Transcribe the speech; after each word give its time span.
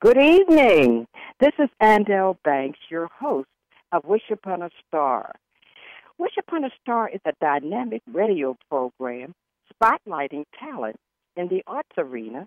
Good 0.00 0.16
evening. 0.16 1.08
This 1.40 1.54
is 1.58 1.68
Andel 1.82 2.36
Banks, 2.44 2.78
your 2.88 3.08
host 3.08 3.48
of 3.90 4.04
Wish 4.04 4.22
Upon 4.30 4.62
a 4.62 4.70
Star. 4.86 5.34
Wish 6.18 6.34
Upon 6.38 6.62
a 6.62 6.70
Star 6.80 7.10
is 7.12 7.20
a 7.26 7.32
dynamic 7.40 8.02
radio 8.06 8.56
program 8.70 9.32
spotlighting 9.74 10.44
talent 10.56 10.94
in 11.36 11.48
the 11.48 11.64
arts 11.66 11.90
arena 11.98 12.46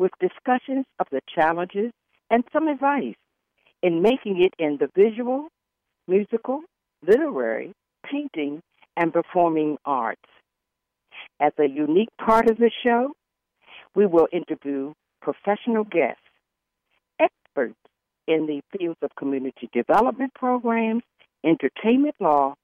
with 0.00 0.10
discussions 0.18 0.84
of 0.98 1.06
the 1.12 1.20
challenges 1.32 1.92
and 2.28 2.42
some 2.52 2.66
advice 2.66 3.14
in 3.80 4.02
making 4.02 4.42
it 4.42 4.52
in 4.58 4.76
the 4.80 4.90
visual, 4.96 5.46
musical, 6.08 6.62
literary, 7.06 7.72
painting, 8.04 8.60
and 8.96 9.12
performing 9.12 9.78
arts. 9.84 10.28
As 11.38 11.52
a 11.56 11.68
unique 11.68 12.10
part 12.20 12.50
of 12.50 12.56
the 12.56 12.72
show, 12.82 13.12
we 13.94 14.06
will 14.06 14.26
interview 14.32 14.92
professional 15.22 15.84
guests, 15.84 16.23
in 18.26 18.46
the 18.46 18.60
fields 18.76 18.98
of 19.02 19.14
community 19.16 19.68
development 19.72 20.32
programs, 20.34 21.02
entertainment 21.44 22.14
law, 22.20 22.54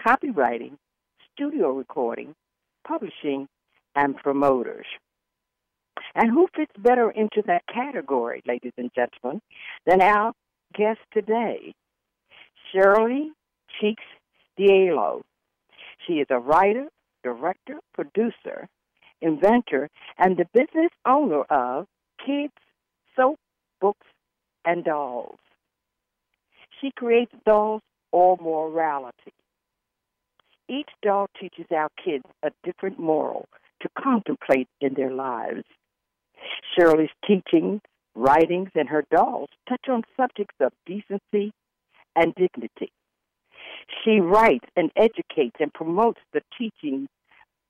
copywriting, 0.00 0.76
studio 1.32 1.70
recording, 1.70 2.34
publishing, 2.86 3.48
and 3.96 4.16
promoters. 4.16 4.86
And 6.14 6.30
who 6.30 6.48
fits 6.54 6.72
better 6.78 7.10
into 7.10 7.42
that 7.46 7.66
category, 7.72 8.42
ladies 8.46 8.72
and 8.76 8.90
gentlemen, 8.94 9.40
than 9.86 10.00
our 10.00 10.32
guest 10.76 11.00
today, 11.12 11.74
Shirley 12.72 13.30
Cheeks 13.80 14.02
Diallo. 14.58 15.22
She 16.06 16.14
is 16.14 16.26
a 16.30 16.38
writer, 16.38 16.86
director, 17.22 17.80
producer, 17.94 18.68
inventor, 19.20 19.88
and 20.18 20.36
the 20.36 20.46
business 20.52 20.90
owner 21.06 21.42
of 21.44 21.86
Kids 22.24 22.52
Soap, 23.16 23.38
Books, 23.80 24.06
and 24.64 24.84
Dolls. 24.84 25.38
She 26.80 26.90
creates 26.96 27.32
dolls 27.46 27.82
or 28.12 28.36
morality. 28.40 29.32
Each 30.68 30.88
doll 31.02 31.28
teaches 31.40 31.66
our 31.74 31.90
kids 32.02 32.24
a 32.42 32.50
different 32.64 32.98
moral 32.98 33.46
to 33.82 33.88
contemplate 33.98 34.68
in 34.80 34.94
their 34.94 35.12
lives. 35.12 35.64
Shirley's 36.74 37.10
teachings, 37.26 37.80
writings, 38.14 38.70
and 38.74 38.88
her 38.88 39.04
dolls 39.10 39.50
touch 39.68 39.88
on 39.88 40.02
subjects 40.16 40.56
of 40.60 40.72
decency 40.86 41.52
and 42.16 42.34
dignity. 42.34 42.92
She 44.04 44.20
writes 44.20 44.66
and 44.76 44.90
educates 44.96 45.56
and 45.60 45.72
promotes 45.72 46.20
the 46.32 46.42
teachings 46.58 47.08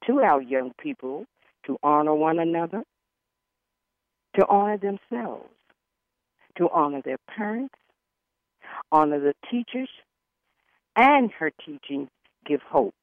to 0.07 0.21
our 0.21 0.41
young 0.41 0.73
people 0.81 1.25
to 1.67 1.79
honor 1.83 2.15
one 2.15 2.39
another, 2.39 2.85
to 4.37 4.47
honor 4.47 4.77
themselves, 4.77 5.49
to 6.57 6.69
honor 6.71 7.03
their 7.03 7.19
parents, 7.29 7.75
honor 8.93 9.21
the 9.21 9.35
teachers, 9.51 9.89
and 10.97 11.31
her 11.33 11.51
teachings 11.65 12.09
give 12.47 12.61
hope. 12.63 12.95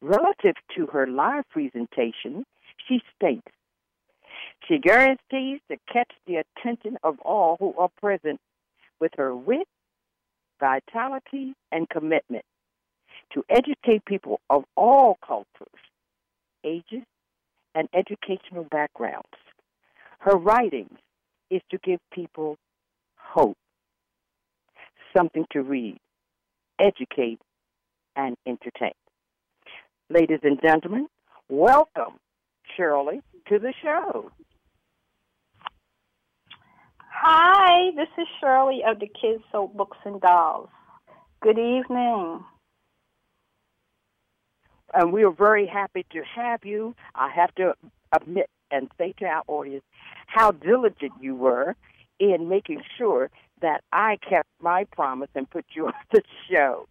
Relative 0.00 0.56
to 0.76 0.86
her 0.86 1.06
live 1.06 1.44
presentation, 1.50 2.44
she 2.88 3.00
states, 3.16 3.46
she 4.68 4.78
guarantees 4.78 5.60
to 5.70 5.76
catch 5.92 6.10
the 6.26 6.36
attention 6.36 6.96
of 7.02 7.18
all 7.20 7.56
who 7.58 7.74
are 7.78 7.90
present 8.00 8.40
with 9.00 9.12
her 9.16 9.34
wit, 9.34 9.68
vitality, 10.60 11.54
and 11.70 11.88
commitment 11.88 12.44
to 13.32 13.44
educate 13.48 14.04
people 14.04 14.40
of 14.50 14.64
all 14.76 15.18
cultures, 15.26 15.80
ages, 16.64 17.04
and 17.74 17.88
educational 17.94 18.64
backgrounds. 18.64 19.26
Her 20.18 20.36
writings 20.36 20.98
is 21.52 21.60
to 21.70 21.78
give 21.84 22.00
people 22.12 22.56
hope, 23.14 23.58
something 25.14 25.44
to 25.52 25.62
read, 25.62 25.98
educate, 26.80 27.38
and 28.16 28.36
entertain. 28.46 28.92
Ladies 30.08 30.40
and 30.42 30.58
gentlemen, 30.62 31.08
welcome, 31.50 32.18
Shirley, 32.74 33.20
to 33.48 33.58
the 33.58 33.74
show. 33.82 34.30
Hi, 37.08 37.90
this 37.96 38.08
is 38.16 38.26
Shirley 38.40 38.80
of 38.88 38.98
the 38.98 39.06
Kids 39.06 39.44
Soap 39.52 39.76
Books 39.76 39.98
and 40.06 40.20
Dolls. 40.22 40.70
Good 41.42 41.58
evening. 41.58 42.40
And 44.94 45.12
we 45.12 45.24
are 45.24 45.30
very 45.30 45.66
happy 45.66 46.06
to 46.12 46.22
have 46.34 46.60
you. 46.64 46.94
I 47.14 47.30
have 47.30 47.54
to 47.56 47.74
admit 48.14 48.48
and 48.72 48.90
say 48.98 49.14
to 49.18 49.26
our 49.26 49.42
audience 49.46 49.84
how 50.26 50.50
diligent 50.50 51.12
you 51.20 51.36
were 51.36 51.76
in 52.18 52.48
making 52.48 52.82
sure 52.98 53.30
that 53.60 53.82
I 53.92 54.18
kept 54.28 54.48
my 54.60 54.84
promise 54.84 55.30
and 55.34 55.48
put 55.48 55.64
you 55.74 55.86
on 55.86 55.92
the 56.12 56.22
show. 56.50 56.88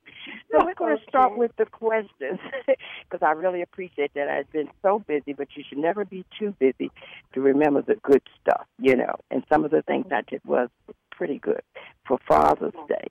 So 0.51 0.65
we're 0.65 0.73
going 0.73 0.97
to 0.97 1.03
start 1.07 1.37
with 1.37 1.51
the 1.57 1.65
questions 1.65 2.39
because 2.67 3.21
I 3.21 3.31
really 3.31 3.61
appreciate 3.61 4.13
that. 4.15 4.27
I've 4.27 4.51
been 4.51 4.69
so 4.81 4.99
busy, 4.99 5.33
but 5.33 5.49
you 5.55 5.63
should 5.67 5.77
never 5.77 6.05
be 6.05 6.25
too 6.39 6.55
busy 6.59 6.91
to 7.33 7.41
remember 7.41 7.81
the 7.81 7.95
good 7.95 8.21
stuff, 8.41 8.65
you 8.79 8.95
know. 8.95 9.15
And 9.29 9.43
some 9.51 9.65
of 9.65 9.71
the 9.71 9.81
things 9.81 10.05
I 10.11 10.21
did 10.21 10.41
was 10.45 10.69
pretty 11.11 11.39
good 11.39 11.61
for 12.07 12.17
Father's 12.27 12.73
Day. 12.87 13.07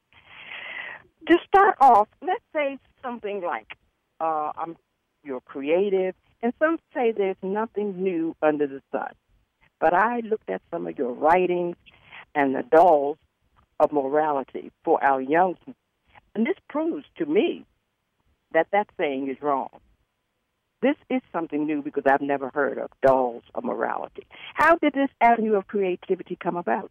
To 1.29 1.39
start 1.47 1.77
off, 1.81 2.09
let's 2.23 2.45
say 2.55 2.79
something 3.03 3.43
like 3.43 3.77
uh, 4.21 4.53
I'm 4.57 4.77
you're 5.23 5.41
creative, 5.41 6.15
and 6.43 6.53
some 6.59 6.79
say 6.95 7.13
there's 7.13 7.37
nothing 7.43 8.03
new 8.03 8.35
under 8.43 8.67
the 8.67 8.81
sun. 8.93 9.13
But 9.79 9.95
I 9.95 10.21
looked 10.21 10.51
at 10.51 10.63
some 10.71 10.87
of 10.87 10.99
your 10.99 11.13
writings 11.13 11.77
and 12.35 12.55
the 12.55 12.63
dolls 12.63 13.19
of 13.79 13.93
morality 13.93 14.71
for 14.85 15.03
our 15.03 15.21
young 15.21 15.57
and 16.35 16.47
this 16.47 16.57
proves 16.69 17.05
to 17.19 17.27
me 17.27 17.65
that 18.53 18.69
that 18.73 18.89
saying 18.99 19.29
is 19.31 19.37
wrong. 19.43 19.69
This 20.83 20.97
is 21.11 21.21
something 21.33 21.67
new 21.67 21.83
because 21.83 22.05
I've 22.07 22.23
never 22.23 22.51
heard 22.55 22.79
of 22.79 22.91
dolls 23.03 23.43
of 23.55 23.65
morality. 23.65 24.27
How 24.55 24.77
did 24.77 24.95
this 24.95 25.11
avenue 25.21 25.55
of 25.55 25.67
creativity 25.67 26.39
come 26.43 26.57
about? 26.57 26.91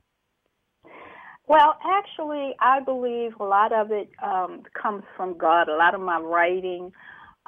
Well, 1.47 1.75
actually, 1.83 2.53
I 2.59 2.81
believe 2.81 3.31
a 3.39 3.43
lot 3.43 3.73
of 3.73 3.91
it 3.91 4.09
um, 4.23 4.61
comes 4.79 5.03
from 5.17 5.37
God. 5.37 5.67
A 5.67 5.75
lot 5.75 5.95
of 5.95 6.01
my 6.01 6.19
writing 6.19 6.91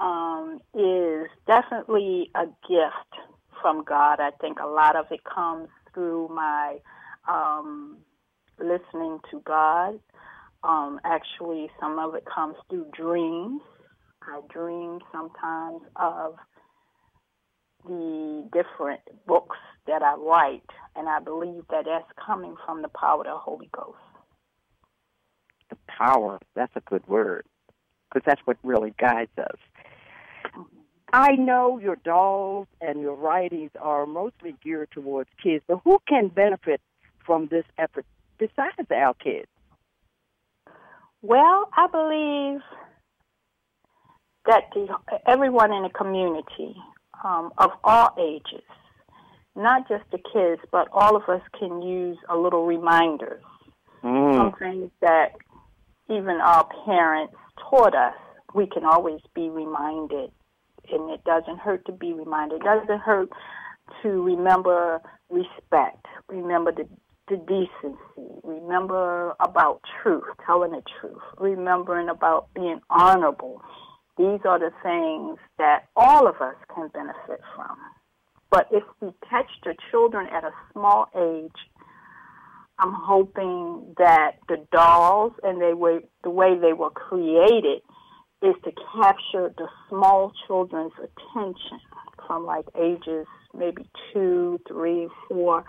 um, 0.02 0.60
is 0.74 1.28
definitely 1.48 2.32
a 2.36 2.46
gift 2.68 3.14
from 3.62 3.84
God. 3.84 4.20
I 4.20 4.32
think 4.42 4.60
a 4.60 4.68
lot 4.68 4.96
of 4.96 5.06
it 5.12 5.22
comes 5.24 5.70
through 5.94 6.30
my 6.30 6.78
um, 7.28 7.98
listening 8.60 9.20
to 9.30 9.42
God 9.46 10.00
um, 10.64 11.00
actually, 11.04 11.70
some 11.80 11.98
of 11.98 12.16
it 12.16 12.24
comes 12.26 12.56
through 12.70 12.88
dreams. 12.94 13.62
I 14.22 14.42
dream 14.54 15.00
sometimes 15.12 15.82
of 15.96 16.36
the 17.86 18.48
different 18.54 19.02
books 19.26 19.58
that 19.88 20.04
I 20.04 20.14
write, 20.16 20.70
and 20.96 21.10
I 21.10 21.20
believe 21.20 21.64
that 21.72 21.86
that's 21.86 22.06
coming 22.24 22.56
from 22.66 22.84
the 22.84 22.90
power 22.90 23.22
of 23.22 23.26
the 23.26 23.38
Holy 23.38 23.70
Ghost. 23.72 23.98
The 25.72 25.78
power, 25.88 26.38
that's 26.56 26.76
a 26.76 26.82
good 26.82 27.08
word, 27.08 27.46
because 28.10 28.24
that's 28.26 28.42
what 28.46 28.58
really 28.62 28.94
guides 29.00 29.32
us. 29.40 29.58
I 31.14 31.32
know 31.34 31.78
your 31.78 31.98
dolls 31.98 32.68
and 32.80 33.02
your 33.02 33.16
writings 33.16 33.72
are 33.80 34.06
mostly 34.06 34.56
geared 34.64 34.92
towards 34.92 35.30
kids, 35.42 35.64
but 35.68 35.82
who 35.84 36.00
can 36.08 36.30
benefit 36.30 36.82
from 37.26 37.48
this 37.48 37.66
effort 37.78 38.06
besides 38.38 38.90
our 38.90 39.14
kids? 39.16 39.48
Well, 41.22 41.70
I 41.76 41.88
believe 41.88 42.62
that 44.46 44.64
the, 44.74 44.88
everyone 45.28 45.72
in 45.72 45.84
the 45.84 45.90
community 45.90 46.76
um, 47.24 47.52
of 47.58 47.72
all 47.84 48.16
ages, 48.20 48.66
not 49.56 49.88
just 49.88 50.04
the 50.12 50.18
kids, 50.18 50.62
but 50.72 50.88
all 50.92 51.16
of 51.16 51.24
us 51.30 51.42
can 51.60 51.82
use 51.82 52.18
a 52.30 52.38
little 52.38 52.66
reminders. 52.66 53.44
Mm. 54.04 54.36
Some 54.36 54.54
things 54.58 54.92
that 55.02 55.34
even 56.10 56.38
our 56.42 56.68
parents 56.86 57.36
taught 57.70 57.96
us, 57.96 58.16
we 58.56 58.66
can 58.66 58.84
always 58.86 59.22
be 59.36 59.50
reminded. 59.50 60.32
And 60.90 61.10
it 61.12 61.24
doesn't 61.24 61.60
hurt 61.60 61.86
to 61.86 61.92
be 61.92 62.14
reminded. 62.14 62.62
It 62.62 62.64
doesn't 62.64 63.00
hurt 63.02 63.30
to 64.04 64.24
remember 64.24 65.02
respect, 65.30 66.06
remember 66.28 66.72
the 66.72 66.88
the 67.32 67.38
decency, 67.38 68.42
remember 68.44 69.34
about 69.40 69.80
truth, 70.04 70.26
telling 70.46 70.72
the 70.72 70.82
truth, 71.00 71.22
remembering 71.40 72.10
about 72.10 72.48
being 72.54 72.82
honorable. 72.90 73.62
These 74.18 74.42
are 74.44 74.60
the 74.60 74.72
things 74.84 75.40
that 75.58 75.88
all 75.96 76.28
of 76.28 76.36
us 76.42 76.56
can 76.76 76.90
benefit 76.90 77.40
from. 77.56 77.78
But 78.50 78.68
if 78.72 78.84
we 79.00 79.12
catch 79.30 79.50
the 79.64 79.76
children 79.90 80.28
at 80.28 80.44
a 80.44 80.52
small 80.74 81.06
age, 81.16 81.56
I'm 82.80 82.94
hoping 82.94 83.96
that 83.98 84.32
the 84.50 84.58
dolls 84.74 85.32
and 85.42 85.62
they 85.62 85.74
were, 85.74 86.02
the 86.24 86.30
way 86.30 86.58
they 86.60 86.74
were 86.74 86.90
created 86.90 87.82
is 88.42 88.56
to 88.64 88.72
capture 88.96 89.54
the 89.58 89.68
small 89.90 90.32
children's 90.48 90.94
attention 90.98 91.80
from 92.28 92.46
like 92.46 92.66
ages 92.80 93.28
maybe 93.54 93.88
two, 94.14 94.60
three, 94.68 95.08
four, 95.28 95.66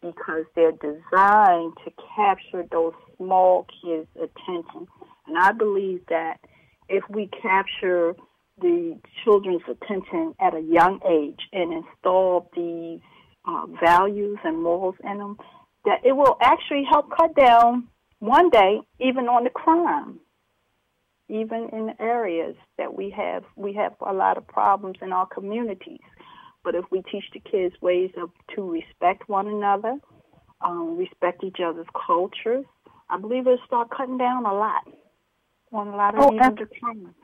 because 0.00 0.44
they're 0.54 0.72
designed 0.72 1.72
to 1.84 1.92
capture 2.14 2.64
those 2.70 2.92
small 3.16 3.66
kids' 3.82 4.08
attention. 4.16 4.86
And 5.26 5.38
I 5.38 5.52
believe 5.52 6.00
that 6.08 6.38
if 6.88 7.04
we 7.10 7.28
capture 7.42 8.14
the 8.60 8.98
children's 9.24 9.62
attention 9.68 10.34
at 10.40 10.54
a 10.54 10.60
young 10.60 11.00
age 11.08 11.40
and 11.52 11.72
install 11.72 12.50
these 12.56 13.00
uh, 13.46 13.66
values 13.82 14.38
and 14.44 14.62
morals 14.62 14.94
in 15.04 15.18
them, 15.18 15.36
that 15.84 16.04
it 16.04 16.12
will 16.12 16.36
actually 16.42 16.84
help 16.90 17.10
cut 17.16 17.34
down 17.34 17.88
one 18.18 18.50
day 18.50 18.80
even 18.98 19.26
on 19.26 19.44
the 19.44 19.50
crime 19.50 20.20
even 21.28 21.68
in 21.72 21.94
areas 21.98 22.56
that 22.78 22.94
we 22.94 23.10
have 23.10 23.44
we 23.56 23.72
have 23.72 23.94
a 24.00 24.12
lot 24.12 24.36
of 24.36 24.46
problems 24.46 24.98
in 25.02 25.12
our 25.12 25.26
communities. 25.26 26.00
But 26.64 26.74
if 26.74 26.84
we 26.90 27.02
teach 27.02 27.24
the 27.32 27.40
kids 27.40 27.74
ways 27.80 28.10
of 28.16 28.30
to 28.54 28.70
respect 28.70 29.28
one 29.28 29.46
another 29.46 29.98
um, 30.60 30.96
respect 30.96 31.44
each 31.44 31.58
other's 31.64 31.86
cultures 32.06 32.64
i 33.10 33.18
believe 33.18 33.46
it'll 33.46 33.58
start 33.66 33.90
cutting 33.90 34.18
down 34.18 34.46
a 34.46 34.52
lot 34.52 34.86
on 35.72 35.88
a 35.88 35.96
lot 35.96 36.14
of 36.14 36.20
oh, 36.20 36.38
crimes 36.80 37.14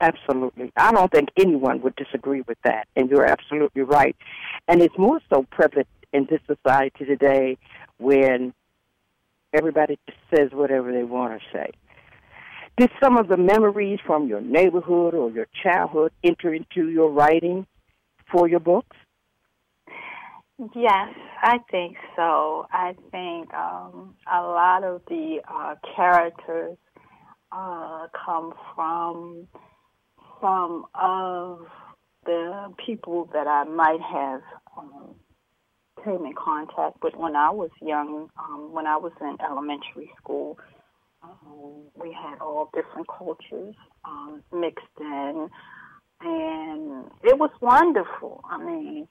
absolutely. 0.00 0.72
I 0.76 0.90
don't 0.90 1.12
think 1.12 1.28
anyone 1.36 1.80
would 1.82 1.94
disagree 1.94 2.42
with 2.48 2.58
that 2.64 2.88
and 2.96 3.08
you're 3.08 3.24
absolutely 3.24 3.82
right. 3.82 4.16
And 4.66 4.82
it's 4.82 4.98
more 4.98 5.20
so 5.30 5.46
prevalent 5.50 5.86
in 6.12 6.26
this 6.28 6.40
society 6.46 7.04
today 7.04 7.56
when 7.98 8.52
everybody 9.52 9.98
just 10.08 10.18
says 10.34 10.50
whatever 10.52 10.90
they 10.90 11.04
want 11.04 11.40
to 11.40 11.46
say 11.52 11.70
did 12.76 12.90
some 13.02 13.16
of 13.16 13.28
the 13.28 13.36
memories 13.36 13.98
from 14.06 14.28
your 14.28 14.40
neighborhood 14.40 15.14
or 15.14 15.30
your 15.30 15.46
childhood 15.62 16.12
enter 16.24 16.54
into 16.54 16.88
your 16.88 17.10
writing 17.10 17.66
for 18.30 18.48
your 18.48 18.60
books? 18.60 18.96
Yes, 20.74 21.08
I 21.42 21.58
think 21.70 21.96
so. 22.14 22.66
I 22.70 22.94
think 23.10 23.52
um, 23.52 24.14
a 24.32 24.42
lot 24.42 24.84
of 24.84 25.02
the 25.08 25.40
uh, 25.48 25.74
characters 25.96 26.76
uh, 27.50 28.06
come 28.24 28.54
from 28.74 29.48
some 30.40 30.86
of 30.94 31.66
the 32.24 32.72
people 32.84 33.28
that 33.32 33.46
I 33.46 33.64
might 33.64 34.00
have 34.00 34.42
um, 34.76 35.14
came 36.04 36.24
in 36.24 36.34
contact 36.34 37.02
with 37.02 37.14
when 37.16 37.34
I 37.34 37.50
was 37.50 37.70
young, 37.80 38.28
um, 38.38 38.72
when 38.72 38.86
I 38.86 38.96
was 38.96 39.12
in 39.20 39.36
elementary 39.44 40.10
school. 40.18 40.58
Um, 41.22 41.84
we 41.94 42.12
had 42.12 42.40
all 42.40 42.70
different 42.74 43.06
cultures 43.06 43.74
um, 44.04 44.42
mixed 44.52 44.84
in, 44.98 45.48
and 46.20 47.04
it 47.22 47.38
was 47.38 47.50
wonderful. 47.60 48.44
I 48.48 48.58
mean, 48.58 49.08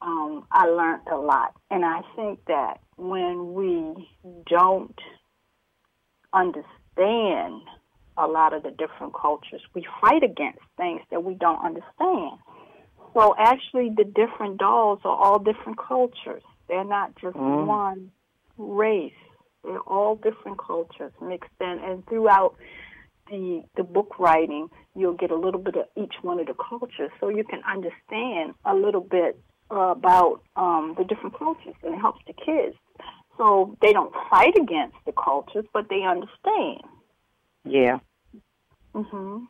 um, 0.00 0.46
I 0.50 0.66
learned 0.66 1.02
a 1.12 1.16
lot, 1.16 1.54
and 1.70 1.84
I 1.84 2.00
think 2.16 2.40
that 2.46 2.80
when 2.96 3.52
we 3.52 4.08
don't 4.48 4.98
understand 6.32 7.62
a 8.16 8.26
lot 8.26 8.54
of 8.54 8.62
the 8.62 8.70
different 8.70 9.14
cultures, 9.14 9.60
we 9.74 9.86
fight 10.00 10.22
against 10.22 10.60
things 10.76 11.02
that 11.10 11.22
we 11.24 11.34
don't 11.34 11.62
understand. 11.64 12.38
So 13.14 13.34
actually, 13.38 13.90
the 13.96 14.04
different 14.04 14.58
dolls 14.58 15.00
are 15.04 15.16
all 15.16 15.38
different 15.38 15.78
cultures. 15.78 16.42
They're 16.68 16.84
not 16.84 17.16
just 17.20 17.36
mm. 17.36 17.66
one 17.66 18.12
race. 18.56 19.12
They're 19.64 19.80
all 19.80 20.16
different 20.16 20.58
cultures 20.58 21.12
mixed 21.20 21.50
in, 21.60 21.78
and 21.84 22.06
throughout 22.06 22.56
the 23.28 23.62
the 23.76 23.82
book 23.82 24.18
writing, 24.18 24.68
you'll 24.96 25.14
get 25.14 25.30
a 25.30 25.36
little 25.36 25.60
bit 25.60 25.76
of 25.76 25.86
each 25.96 26.14
one 26.22 26.40
of 26.40 26.46
the 26.46 26.54
cultures, 26.54 27.10
so 27.20 27.28
you 27.28 27.44
can 27.44 27.62
understand 27.64 28.54
a 28.64 28.74
little 28.74 29.00
bit 29.00 29.38
uh, 29.70 29.92
about 29.92 30.42
um, 30.56 30.94
the 30.98 31.04
different 31.04 31.38
cultures, 31.38 31.74
and 31.82 31.94
it 31.94 31.98
helps 31.98 32.20
the 32.26 32.32
kids. 32.32 32.76
So 33.36 33.76
they 33.80 33.92
don't 33.92 34.12
fight 34.30 34.54
against 34.56 34.96
the 35.06 35.12
cultures, 35.12 35.64
but 35.72 35.88
they 35.88 36.02
understand. 36.02 36.82
Yeah. 37.64 38.00
Mhm. 38.94 39.46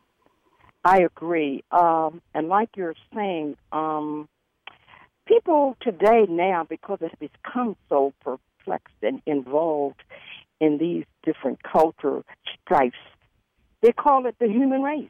I 0.83 1.01
agree. 1.01 1.63
Um, 1.71 2.21
and 2.33 2.47
like 2.47 2.69
you're 2.75 2.95
saying, 3.13 3.55
um, 3.71 4.27
people 5.25 5.75
today 5.81 6.25
now, 6.29 6.65
because 6.67 6.99
it 7.01 7.11
has 7.11 7.29
become 7.29 7.75
so 7.89 8.13
perplexed 8.61 8.95
and 9.01 9.21
involved 9.25 10.01
in 10.59 10.77
these 10.77 11.05
different 11.23 11.59
culture 11.63 12.23
strifes. 12.63 12.95
They 13.81 13.91
call 13.91 14.25
it 14.27 14.35
the 14.39 14.47
human 14.47 14.81
race. 14.81 15.09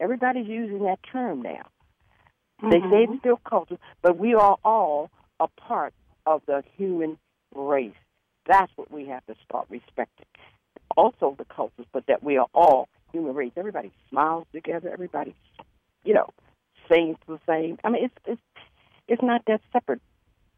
Everybody's 0.00 0.48
using 0.48 0.82
that 0.84 0.98
term 1.10 1.42
now. 1.42 1.68
Mm-hmm. 2.62 2.70
They 2.70 2.78
say 2.78 3.02
it's 3.04 3.20
still 3.20 3.40
culture, 3.48 3.78
but 4.02 4.18
we 4.18 4.34
are 4.34 4.56
all 4.64 5.10
a 5.40 5.48
part 5.48 5.94
of 6.26 6.42
the 6.46 6.62
human 6.76 7.18
race. 7.54 7.92
That's 8.46 8.72
what 8.76 8.90
we 8.90 9.06
have 9.06 9.24
to 9.26 9.34
start 9.44 9.66
respecting. 9.70 10.26
Also 10.96 11.36
the 11.38 11.44
cultures, 11.44 11.86
but 11.92 12.04
that 12.08 12.22
we 12.22 12.36
are 12.38 12.48
all 12.54 12.88
human 13.12 13.34
race. 13.34 13.52
Everybody 13.56 13.92
smiles 14.10 14.46
together. 14.52 14.90
Everybody, 14.92 15.34
you 16.04 16.14
know, 16.14 16.30
sings 16.90 17.18
the 17.28 17.38
same. 17.46 17.78
I 17.84 17.90
mean, 17.90 18.04
it's 18.06 18.14
it's 18.26 18.40
it's 19.06 19.22
not 19.22 19.42
that 19.46 19.60
separate. 19.72 20.00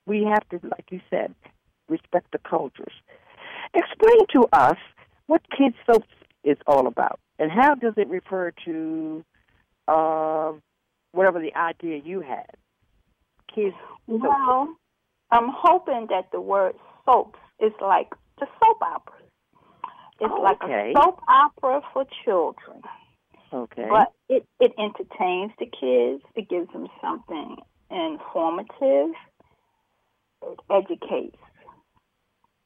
We 0.07 0.25
have 0.25 0.49
to, 0.49 0.67
like 0.67 0.87
you 0.91 1.01
said, 1.11 1.35
respect 1.91 2.33
the 2.33 2.39
cultures. 2.39 2.93
Explain 3.75 4.27
to 4.33 4.47
us 4.53 4.79
what 5.27 5.43
Kids 5.57 5.77
Soap 5.87 6.05
is 6.45 6.57
all 6.67 6.87
about, 6.87 7.21
and 7.39 7.51
how 7.51 7.75
does 7.75 7.95
it 7.97 8.09
refer 8.09 8.53
to 8.65 9.25
uh, 9.87 10.53
whatever 11.13 11.41
the 11.41 11.55
idea 11.55 12.01
you 12.03 12.21
had? 12.21 12.47
Kids. 13.55 13.77
Well, 14.07 14.75
I'm 15.31 15.51
hoping 15.53 16.07
that 16.11 16.31
the 16.33 16.41
word 16.41 16.75
soaps 17.05 17.39
is 17.61 17.73
like 17.81 18.09
the 18.39 18.47
soap 18.59 18.83
opera. 18.83 19.15
It's 20.21 20.33
oh, 20.37 20.43
like 20.43 20.63
okay. 20.63 20.93
a 20.95 21.01
soap 21.01 21.21
opera 21.29 21.81
for 21.93 22.05
children. 22.25 22.83
Okay. 23.53 23.87
But 23.89 24.13
it, 24.29 24.47
it 24.61 24.73
entertains 24.79 25.53
the 25.59 25.67
kids. 25.67 26.23
It 26.35 26.49
gives 26.49 26.73
them 26.73 26.87
something 27.01 27.57
informative. 27.91 29.15
It 30.43 30.59
educates 30.71 31.37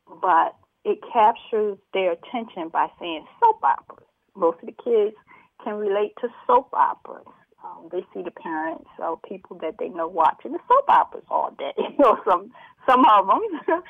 but 0.06 0.56
it 0.84 0.98
captures 1.12 1.78
their 1.92 2.12
attention 2.12 2.68
by 2.68 2.88
saying 3.00 3.26
soap 3.40 3.62
operas. 3.62 4.06
Most 4.36 4.58
of 4.62 4.66
the 4.66 4.82
kids 4.84 5.16
can 5.62 5.74
relate 5.74 6.12
to 6.20 6.28
soap 6.46 6.68
operas. 6.72 7.26
Um, 7.64 7.88
they 7.90 8.04
see 8.12 8.22
the 8.22 8.30
parents 8.30 8.88
or 8.98 9.18
people 9.26 9.58
that 9.62 9.76
they 9.78 9.88
know 9.88 10.06
watching 10.06 10.52
the 10.52 10.58
soap 10.68 10.84
operas 10.88 11.24
all 11.30 11.54
day, 11.58 11.72
you 11.78 11.96
know, 11.98 12.18
some 12.28 12.52
some 12.86 13.04
of 13.06 13.26
them. 13.26 13.40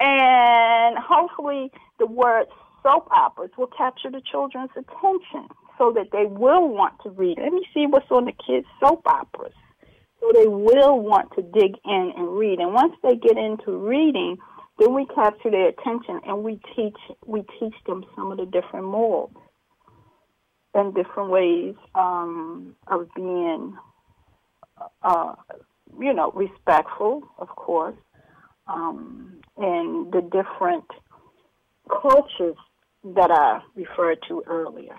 and 0.00 0.98
hopefully, 0.98 1.70
the 2.00 2.06
word 2.06 2.46
soap 2.82 3.08
operas 3.12 3.50
will 3.56 3.68
capture 3.68 4.10
the 4.10 4.22
children's 4.30 4.70
attention 4.72 5.48
so 5.78 5.92
that 5.92 6.10
they 6.12 6.26
will 6.26 6.68
want 6.68 6.94
to 7.02 7.10
read. 7.10 7.38
Let 7.40 7.52
me 7.52 7.64
see 7.72 7.86
what's 7.86 8.10
on 8.10 8.24
the 8.24 8.32
kids' 8.32 8.66
soap 8.80 9.02
operas. 9.06 9.54
So 10.20 10.30
they 10.32 10.46
will 10.46 11.00
want 11.00 11.32
to 11.36 11.42
dig 11.42 11.74
in 11.84 12.12
and 12.16 12.38
read. 12.38 12.58
And 12.58 12.72
once 12.72 12.94
they 13.02 13.16
get 13.16 13.36
into 13.36 13.76
reading, 13.76 14.38
then 14.78 14.94
we 14.94 15.06
capture 15.06 15.50
their 15.50 15.68
attention 15.68 16.20
and 16.26 16.42
we 16.42 16.60
teach 16.74 16.96
we 17.26 17.44
teach 17.60 17.74
them 17.86 18.04
some 18.16 18.32
of 18.32 18.38
the 18.38 18.46
different 18.46 18.86
morals 18.86 19.32
and 20.74 20.94
different 20.94 21.30
ways 21.30 21.74
um, 21.94 22.74
of 22.88 23.08
being, 23.14 23.76
uh, 25.02 25.34
you 26.00 26.12
know, 26.12 26.32
respectful, 26.32 27.22
of 27.38 27.48
course, 27.48 27.96
um, 28.66 29.40
and 29.56 30.12
the 30.12 30.20
different 30.20 30.84
cultures 32.02 32.56
that 33.04 33.30
I 33.30 33.60
referred 33.76 34.18
to 34.28 34.42
earlier. 34.46 34.96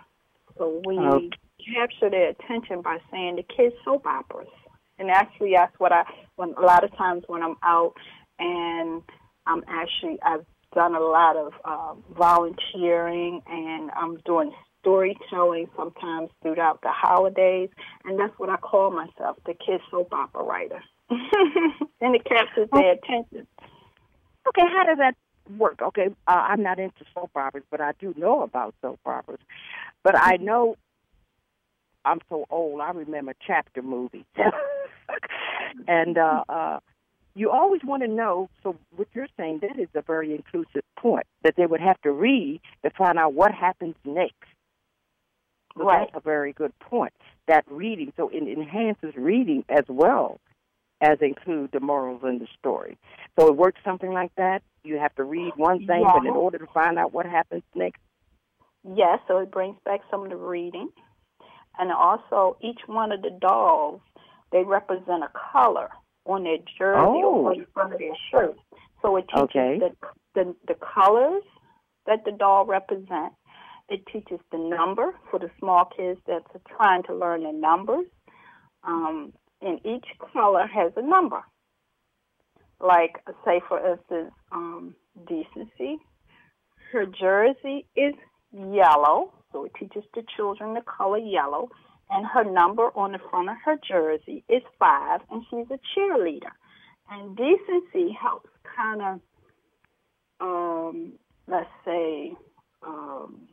So 0.58 0.82
we 0.86 0.98
okay. 0.98 1.30
capture 1.76 2.10
their 2.10 2.30
attention 2.30 2.82
by 2.82 3.00
saying 3.12 3.36
the 3.36 3.44
kids 3.44 3.76
soap 3.84 4.06
operas, 4.06 4.48
and 4.98 5.10
actually 5.12 5.54
that's 5.56 5.78
what 5.78 5.92
I 5.92 6.04
when 6.38 6.54
a 6.58 6.62
lot 6.62 6.86
of 6.86 6.96
times 6.96 7.24
when 7.28 7.44
I'm 7.44 7.58
out 7.64 7.96
and 8.40 9.02
I'm 9.48 9.64
actually 9.68 10.20
I've 10.24 10.46
done 10.74 10.96
a 10.96 11.00
lot 11.00 11.38
of 11.38 11.54
uh, 11.64 11.94
volunteering 12.18 13.42
and 13.48 13.92
I'm 13.96 14.18
doing 14.26 14.52
storytelling 14.82 15.68
sometimes 15.76 16.30
throughout 16.44 16.80
the 16.84 16.92
holidays, 16.92 17.70
and 18.04 18.20
that's 18.20 18.38
what 18.38 18.50
I 18.50 18.58
call 18.58 18.92
myself, 18.92 19.38
the 19.46 19.54
kid 19.54 19.82
soap 19.90 20.14
opera 20.14 20.44
writer. 20.44 20.84
and 21.10 22.16
it 22.16 22.24
captures 22.26 22.70
their 22.72 22.94
attention. 22.94 23.48
Okay, 24.48 24.68
how 24.72 24.84
does 24.86 24.98
that 25.00 25.16
work? 25.58 25.82
Okay, 25.82 26.10
uh, 26.28 26.46
I'm 26.50 26.62
not 26.62 26.80
into 26.80 27.04
soap 27.16 27.32
operas, 27.36 27.64
but 27.72 27.82
I 27.82 27.94
do 28.00 28.14
know 28.16 28.44
about 28.44 28.76
soap 28.82 29.00
operas. 29.06 29.40
But 30.04 30.16
I 30.16 30.38
know 30.38 30.76
I'm 32.06 32.20
so 32.30 32.46
old. 32.52 32.82
I 32.82 32.92
remember 32.92 33.34
chapter 33.46 33.82
movies, 33.82 34.26
and 35.88 36.18
uh, 36.18 36.44
uh, 36.48 36.80
you 37.36 37.52
always 37.52 37.82
want 37.84 38.02
to 38.02 38.08
know. 38.08 38.50
So, 38.64 38.78
what 38.96 39.08
you're 39.14 39.28
saying, 39.38 39.60
that 39.62 39.78
is 39.80 39.90
a 39.94 40.02
very 40.02 40.34
inclusive 40.34 40.84
point 40.98 41.26
that 41.44 41.56
they 41.58 41.66
would 41.66 41.82
have 41.82 42.02
to 42.02 42.12
read 42.12 42.62
to 42.84 42.90
find 42.92 43.20
out 43.20 43.34
what 43.34 43.52
happens 43.54 43.96
next. 44.06 44.36
So 45.78 45.84
right. 45.84 46.08
That's 46.12 46.24
a 46.24 46.28
very 46.28 46.54
good 46.54 46.78
point. 46.80 47.14
That 47.48 47.66
reading, 47.70 48.14
so 48.16 48.30
it 48.30 48.44
enhances 48.44 49.14
reading 49.18 49.66
as 49.70 49.84
well 49.90 50.40
as 51.02 51.18
include 51.22 51.72
the 51.74 51.82
morals 51.82 52.22
in 52.24 52.40
the 52.40 52.48
story. 52.58 52.98
So 53.38 53.48
it 53.48 53.58
works 53.58 53.82
something 53.84 54.14
like 54.14 54.32
that. 54.38 54.64
You 54.84 54.98
have 54.98 55.14
to 55.16 55.24
read 55.24 55.52
one 55.58 55.86
thing, 55.86 56.02
Yeah. 56.02 56.14
but 56.14 56.26
in 56.26 56.34
order 56.34 56.58
to 56.58 56.68
find 56.68 56.98
out 56.98 57.12
what 57.12 57.26
happens 57.26 57.64
next. 57.76 58.00
Yes, 58.84 59.20
so 59.28 59.40
it 59.40 59.52
brings 59.52 59.78
back 59.84 60.02
some 60.10 60.24
of 60.24 60.30
the 60.30 60.38
reading. 60.38 60.90
And 61.78 61.92
also, 61.92 62.56
each 62.62 62.88
one 62.88 63.12
of 63.12 63.22
the 63.22 63.32
dolls, 63.32 64.00
they 64.52 64.64
represent 64.64 65.24
a 65.24 65.32
color 65.52 65.90
on 66.26 66.44
their 66.44 66.58
jersey 66.78 67.00
Oh. 67.00 67.46
or 67.46 67.52
on 67.52 67.60
the 67.60 67.66
front 67.74 67.94
of 67.94 68.00
their 68.00 68.16
shirt. 68.32 68.56
So 69.02 69.16
it 69.18 69.26
teaches 69.28 69.44
Okay. 69.44 69.80
the, 69.80 69.92
the, 70.34 70.56
the 70.68 70.76
colors 70.76 71.44
that 72.08 72.26
the 72.26 72.32
doll 72.32 72.66
represents. 72.66 73.36
It 73.88 74.02
teaches 74.12 74.40
the 74.52 74.58
number 74.58 75.14
for 75.30 75.40
the 75.40 75.50
small 75.60 75.86
kids 75.96 76.20
that's 76.28 76.48
trying 76.76 77.04
to 77.04 77.14
learn 77.16 77.44
the 77.44 77.52
numbers. 77.52 78.08
Um, 78.84 79.34
and 79.62 79.80
each 79.86 80.06
color 80.34 80.66
has 80.68 80.92
a 80.96 81.02
number. 81.02 81.42
Like, 82.80 83.24
say, 83.46 83.62
for 83.68 83.80
instance, 83.92 84.32
um, 84.52 84.96
decency. 85.28 85.98
Her 86.92 87.06
jersey 87.06 87.86
is 87.96 88.14
yellow, 88.52 89.34
so 89.52 89.66
it 89.66 89.72
teaches 89.80 90.04
the 90.14 90.24
children 90.36 90.74
the 90.74 90.82
color 90.82 91.18
yellow. 91.18 91.70
And 92.10 92.26
her 92.26 92.44
number 92.44 92.90
on 92.96 93.14
the 93.14 93.20
front 93.30 93.50
of 93.50 93.56
her 93.66 93.78
jersey 93.88 94.44
is 94.48 94.62
five, 94.80 95.22
and 95.32 95.44
she's 95.50 95.66
a 95.72 95.80
cheerleader. 95.98 96.52
And 97.10 97.36
decency 97.36 98.12
helps 98.20 98.50
kind 98.76 99.02
of, 99.02 99.20
um, 100.40 101.14
let's 101.48 101.70
say, 101.84 102.34
um, 102.86 103.48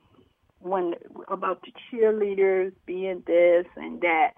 when 0.60 0.94
about 1.28 1.62
the 1.62 1.72
cheerleaders 1.90 2.72
being 2.86 3.22
this 3.26 3.66
and 3.76 4.00
that, 4.02 4.32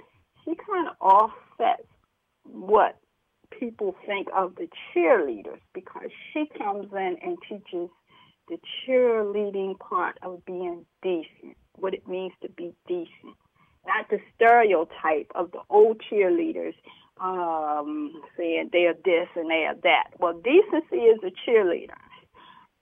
she 0.44 0.54
kind 0.54 0.88
of 0.88 0.94
offsets 1.00 1.88
what 2.44 2.98
people 3.58 3.94
think 4.06 4.28
of 4.34 4.54
the 4.56 4.68
cheerleaders 4.94 5.60
because 5.74 6.10
she 6.32 6.46
comes 6.58 6.86
in 6.92 7.16
and 7.22 7.38
teaches 7.48 7.88
the 8.48 8.58
cheerleading 8.86 9.78
part 9.78 10.18
of 10.22 10.44
being 10.44 10.84
decent, 11.02 11.56
what 11.76 11.94
it 11.94 12.06
means 12.06 12.32
to 12.42 12.48
be 12.50 12.74
decent, 12.86 13.36
not 13.86 14.08
the 14.10 14.18
stereotype 14.34 15.30
of 15.34 15.50
the 15.52 15.60
old 15.70 16.00
cheerleaders 16.10 16.74
um, 17.20 18.12
saying 18.36 18.70
they 18.72 18.86
are 18.86 18.94
this 19.04 19.28
and 19.36 19.50
they 19.50 19.64
are 19.66 19.76
that. 19.82 20.10
Well, 20.18 20.40
decency 20.42 21.04
is 21.04 21.20
a 21.22 21.50
cheerleader, 21.50 21.96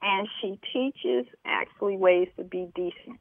and 0.01 0.29
she 0.41 0.59
teaches 0.73 1.27
actually 1.45 1.97
ways 1.97 2.29
to 2.37 2.45
be 2.45 2.69
decent. 2.75 3.21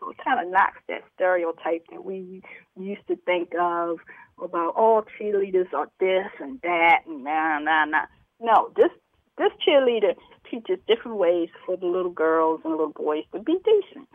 So 0.00 0.10
it 0.10 0.16
kind 0.22 0.44
of 0.44 0.52
knocks 0.52 0.80
that 0.88 1.02
stereotype 1.14 1.86
that 1.90 2.04
we 2.04 2.42
used 2.78 3.06
to 3.08 3.16
think 3.24 3.50
of 3.58 3.98
about 4.42 4.74
all 4.76 5.04
cheerleaders 5.18 5.72
are 5.72 5.88
this 5.98 6.26
and 6.40 6.60
that 6.62 7.00
and 7.06 7.24
nah 7.24 7.58
nah 7.58 7.84
nah. 7.86 8.06
No, 8.40 8.70
this 8.76 8.90
this 9.38 9.52
cheerleader 9.66 10.14
teaches 10.50 10.78
different 10.86 11.16
ways 11.16 11.48
for 11.64 11.76
the 11.76 11.86
little 11.86 12.10
girls 12.10 12.60
and 12.64 12.72
little 12.72 12.92
boys 12.92 13.24
to 13.32 13.40
be 13.40 13.56
decent. 13.64 14.08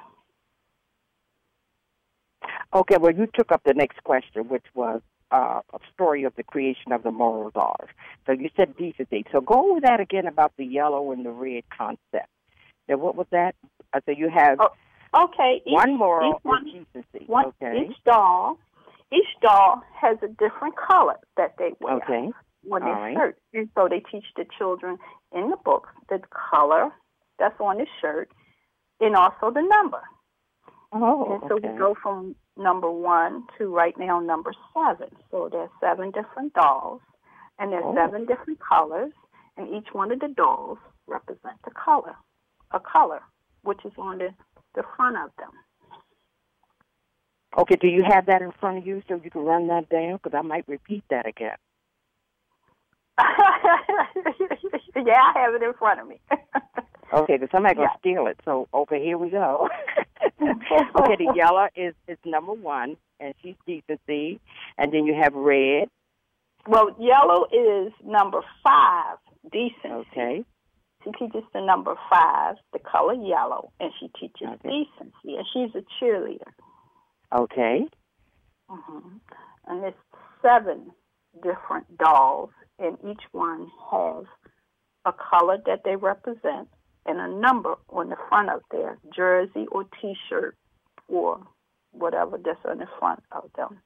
Okay, 2.73 2.95
well, 2.99 3.13
you 3.13 3.27
took 3.33 3.51
up 3.51 3.61
the 3.65 3.73
next 3.73 4.03
question, 4.03 4.47
which 4.47 4.65
was 4.73 5.01
uh, 5.31 5.61
a 5.73 5.79
story 5.93 6.23
of 6.23 6.33
the 6.35 6.43
creation 6.43 6.91
of 6.91 7.03
the 7.03 7.11
moral 7.11 7.51
laws. 7.55 7.87
So 8.25 8.31
you 8.33 8.49
said 8.55 8.75
decency. 8.77 9.25
So 9.31 9.41
go 9.41 9.71
over 9.71 9.81
that 9.81 9.99
again 9.99 10.27
about 10.27 10.53
the 10.57 10.65
yellow 10.65 11.11
and 11.11 11.25
the 11.25 11.31
red 11.31 11.63
concept. 11.75 12.29
Now, 12.87 12.97
what 12.97 13.15
was 13.15 13.27
that? 13.31 13.55
Uh, 13.93 13.99
so 14.05 14.11
you 14.11 14.29
have 14.29 14.57
Oh, 14.59 14.69
Okay, 15.13 15.61
each, 15.65 15.73
one 15.73 15.97
moral 15.97 16.35
each 16.37 16.43
one- 16.43 16.63
decency. 16.63 17.25
one, 17.27 17.45
okay. 17.61 17.87
each 17.89 17.97
doll, 18.05 18.57
each 19.11 19.27
doll 19.41 19.81
has 19.93 20.17
a 20.23 20.27
different 20.29 20.75
color 20.77 21.17
that 21.35 21.55
they 21.57 21.71
wear. 21.81 21.95
Okay. 21.97 22.31
on 22.71 22.81
their 22.81 22.93
All 22.95 23.01
right. 23.01 23.17
shirt. 23.17 23.37
And 23.53 23.69
so 23.75 23.87
they 23.89 23.99
teach 23.99 24.23
the 24.37 24.45
children 24.57 24.97
in 25.33 25.49
the 25.49 25.57
book 25.57 25.87
the 26.09 26.19
color 26.29 26.91
that's 27.39 27.59
on 27.59 27.77
the 27.79 27.87
shirt 27.99 28.29
and 29.01 29.15
also 29.15 29.51
the 29.51 29.61
number. 29.63 30.01
Oh, 30.93 31.33
and 31.33 31.41
so 31.49 31.55
okay. 31.55 31.71
we 31.71 31.77
go 31.77 31.95
from 32.01 32.35
number 32.57 32.91
one 32.91 33.45
to 33.57 33.73
right 33.73 33.97
now 33.97 34.19
number 34.19 34.53
seven. 34.73 35.09
So 35.31 35.49
there's 35.51 35.69
seven 35.79 36.11
different 36.11 36.53
dolls 36.53 37.01
and 37.59 37.71
there's 37.71 37.83
Oh. 37.85 37.95
seven 37.95 38.25
different 38.25 38.59
colors 38.59 39.13
and 39.57 39.73
each 39.73 39.93
one 39.93 40.11
of 40.11 40.19
the 40.19 40.27
dolls 40.29 40.77
represents 41.07 41.59
a 41.65 41.71
color, 41.71 42.15
a 42.71 42.79
color, 42.79 43.21
which 43.63 43.83
is 43.85 43.93
on 43.97 44.17
the, 44.19 44.29
the 44.75 44.83
front 44.95 45.17
of 45.17 45.31
them. 45.37 45.51
Okay, 47.57 47.75
do 47.75 47.87
you 47.87 48.03
have 48.07 48.27
that 48.27 48.41
in 48.41 48.51
front 48.59 48.77
of 48.77 48.87
you 48.87 49.01
so 49.07 49.19
you 49.21 49.29
can 49.29 49.41
run 49.43 49.67
that 49.67 49.89
down? 49.89 50.13
Because 50.23 50.37
I 50.37 50.41
might 50.41 50.67
repeat 50.67 51.03
that 51.09 51.27
again. 51.27 51.57
yeah, 54.95 55.19
I 55.19 55.33
have 55.35 55.53
it 55.55 55.63
in 55.63 55.73
front 55.73 55.99
of 55.99 56.07
me. 56.07 56.19
Okay, 57.13 57.37
because 57.37 57.49
somebody's 57.51 57.77
going 57.77 57.89
to 57.89 57.93
Yeah. 57.93 57.99
steal 57.99 58.27
it. 58.27 58.39
So, 58.45 58.67
okay, 58.73 59.03
here 59.03 59.17
we 59.17 59.29
go. 59.29 59.69
okay, 60.41 61.15
the 61.17 61.33
yellow 61.35 61.67
is, 61.75 61.93
is 62.07 62.17
number 62.25 62.53
one, 62.53 62.97
and 63.19 63.33
she's 63.41 63.55
decency. 63.65 64.39
And 64.77 64.93
then 64.93 65.05
you 65.05 65.13
have 65.21 65.33
red. 65.33 65.89
Well, 66.67 66.95
yellow 66.99 67.45
is 67.51 67.91
number 68.05 68.41
five, 68.63 69.17
decency. 69.51 70.09
Okay. 70.11 70.45
She 71.03 71.11
teaches 71.13 71.43
the 71.53 71.61
number 71.61 71.95
five, 72.09 72.55
the 72.73 72.79
color 72.79 73.15
yellow, 73.15 73.71
and 73.79 73.91
she 73.99 74.07
teaches 74.19 74.47
Okay. 74.47 74.85
decency, 74.85 75.35
and 75.35 75.45
she's 75.51 75.75
a 75.75 75.83
cheerleader. 76.03 76.51
Okay. 77.35 77.87
hmm 78.69 79.17
And 79.67 79.83
there's 79.83 79.93
seven 80.41 80.91
different 81.43 81.97
dolls, 81.97 82.51
and 82.79 82.97
each 83.09 83.23
one 83.31 83.69
has 83.91 84.25
a 85.05 85.11
color 85.13 85.57
that 85.65 85.81
they 85.83 85.95
represent 85.95 86.69
and 87.05 87.19
a 87.19 87.27
number 87.27 87.75
on 87.89 88.09
the 88.09 88.15
front 88.29 88.49
of 88.49 88.61
their 88.71 88.97
jersey 89.15 89.65
or 89.71 89.85
T-shirt 90.01 90.55
or 91.07 91.39
whatever 91.91 92.37
that's 92.43 92.59
on 92.65 92.77
the 92.77 92.87
front 92.99 93.21
of 93.31 93.49
them. 93.55 93.79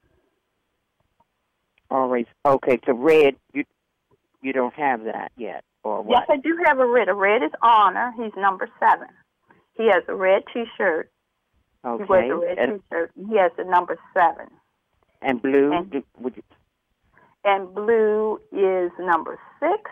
All 1.89 2.07
right. 2.07 2.27
Okay, 2.45 2.79
so 2.85 2.93
red, 2.93 3.35
you 3.53 3.63
you 4.41 4.53
don't 4.53 4.73
have 4.73 5.03
that 5.05 5.31
yet, 5.37 5.63
or 5.83 6.01
what? 6.01 6.25
Yes, 6.27 6.37
I 6.37 6.37
do 6.37 6.57
have 6.65 6.79
a 6.79 6.85
red. 6.85 7.09
A 7.09 7.13
red 7.13 7.41
is 7.43 7.51
Honor. 7.61 8.13
He's 8.17 8.31
number 8.37 8.69
seven. 8.79 9.07
He 9.73 9.87
has 9.87 10.03
a 10.07 10.15
red 10.15 10.43
T-shirt. 10.53 11.09
okay. 11.85 12.03
He 12.03 12.09
wears 12.09 12.31
a 12.31 12.35
red 12.35 12.57
and, 12.57 12.81
T-shirt. 12.81 13.11
He 13.29 13.37
has 13.37 13.51
the 13.57 13.63
number 13.63 13.97
seven. 14.13 14.47
and 15.21 15.41
blue, 15.41 15.71
and- 15.73 16.03
would 16.19 16.35
you, 16.35 16.43
And 17.43 17.73
blue 17.73 18.39
is 18.51 18.91
number 18.99 19.39
six. 19.59 19.89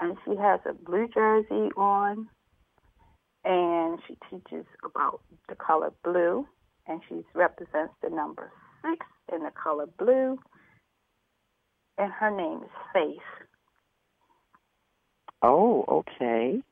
And 0.00 0.16
she 0.24 0.36
has 0.36 0.60
a 0.68 0.74
blue 0.74 1.08
jersey 1.08 1.70
on. 1.76 2.28
And 3.44 3.98
she 4.06 4.16
teaches 4.30 4.66
about 4.84 5.20
the 5.48 5.54
color 5.54 5.92
blue. 6.04 6.46
And 6.86 7.00
she 7.08 7.22
represents 7.34 7.94
the 8.02 8.10
number 8.10 8.50
six 8.82 9.06
in 9.32 9.42
the 9.42 9.50
color 9.50 9.86
blue. 9.98 10.38
And 11.98 12.12
her 12.12 12.30
name 12.30 12.62
is 12.62 12.70
Faith. 12.92 13.46
oh, 15.42 15.84
okay. 15.88 16.62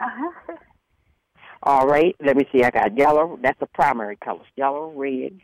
Uh-huh. 0.00 0.56
All 1.62 1.86
right. 1.86 2.14
Let 2.24 2.36
me 2.36 2.46
see. 2.52 2.62
I 2.62 2.70
got 2.70 2.96
yellow. 2.96 3.38
That's 3.42 3.58
the 3.58 3.66
primary 3.66 4.16
colors. 4.16 4.46
Yellow, 4.56 4.92
red. 4.94 5.40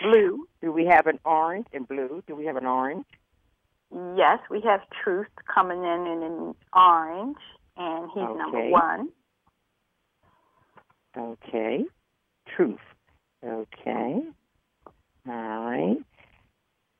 blue. 0.00 0.46
Do 0.60 0.72
we 0.72 0.86
have 0.86 1.06
an 1.06 1.18
orange 1.24 1.66
and 1.72 1.88
blue? 1.88 2.22
Do 2.26 2.36
we 2.36 2.46
have 2.46 2.56
an 2.56 2.66
orange? 2.66 3.06
Yes, 4.16 4.38
we 4.50 4.60
have 4.62 4.80
Truth 5.02 5.28
coming 5.52 5.78
in 5.84 6.06
in 6.06 6.22
an 6.22 6.54
orange. 6.74 7.36
And 7.76 8.10
he's 8.12 8.22
number 8.22 8.68
one. 8.70 9.08
Okay. 11.16 11.84
Truth. 12.54 12.78
Okay. 13.44 14.22
All 15.28 15.70
right. 15.70 15.96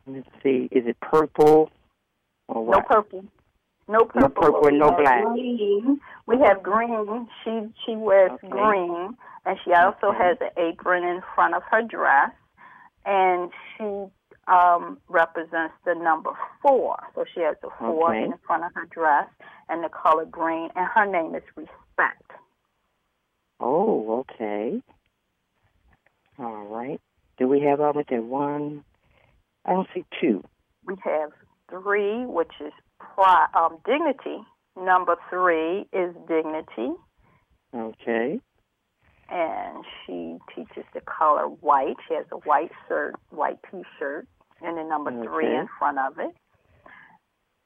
Let's 0.06 0.28
see. 0.42 0.68
Is 0.70 0.87
it 0.87 0.96
purple 1.00 1.70
or 2.49 2.64
No 2.70 2.80
purple. 2.80 3.25
No 3.88 4.04
purple. 4.04 4.30
purple 4.42 4.66
and 4.68 4.78
no 4.78 4.90
black. 4.92 5.25
Green. 5.25 6.00
We 6.26 6.38
have 6.40 6.62
green. 6.62 7.28
She 7.44 7.68
she 7.84 7.96
wears 7.96 8.30
Okay. 8.32 8.49
green, 8.49 9.16
and 9.44 9.58
she 9.64 9.72
also 9.72 10.08
Okay. 10.08 10.18
has 10.18 10.37
an 10.40 10.50
apron 10.56 11.04
in 11.04 11.20
front 11.34 11.54
of 11.54 11.62
her 11.70 11.82
dress, 11.82 12.30
and 13.04 13.50
she 13.76 13.84
um, 14.49 14.99
represents 15.08 15.75
the 15.84 15.94
number 15.94 16.30
four. 16.61 16.96
So 17.14 17.25
she 17.34 17.40
has 17.40 17.56
a 17.62 17.68
four 17.78 18.11
Okay. 18.14 18.25
in 18.25 18.34
front 18.46 18.64
of 18.64 18.72
her 18.75 18.87
dress, 18.87 19.28
and 19.68 19.82
the 19.84 19.88
color 19.88 20.25
green, 20.25 20.68
and 20.75 20.87
her 20.94 21.06
name 21.06 21.34
is 21.34 21.42
Respect. 21.56 22.30
Oh, 23.61 24.20
okay. 24.30 24.82
All 26.38 26.64
right. 26.64 27.00
Do 27.38 27.46
we 27.46 27.61
have 27.61 27.80
other 27.80 28.04
than 28.08 28.28
one? 28.28 28.84
I 29.64 29.70
don't 29.72 29.88
see 29.94 30.04
two. 30.20 30.42
We 30.84 30.96
have 31.04 31.30
three, 31.70 32.26
which 32.26 32.52
is 32.61 32.72
pri- 32.99 33.46
um, 33.54 33.78
dignity. 33.84 34.44
Number 34.76 35.16
three 35.30 35.87
is 35.92 36.14
dignity. 36.26 36.92
Okay. 37.75 38.40
And 39.32 39.84
she 40.04 40.36
teaches 40.54 40.84
the 40.92 41.00
color 41.00 41.44
white. 41.46 41.96
She 42.06 42.14
has 42.14 42.26
a 42.30 42.36
white 42.36 42.70
shirt, 42.86 43.14
white 43.30 43.58
T-shirt, 43.70 44.26
and 44.60 44.76
then 44.76 44.88
number 44.88 45.10
Okay. 45.10 45.26
three 45.26 45.56
in 45.56 45.68
front 45.78 45.98
of 45.98 46.18
it. 46.18 46.34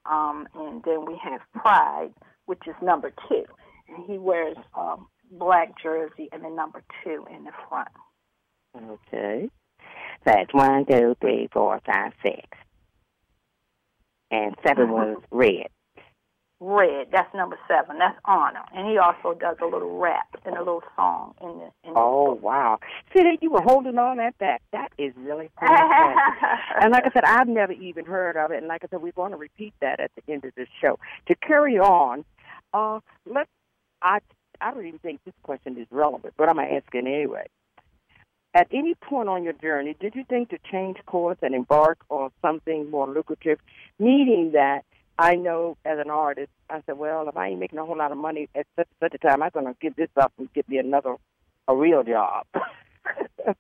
Um, 0.05 0.47
and 0.55 0.83
then 0.85 1.05
we 1.05 1.17
have 1.23 1.41
Pride, 1.53 2.15
which 2.45 2.63
is 2.69 2.75
number 2.81 3.13
two, 3.29 3.45
and 3.89 4.05
he 4.07 4.19
wears 4.19 4.57
um, 4.75 5.09
black 5.33 5.73
jersey 5.83 6.29
and 6.31 6.45
then 6.45 6.55
number 6.55 6.85
two 7.03 7.27
in 7.35 7.45
the 7.45 7.53
front. 7.69 7.89
Okay. 8.77 9.51
That's 10.25 10.53
one, 10.55 10.87
two, 10.87 11.17
three, 11.21 11.49
four, 11.53 11.81
five, 11.85 12.13
six. 12.23 12.47
And 14.31 14.55
seven 14.67 14.91
was 14.91 15.23
red. 15.31 15.69
Red, 16.59 17.09
that's 17.13 17.33
number 17.35 17.59
seven. 17.69 17.99
That's 17.99 18.19
Honor, 18.25 18.63
and 18.75 18.89
he 18.89 18.97
also 18.97 19.39
does 19.39 19.57
a 19.61 19.67
little 19.67 19.99
rap 19.99 20.37
and 20.47 20.57
a 20.57 20.61
little 20.61 20.83
song 20.97 21.35
in 21.43 21.49
the. 21.49 21.65
In 21.89 21.93
Oh 21.95 22.39
wow! 22.41 22.79
See 23.15 23.23
that 23.23 23.43
you 23.43 23.51
were 23.51 23.61
holding 23.61 23.99
all 23.99 24.17
that 24.17 24.39
back. 24.39 24.63
That 24.73 24.91
is 24.97 25.13
really 25.17 25.51
fantastic. 25.61 26.49
and 26.81 26.93
like 26.93 27.05
I 27.05 27.11
said, 27.13 27.25
I've 27.25 27.47
never 27.47 27.73
even 27.73 28.07
heard 28.07 28.39
of 28.39 28.53
it. 28.53 28.59
And 28.59 28.69
like 28.69 28.85
I 28.85 28.89
said, 28.89 29.03
we're 29.03 29.13
going 29.13 29.33
to 29.33 29.37
repeat 29.37 29.75
that 29.83 30.01
at 30.01 30.11
the 30.17 30.33
end 30.33 30.47
of 30.47 30.55
this 30.57 30.69
show. 30.81 30.99
To 31.29 31.35
carry 31.35 31.79
on, 31.79 32.25
uh, 32.73 33.01
let's. 33.27 33.51
I 34.01 34.21
I 34.61 34.73
don't 34.73 34.87
even 34.87 34.99
think 35.01 35.21
this 35.27 35.35
question 35.43 35.77
is 35.79 35.87
relevant, 35.91 36.35
but 36.39 36.49
I'm 36.49 36.57
gonna 36.57 36.69
ask 36.69 36.87
it 36.95 37.07
anyway. 37.07 37.49
At 38.55 38.69
any 38.73 38.95
point 38.95 39.29
on 39.29 39.45
your 39.45 39.53
journey, 39.53 39.95
did 40.01 40.15
you 40.15 40.25
think 40.25 40.49
to 40.49 40.59
change 40.73 40.97
course 41.05 41.37
and 41.43 41.55
embark 41.55 41.99
on 42.09 42.31
something 42.41 42.91
more 42.91 43.07
lucrative? 43.07 43.59
Meaning 43.99 44.53
that 44.55 44.87
I 45.19 45.35
know 45.35 45.77
as 45.85 45.99
an 45.99 46.11
artist, 46.11 46.51
I 46.69 46.83
said, 46.87 46.99
well, 46.99 47.29
if 47.29 47.37
I 47.37 47.49
ain't 47.49 47.61
making 47.61 47.79
a 47.79 47.85
whole 47.85 47.97
lot 47.97 48.13
of 48.13 48.19
money 48.19 48.49
at 48.55 48.67
such, 48.77 48.89
such 49.01 49.15
a 49.15 49.19
time, 49.19 49.43
I'm 49.43 49.51
going 49.53 49.67
to 49.67 49.75
give 49.81 49.97
this 49.97 50.11
up 50.17 50.33
and 50.39 50.53
get 50.53 50.69
me 50.69 50.79
another, 50.79 51.17
a 51.69 51.75
real 51.75 52.03
job. 52.03 52.45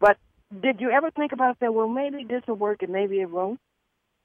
but 0.00 0.18
did 0.62 0.80
you 0.80 0.90
ever 0.90 1.10
think 1.10 1.32
about 1.32 1.58
that? 1.60 1.72
Well, 1.72 1.88
maybe 1.88 2.24
this 2.28 2.42
will 2.46 2.56
work 2.56 2.82
and 2.82 2.92
maybe 2.92 3.20
it 3.20 3.30
won't. 3.30 3.60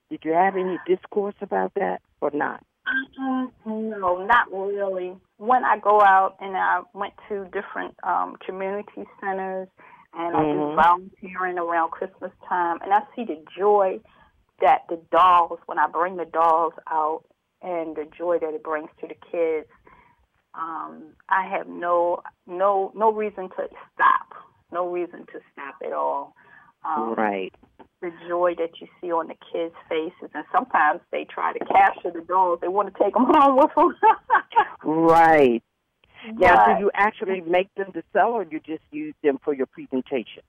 Did 0.10 0.22
you 0.24 0.34
have 0.34 0.56
any 0.56 0.78
discourse 0.86 1.36
about 1.42 1.74
that 1.76 2.02
or 2.20 2.32
not? 2.34 2.62
Mm, 3.20 3.52
No, 3.66 4.26
not 4.26 4.52
really. 4.52 5.16
When 5.38 5.64
I 5.64 5.78
go 5.78 6.02
out 6.02 6.36
and 6.42 6.58
I 6.58 6.82
went 6.94 7.14
to 7.30 7.46
different 7.46 7.96
um, 8.04 8.36
community 8.46 9.06
centers 9.22 9.68
and 10.14 10.36
I 10.36 10.44
do 10.52 10.60
Mhm. 10.60 10.76
volunteering 10.76 11.60
around 11.60 11.92
Christmas 11.92 12.32
time, 12.48 12.80
and 12.82 12.92
I 12.92 13.02
see 13.16 13.26
the 13.26 13.44
joy 13.56 14.00
that 14.62 14.84
the 14.90 15.00
dolls, 15.12 15.60
when 15.66 15.80
I 15.80 15.88
bring 15.88 16.18
the 16.18 16.26
dolls 16.26 16.74
out, 16.90 17.24
and 17.62 17.96
the 17.96 18.08
joy 18.18 18.38
that 18.40 18.54
it 18.54 18.64
brings 18.64 18.90
to 19.02 19.08
the 19.08 19.16
kids, 19.32 19.68
um, 20.54 21.04
I 21.30 21.48
have 21.48 21.68
no 21.68 22.22
no 22.48 22.92
no 22.96 23.12
reason 23.12 23.50
to 23.50 23.68
stop. 23.94 24.34
No 24.72 24.88
reason 24.90 25.26
to 25.28 25.40
stop 25.52 25.76
at 25.86 25.94
all. 25.94 26.34
Um, 26.86 27.14
right. 27.16 27.54
the 28.02 28.12
joy 28.30 28.56
that 28.58 28.80
you 28.80 28.88
see 29.02 29.12
on 29.12 29.28
the 29.28 29.36
kids' 29.52 29.76
faces, 29.90 30.30
and 30.34 30.46
sometimes 30.56 31.02
they 31.12 31.26
try 31.26 31.52
to 31.52 31.60
capture 31.66 32.12
the 32.12 32.22
dolls. 32.22 32.60
They 32.62 32.70
want 32.70 32.94
to 32.94 33.04
take 33.04 33.14
them 33.14 33.26
home 33.30 33.58
with 33.58 33.72
them. 33.76 33.96
Right. 34.84 35.62
Now, 36.34 36.56
But- 36.66 36.76
do 36.76 36.80
you 36.86 36.92
actually 36.94 37.42
make 37.42 37.74
them 37.76 37.92
to 37.94 38.04
sell, 38.14 38.30
or 38.32 38.44
you 38.44 38.60
just 38.62 38.84
use 38.92 39.14
them 39.24 39.40
for 39.44 39.54
your 39.54 39.66
presentation? 39.68 40.44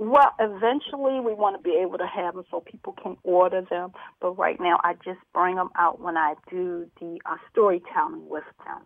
Well, 0.00 0.32
eventually 0.40 1.20
we 1.20 1.34
want 1.34 1.58
to 1.58 1.62
be 1.62 1.76
able 1.82 1.98
to 1.98 2.06
have 2.06 2.34
them 2.34 2.44
so 2.50 2.60
people 2.60 2.94
can 3.02 3.18
order 3.22 3.60
them. 3.68 3.92
But 4.18 4.38
right 4.38 4.58
now, 4.58 4.80
I 4.82 4.94
just 4.94 5.20
bring 5.34 5.56
them 5.56 5.68
out 5.76 6.00
when 6.00 6.16
I 6.16 6.36
do 6.50 6.86
the 6.98 7.18
uh, 7.26 7.36
storytelling 7.50 8.26
with 8.26 8.44
them. 8.64 8.80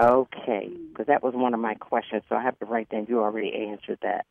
Okay, 0.00 0.70
because 0.90 1.06
that 1.06 1.22
was 1.22 1.34
one 1.36 1.54
of 1.54 1.60
my 1.60 1.74
questions, 1.74 2.24
so 2.28 2.34
I 2.34 2.42
have 2.42 2.58
to 2.58 2.66
write 2.66 2.88
down. 2.88 3.06
You 3.08 3.20
already 3.20 3.52
answered 3.70 3.98
that 4.02 4.26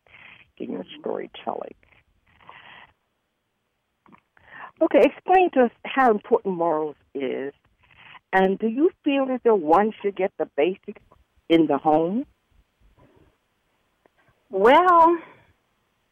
in 0.58 0.74
your 0.74 0.84
storytelling. 1.00 1.76
Okay, 4.82 5.04
explain 5.04 5.50
to 5.52 5.66
us 5.66 5.72
how 5.86 6.12
important 6.12 6.58
morals 6.58 6.98
is, 7.16 7.54
and 8.34 8.60
do 8.60 8.68
you 8.68 8.92
feel 9.06 9.26
as 9.34 9.40
though 9.46 9.56
one 9.56 9.94
should 10.02 10.18
get 10.18 10.34
the 10.38 10.50
basics 10.58 11.02
in 11.48 11.68
the 11.68 11.78
home? 11.78 12.26
Well, 14.50 15.18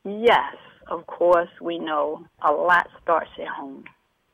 yes, 0.05 0.55
of 0.87 1.07
course, 1.07 1.49
we 1.61 1.79
know 1.79 2.25
a 2.47 2.51
lot 2.51 2.87
starts 3.01 3.31
at 3.41 3.47
home 3.47 3.83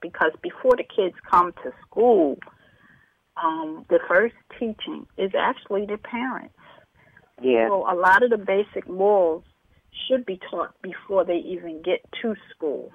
because 0.02 0.32
before 0.42 0.76
the 0.76 0.84
kids 0.84 1.16
come 1.30 1.54
to 1.64 1.72
school, 1.86 2.38
um, 3.42 3.86
the 3.90 4.00
first 4.08 4.36
teaching 4.60 5.06
is 5.18 5.32
actually 5.38 5.86
the 5.86 5.98
parents. 5.98 6.54
Yeah. 7.42 7.70
So 7.70 7.86
a 7.90 7.96
lot 7.96 8.24
of 8.24 8.30
the 8.30 8.38
basic 8.38 8.88
morals 8.90 9.44
should 10.08 10.26
be 10.26 10.40
taught 10.50 10.74
before 10.82 11.26
they 11.26 11.38
even 11.38 11.82
get 11.82 12.02
to 12.22 12.36
school. 12.54 12.92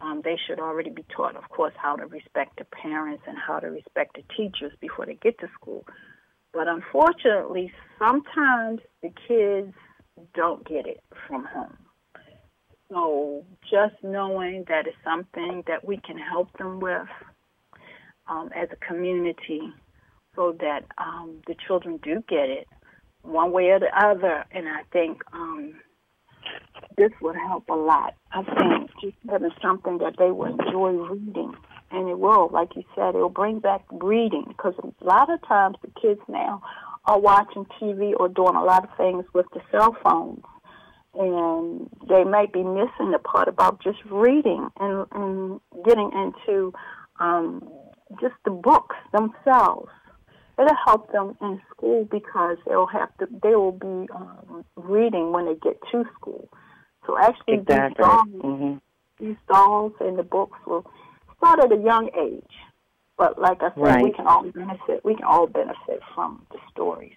Um, 0.00 0.20
they 0.24 0.36
should 0.46 0.58
already 0.58 0.90
be 0.90 1.04
taught, 1.16 1.36
of 1.36 1.48
course, 1.48 1.74
how 1.76 1.96
to 1.96 2.06
respect 2.06 2.58
the 2.58 2.64
parents 2.64 3.22
and 3.26 3.36
how 3.38 3.60
to 3.60 3.68
respect 3.68 4.16
the 4.16 4.22
teachers 4.36 4.72
before 4.80 5.06
they 5.06 5.14
get 5.14 5.38
to 5.40 5.48
school. 5.54 5.84
But 6.52 6.66
unfortunately, 6.66 7.72
sometimes 7.98 8.80
the 9.02 9.10
kids 9.28 9.74
don't 10.34 10.66
get 10.66 10.86
it 10.86 11.02
from 11.26 11.44
home. 11.44 11.76
So 12.90 13.44
just 13.70 13.94
knowing 14.02 14.64
that 14.68 14.86
it's 14.86 14.96
something 15.02 15.64
that 15.66 15.84
we 15.84 15.96
can 15.96 16.18
help 16.18 16.56
them 16.58 16.78
with 16.80 17.08
um, 18.26 18.50
as 18.54 18.68
a 18.70 18.76
community 18.76 19.72
so 20.36 20.56
that 20.60 20.84
um, 20.98 21.40
the 21.46 21.54
children 21.66 21.98
do 22.02 22.22
get 22.28 22.48
it 22.50 22.68
one 23.22 23.52
way 23.52 23.70
or 23.70 23.80
the 23.80 23.90
other. 23.96 24.44
And 24.50 24.68
I 24.68 24.82
think 24.92 25.22
um, 25.32 25.74
this 26.96 27.10
would 27.22 27.36
help 27.36 27.68
a 27.70 27.74
lot. 27.74 28.14
I 28.32 28.42
think 28.42 28.90
just 29.00 29.16
having 29.30 29.50
something 29.62 29.98
that 29.98 30.14
they 30.18 30.30
will 30.30 30.54
enjoy 30.58 30.90
reading. 30.90 31.54
And 31.90 32.08
it 32.08 32.18
will, 32.18 32.48
like 32.50 32.74
you 32.74 32.84
said, 32.94 33.14
it 33.14 33.18
will 33.18 33.28
bring 33.28 33.60
back 33.60 33.82
reading 33.90 34.44
because 34.48 34.74
a 34.82 35.04
lot 35.04 35.30
of 35.30 35.46
times 35.46 35.76
the 35.82 35.90
kids 36.00 36.20
now 36.28 36.62
are 37.04 37.18
watching 37.18 37.66
TV 37.80 38.12
or 38.18 38.28
doing 38.28 38.54
a 38.54 38.64
lot 38.64 38.84
of 38.84 38.96
things 38.96 39.24
with 39.34 39.46
the 39.52 39.60
cell 39.70 39.96
phones. 40.02 40.42
And 41.14 41.90
they 42.08 42.24
may 42.24 42.46
be 42.46 42.62
missing 42.62 43.10
the 43.10 43.18
part 43.18 43.48
about 43.48 43.82
just 43.82 43.98
reading 44.10 44.68
and, 44.80 45.06
and 45.12 45.60
getting 45.84 46.10
into 46.12 46.72
um, 47.20 47.68
just 48.20 48.34
the 48.44 48.50
books 48.50 48.96
themselves. 49.12 49.90
It'll 50.58 50.76
help 50.86 51.12
them 51.12 51.36
in 51.40 51.60
school 51.70 52.06
because 52.10 52.56
they'll 52.66 52.86
have 52.86 53.14
to. 53.18 53.26
They 53.42 53.54
will 53.54 53.72
be 53.72 54.08
um, 54.14 54.64
reading 54.76 55.32
when 55.32 55.46
they 55.46 55.54
get 55.54 55.78
to 55.90 56.04
school. 56.14 56.48
So 57.06 57.18
actually, 57.18 57.58
these 57.58 57.68
Exactly. 57.68 58.04
dolls, 58.04 58.28
hmm 58.40 58.74
these 59.18 59.36
dolls 59.48 59.92
and 60.00 60.18
the 60.18 60.22
books 60.22 60.58
will 60.66 60.84
start 61.36 61.60
at 61.60 61.72
a 61.72 61.80
young 61.80 62.10
age. 62.18 62.54
But 63.16 63.40
like 63.40 63.58
I 63.62 63.70
said, 63.74 64.02
we 64.02 64.12
can 64.12 64.26
all 64.26 64.42
benefit. 64.42 65.04
We 65.04 65.14
can 65.14 65.24
all 65.24 65.46
benefit 65.46 66.00
from 66.14 66.46
the 66.50 66.58
stories. 66.70 67.16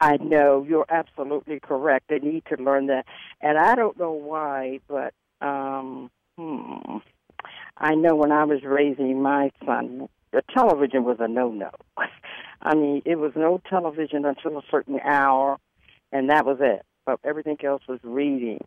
I 0.00 0.16
know 0.18 0.64
you're 0.68 0.86
absolutely 0.88 1.60
correct. 1.60 2.08
They 2.08 2.18
need 2.18 2.44
to 2.54 2.62
learn 2.62 2.86
that, 2.86 3.06
and 3.40 3.56
I 3.58 3.74
don't 3.74 3.98
know 3.98 4.12
why, 4.12 4.80
but 4.88 5.14
um, 5.40 6.10
hmm, 6.36 6.98
I 7.78 7.94
know 7.94 8.14
when 8.14 8.32
I 8.32 8.44
was 8.44 8.62
raising 8.62 9.22
my 9.22 9.50
son, 9.64 10.08
the 10.32 10.42
television 10.54 11.04
was 11.04 11.16
a 11.20 11.28
no-no. 11.28 11.70
I 12.62 12.74
mean, 12.74 13.02
it 13.04 13.16
was 13.16 13.32
no 13.36 13.60
television 13.68 14.24
until 14.24 14.58
a 14.58 14.62
certain 14.70 15.00
hour, 15.00 15.58
and 16.12 16.30
that 16.30 16.44
was 16.44 16.58
it. 16.60 16.84
But 17.04 17.20
everything 17.24 17.58
else 17.64 17.82
was 17.88 18.00
reading. 18.02 18.64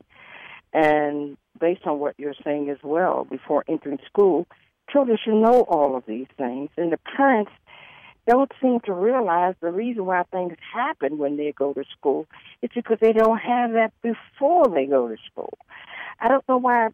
And 0.74 1.38
based 1.60 1.86
on 1.86 2.00
what 2.00 2.16
you're 2.18 2.36
saying 2.44 2.70
as 2.70 2.78
well, 2.84 3.26
before 3.30 3.64
entering 3.68 4.00
school, 4.06 4.48
children 4.92 5.18
should 5.24 5.36
know 5.36 5.62
all 5.62 5.96
of 5.96 6.04
these 6.08 6.28
things, 6.38 6.70
and 6.78 6.92
the 6.92 7.00
parents 7.16 7.52
don't 8.28 8.52
seem 8.62 8.80
to 8.82 8.94
realize 8.94 9.56
the 9.60 9.72
reason 9.72 10.06
why 10.06 10.24
things 10.32 10.54
happen 10.74 11.18
when 11.18 11.38
they 11.38 11.52
go 11.52 11.74
to 11.74 11.84
school 11.98 12.28
is 12.62 12.70
because 12.76 12.98
they 13.02 13.14
don't 13.14 13.40
have 13.40 13.72
that 13.74 13.92
before 14.04 14.68
they 14.68 14.86
go 14.86 15.08
to 15.08 15.16
school. 15.32 15.58
I 16.20 16.28
don't 16.28 16.48
know 16.48 16.58
why 16.58 16.90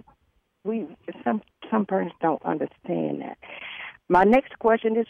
we 0.64 0.88
some 1.24 1.42
some 1.70 1.86
parents 1.86 2.16
don't 2.22 2.42
understand 2.44 3.22
that. 3.22 3.38
My 4.08 4.24
next 4.24 4.58
question 4.60 4.96
is 4.98 5.08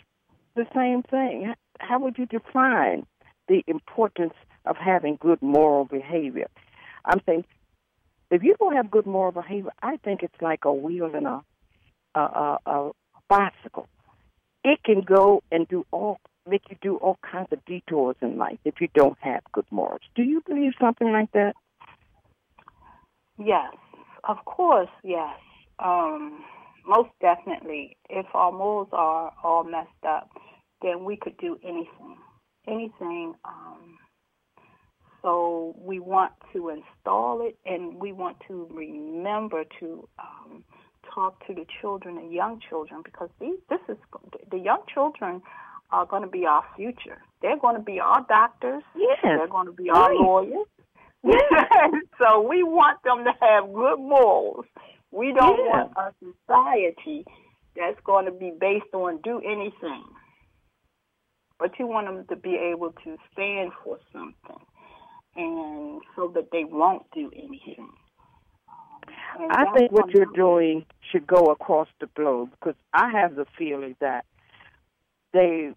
the 0.55 0.65
same 0.73 1.03
thing. 1.03 1.53
How 1.79 1.99
would 1.99 2.17
you 2.17 2.25
define 2.25 3.05
the 3.47 3.63
importance 3.67 4.33
of 4.65 4.77
having 4.77 5.17
good 5.19 5.41
moral 5.41 5.85
behavior? 5.85 6.47
I'm 7.03 7.21
saying 7.25 7.45
if 8.31 8.43
you 8.43 8.55
don't 8.59 8.75
have 8.75 8.91
good 8.91 9.05
moral 9.05 9.31
behavior, 9.31 9.71
I 9.81 9.97
think 9.97 10.23
it's 10.23 10.41
like 10.41 10.65
a 10.65 10.73
wheel 10.73 11.13
in 11.15 11.25
a 11.25 11.41
a, 12.15 12.19
a, 12.19 12.57
a 12.65 12.91
bicycle 13.27 13.89
it 14.65 14.83
can 14.83 15.01
go 15.01 15.43
and 15.51 15.67
do 15.67 15.85
all 15.91 16.19
make 16.47 16.63
you 16.69 16.75
do 16.81 16.97
all 16.97 17.17
kinds 17.31 17.47
of 17.51 17.63
detours 17.65 18.15
in 18.21 18.37
life 18.37 18.57
if 18.65 18.75
you 18.81 18.87
don't 18.93 19.17
have 19.21 19.41
good 19.51 19.65
morals. 19.71 20.01
Do 20.15 20.23
you 20.23 20.41
believe 20.45 20.73
something 20.79 21.11
like 21.11 21.31
that? 21.31 21.53
Yes, 23.37 23.73
of 24.27 24.37
course, 24.45 24.89
yes. 25.03 25.37
Um, 25.79 26.43
most 26.85 27.09
definitely. 27.21 27.97
If 28.09 28.27
our 28.33 28.51
morals 28.51 28.89
are 28.91 29.33
all 29.43 29.63
messed 29.63 29.89
up, 30.07 30.29
then 30.81 31.03
we 31.03 31.15
could 31.15 31.37
do 31.37 31.57
anything. 31.63 32.17
Anything. 32.67 33.33
Um, 33.43 33.97
so 35.25 35.75
we 35.79 35.99
want 35.99 36.33
to 36.53 36.69
install 36.69 37.41
it, 37.41 37.57
and 37.65 37.95
we 37.99 38.11
want 38.11 38.37
to 38.47 38.67
remember 38.71 39.63
to 39.79 40.07
um, 40.19 40.63
talk 41.11 41.45
to 41.47 41.53
the 41.55 41.65
children 41.81 42.19
and 42.19 42.31
young 42.31 42.61
children 42.69 43.01
because 43.03 43.29
these, 43.41 43.57
this 43.67 43.79
is 43.89 43.97
the 44.51 44.59
young 44.59 44.83
children 44.93 45.41
are 45.89 46.05
going 46.05 46.21
to 46.21 46.29
be 46.29 46.45
our 46.45 46.63
future. 46.75 47.17
They're 47.41 47.57
going 47.57 47.75
to 47.75 47.81
be 47.81 47.99
our 47.99 48.23
doctors. 48.29 48.83
Yes. 48.95 49.17
They're 49.23 49.47
going 49.47 49.65
to 49.65 49.71
be 49.71 49.89
our 49.89 50.09
right. 50.09 50.19
lawyers. 50.19 50.67
Yes. 51.23 51.41
so 52.19 52.47
we 52.47 52.61
want 52.61 53.01
them 53.03 53.23
to 53.23 53.31
have 53.41 53.73
good 53.73 53.97
morals. 53.97 54.65
We 55.09 55.33
don't 55.33 55.57
want 55.57 55.91
a 55.97 56.13
society 56.19 57.25
that's 57.75 57.99
going 58.03 58.25
to 58.25 58.31
be 58.31 58.53
based 58.59 58.93
on 58.93 59.21
do 59.23 59.39
anything. 59.39 60.03
But 61.57 61.79
you 61.79 61.87
want 61.87 62.05
them 62.05 62.25
to 62.29 62.35
be 62.35 62.55
able 62.71 62.91
to 63.05 63.17
stand 63.33 63.71
for 63.83 63.97
something 64.13 64.61
and 65.35 66.01
so 66.15 66.31
that 66.35 66.49
they 66.51 66.63
won't 66.63 67.05
do 67.13 67.31
anything. 67.35 67.89
And 69.39 69.51
I 69.51 69.65
think 69.73 69.91
what 69.91 70.09
you're 70.11 70.25
doing 70.33 70.85
should 71.11 71.27
go 71.27 71.45
across 71.45 71.87
the 71.99 72.07
globe 72.15 72.51
because 72.51 72.75
I 72.93 73.11
have 73.11 73.35
the 73.35 73.45
feeling 73.57 73.95
that 73.99 74.25
they 75.33 75.73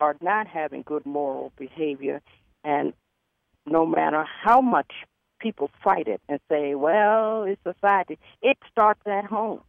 are 0.00 0.16
not 0.20 0.46
having 0.46 0.82
good 0.82 1.04
moral 1.04 1.52
behavior, 1.56 2.22
and 2.64 2.92
no 3.66 3.84
matter 3.86 4.24
how 4.24 4.60
much 4.60 4.92
people 5.40 5.70
fight 5.82 6.06
it 6.06 6.20
and 6.28 6.38
say, 6.48 6.74
well, 6.74 7.42
it's 7.42 7.60
society, 7.62 8.18
it 8.40 8.56
starts 8.70 9.00
at 9.06 9.24
home. 9.24 9.60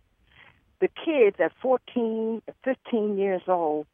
The 0.79 0.89
kids 0.89 1.37
at 1.39 1.51
14, 1.61 2.41
15 2.63 3.17
years 3.17 3.41
old 3.47 3.87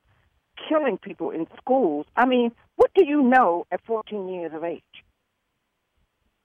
killing 0.67 0.97
people 0.97 1.31
in 1.31 1.47
schools. 1.57 2.05
I 2.15 2.25
mean, 2.25 2.51
what 2.75 2.91
do 2.93 3.05
you 3.05 3.21
know 3.21 3.65
at 3.71 3.79
14 3.85 4.27
years 4.27 4.51
of 4.53 4.63
age? 4.63 4.83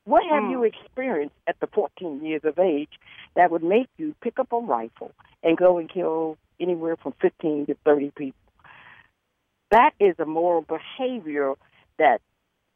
What 0.05 0.23
have 0.31 0.43
mm. 0.43 0.51
you 0.51 0.65
experienced 0.65 1.35
at 1.47 1.59
the 1.61 1.67
14 1.67 2.25
years 2.25 2.43
of 2.45 2.59
age 2.59 2.91
that 3.37 3.51
would 3.51 3.63
make 3.63 3.89
you 3.97 4.15
pick 4.21 4.39
up 4.39 4.53
a 4.53 4.59
rifle 4.59 5.13
and 5.43 5.57
go 5.57 5.79
and 5.79 5.89
kill 5.89 6.37
anywhere 6.61 6.97
from 6.97 7.15
15 7.21 7.67
to 7.67 7.77
30 7.85 8.13
people? 8.17 8.39
That 9.71 9.93
is 9.99 10.15
a 10.19 10.27
moral 10.27 10.63
behavior 10.63 11.55
that 11.99 12.21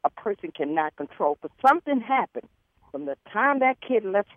a 0.05 0.11
person 0.11 0.53
cannot 0.57 0.97
control. 0.97 1.37
But 1.43 1.51
something 1.67 2.01
happened 2.01 2.49
from 2.91 3.05
the 3.05 3.17
time 3.33 3.59
that 3.61 3.81
kid 3.81 4.05
left 4.05 4.31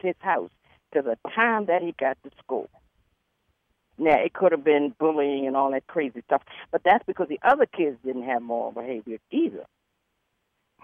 his 0.00 0.16
house 0.18 0.50
to 0.92 1.02
the 1.02 1.16
time 1.34 1.66
that 1.66 1.82
he 1.82 1.94
got 1.98 2.18
to 2.24 2.30
school. 2.42 2.68
Now, 3.96 4.18
it 4.18 4.32
could 4.32 4.50
have 4.50 4.64
been 4.64 4.92
bullying 4.98 5.46
and 5.46 5.56
all 5.56 5.70
that 5.70 5.86
crazy 5.86 6.22
stuff, 6.26 6.42
but 6.72 6.82
that's 6.84 7.04
because 7.06 7.28
the 7.28 7.38
other 7.44 7.66
kids 7.66 7.96
didn't 8.04 8.24
have 8.24 8.42
moral 8.42 8.72
behavior 8.72 9.18
either. 9.30 9.64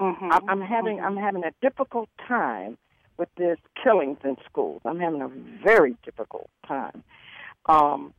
Mm-hmm. 0.01 0.31
I'm 0.49 0.61
having 0.61 0.97
mm-hmm. 0.97 1.07
I'm 1.07 1.17
having 1.17 1.45
a 1.45 1.53
difficult 1.61 2.09
time 2.27 2.79
with 3.19 3.29
this 3.37 3.59
killings 3.83 4.19
in 4.25 4.37
schools. 4.49 4.81
I'm 4.85 4.99
having 4.99 5.21
a 5.21 5.29
very 5.63 5.95
difficult 6.05 6.49
time 6.67 7.05
um, 7.67 8.15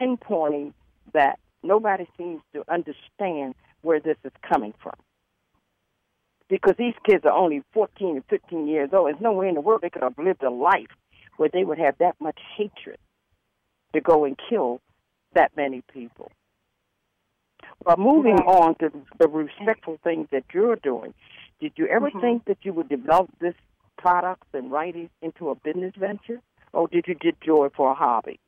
pinpointing 0.00 0.72
that 1.12 1.38
nobody 1.62 2.06
seems 2.18 2.42
to 2.52 2.64
understand 2.70 3.54
where 3.82 4.00
this 4.00 4.16
is 4.24 4.32
coming 4.46 4.74
from. 4.82 4.94
Because 6.48 6.74
these 6.78 6.94
kids 7.08 7.24
are 7.24 7.32
only 7.32 7.62
14 7.72 8.16
and 8.16 8.24
15 8.28 8.66
years 8.66 8.90
old. 8.92 9.08
There's 9.08 9.20
nowhere 9.20 9.48
in 9.48 9.54
the 9.54 9.60
world 9.60 9.80
they 9.82 9.90
could 9.90 10.02
have 10.02 10.18
lived 10.18 10.42
a 10.42 10.50
life 10.50 10.90
where 11.36 11.48
they 11.52 11.64
would 11.64 11.78
have 11.78 11.96
that 11.98 12.16
much 12.20 12.38
hatred 12.56 12.98
to 13.94 14.00
go 14.00 14.24
and 14.24 14.38
kill 14.50 14.80
that 15.34 15.52
many 15.56 15.82
people. 15.92 16.30
But 17.84 17.98
moving 17.98 18.36
right. 18.36 18.46
on 18.46 18.74
to 18.76 18.90
the 19.18 19.28
respectful 19.28 19.98
things 20.04 20.28
that 20.32 20.44
you're 20.52 20.76
doing, 20.76 21.14
did 21.60 21.72
you 21.76 21.86
ever 21.86 22.08
mm-hmm. 22.08 22.20
think 22.20 22.44
that 22.46 22.58
you 22.62 22.72
would 22.72 22.88
develop 22.88 23.30
this 23.40 23.54
products 23.96 24.46
and 24.52 24.70
writing 24.70 25.08
into 25.22 25.50
a 25.50 25.54
business 25.54 25.94
venture, 25.98 26.40
or 26.72 26.88
did 26.88 27.06
you 27.08 27.14
do 27.44 27.64
it 27.64 27.72
for 27.76 27.92
a 27.92 27.94
hobby? 27.94 28.38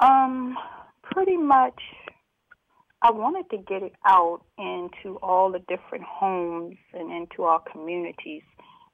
Um, 0.00 0.56
pretty 1.02 1.36
much. 1.36 1.80
I 3.02 3.10
wanted 3.10 3.48
to 3.50 3.58
get 3.58 3.82
it 3.82 3.92
out 4.06 4.40
into 4.58 5.16
all 5.18 5.52
the 5.52 5.60
different 5.60 6.04
homes 6.04 6.76
and 6.92 7.12
into 7.12 7.42
our 7.42 7.60
communities, 7.60 8.42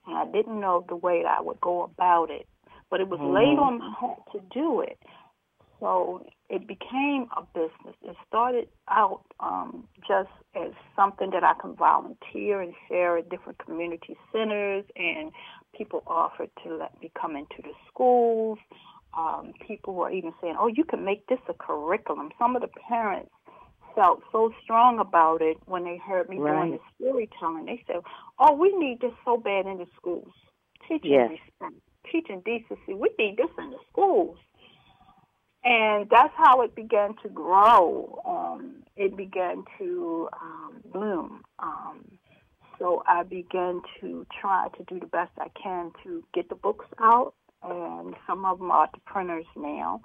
and 0.06 0.16
I 0.16 0.24
didn't 0.26 0.60
know 0.60 0.84
the 0.88 0.96
way 0.96 1.22
that 1.22 1.38
I 1.38 1.40
would 1.40 1.60
go 1.60 1.82
about 1.82 2.30
it. 2.30 2.46
But 2.90 3.00
it 3.00 3.08
was 3.08 3.20
mm-hmm. 3.20 3.34
laid 3.34 3.58
on 3.58 3.78
my 3.78 3.92
heart 3.96 4.20
to 4.32 4.40
do 4.52 4.80
it. 4.80 4.98
So 5.82 6.24
it 6.48 6.68
became 6.68 7.26
a 7.36 7.42
business. 7.52 7.96
It 8.02 8.16
started 8.28 8.68
out 8.88 9.24
um, 9.40 9.88
just 10.06 10.30
as 10.54 10.70
something 10.94 11.30
that 11.30 11.42
I 11.42 11.54
can 11.60 11.74
volunteer 11.74 12.60
and 12.60 12.72
share 12.88 13.18
at 13.18 13.28
different 13.28 13.58
community 13.58 14.16
centers, 14.32 14.84
and 14.94 15.32
people 15.76 16.04
offered 16.06 16.50
to 16.62 16.76
let 16.76 17.00
me 17.02 17.10
come 17.20 17.34
into 17.34 17.56
the 17.64 17.72
schools. 17.88 18.58
Um, 19.18 19.54
people 19.66 19.94
were 19.94 20.10
even 20.12 20.32
saying, 20.40 20.54
"Oh, 20.56 20.68
you 20.68 20.84
can 20.84 21.04
make 21.04 21.26
this 21.26 21.40
a 21.48 21.54
curriculum." 21.54 22.30
Some 22.38 22.54
of 22.54 22.62
the 22.62 22.68
parents 22.68 23.32
felt 23.96 24.22
so 24.30 24.52
strong 24.62 25.00
about 25.00 25.42
it 25.42 25.56
when 25.66 25.82
they 25.82 25.96
heard 25.96 26.28
me 26.28 26.38
right. 26.38 26.64
doing 26.64 26.78
the 26.78 26.80
storytelling. 26.94 27.64
They 27.64 27.82
said, 27.88 28.02
"Oh, 28.38 28.54
we 28.54 28.72
need 28.76 29.00
this 29.00 29.14
so 29.24 29.36
bad 29.36 29.66
in 29.66 29.78
the 29.78 29.86
schools, 29.96 30.32
teaching 30.86 31.10
yes. 31.10 31.30
respect, 31.30 31.82
teaching 32.10 32.40
decency. 32.44 32.94
We 32.94 33.10
need 33.18 33.36
this 33.36 33.50
in 33.58 33.70
the 33.70 33.78
schools." 33.90 34.38
And 35.64 36.08
that's 36.10 36.32
how 36.36 36.62
it 36.62 36.74
began 36.74 37.14
to 37.22 37.28
grow. 37.28 38.20
Um, 38.26 38.82
it 38.96 39.16
began 39.16 39.64
to 39.78 40.28
um, 40.40 40.82
bloom. 40.92 41.42
Um, 41.58 42.18
so 42.78 43.02
I 43.06 43.22
began 43.22 43.80
to 44.00 44.26
try 44.40 44.68
to 44.76 44.84
do 44.84 44.98
the 44.98 45.06
best 45.06 45.30
I 45.38 45.48
can 45.60 45.92
to 46.02 46.24
get 46.34 46.48
the 46.48 46.56
books 46.56 46.86
out, 47.00 47.34
and 47.62 48.14
some 48.26 48.44
of 48.44 48.58
them 48.58 48.70
are 48.70 48.88
to 48.88 49.00
printers 49.06 49.46
now. 49.56 50.00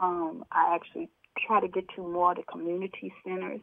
Um, 0.00 0.44
I 0.50 0.74
actually 0.74 1.08
try 1.46 1.60
to 1.60 1.68
get 1.68 1.84
to 1.94 2.02
more 2.02 2.32
of 2.32 2.38
the 2.38 2.42
community 2.42 3.12
centers 3.24 3.60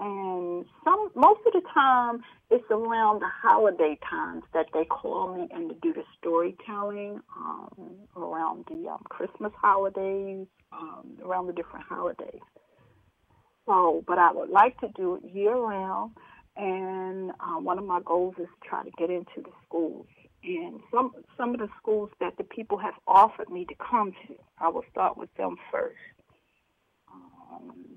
and 0.00 0.64
some 0.82 1.10
most 1.14 1.40
of 1.46 1.52
the 1.52 1.62
time 1.72 2.20
it's 2.50 2.64
around 2.70 3.20
the 3.20 3.28
holiday 3.28 3.98
times 4.08 4.42
that 4.54 4.66
they 4.72 4.84
call 4.84 5.36
me 5.36 5.46
and 5.52 5.68
to 5.68 5.76
do 5.82 5.92
the 5.92 6.02
storytelling 6.18 7.20
um, 7.36 7.90
around 8.16 8.64
the 8.68 8.88
um, 8.88 9.02
Christmas 9.08 9.52
holidays, 9.60 10.46
um, 10.72 11.18
around 11.24 11.46
the 11.46 11.52
different 11.52 11.84
holidays. 11.86 12.40
So, 13.66 14.02
but 14.06 14.18
I 14.18 14.32
would 14.32 14.48
like 14.48 14.80
to 14.80 14.88
do 14.96 15.16
it 15.16 15.34
year 15.34 15.54
round, 15.54 16.12
and 16.56 17.30
uh, 17.32 17.60
one 17.60 17.78
of 17.78 17.84
my 17.84 18.00
goals 18.04 18.34
is 18.38 18.46
to 18.46 18.68
try 18.68 18.82
to 18.82 18.90
get 18.98 19.10
into 19.10 19.36
the 19.36 19.52
schools. 19.66 20.06
And 20.42 20.80
some 20.90 21.12
some 21.36 21.52
of 21.52 21.60
the 21.60 21.68
schools 21.78 22.08
that 22.20 22.38
the 22.38 22.44
people 22.44 22.78
have 22.78 22.94
offered 23.06 23.50
me 23.50 23.66
to 23.66 23.74
come 23.74 24.12
to, 24.26 24.34
I 24.58 24.68
will 24.68 24.84
start 24.90 25.18
with 25.18 25.32
them 25.36 25.56
first 25.70 25.98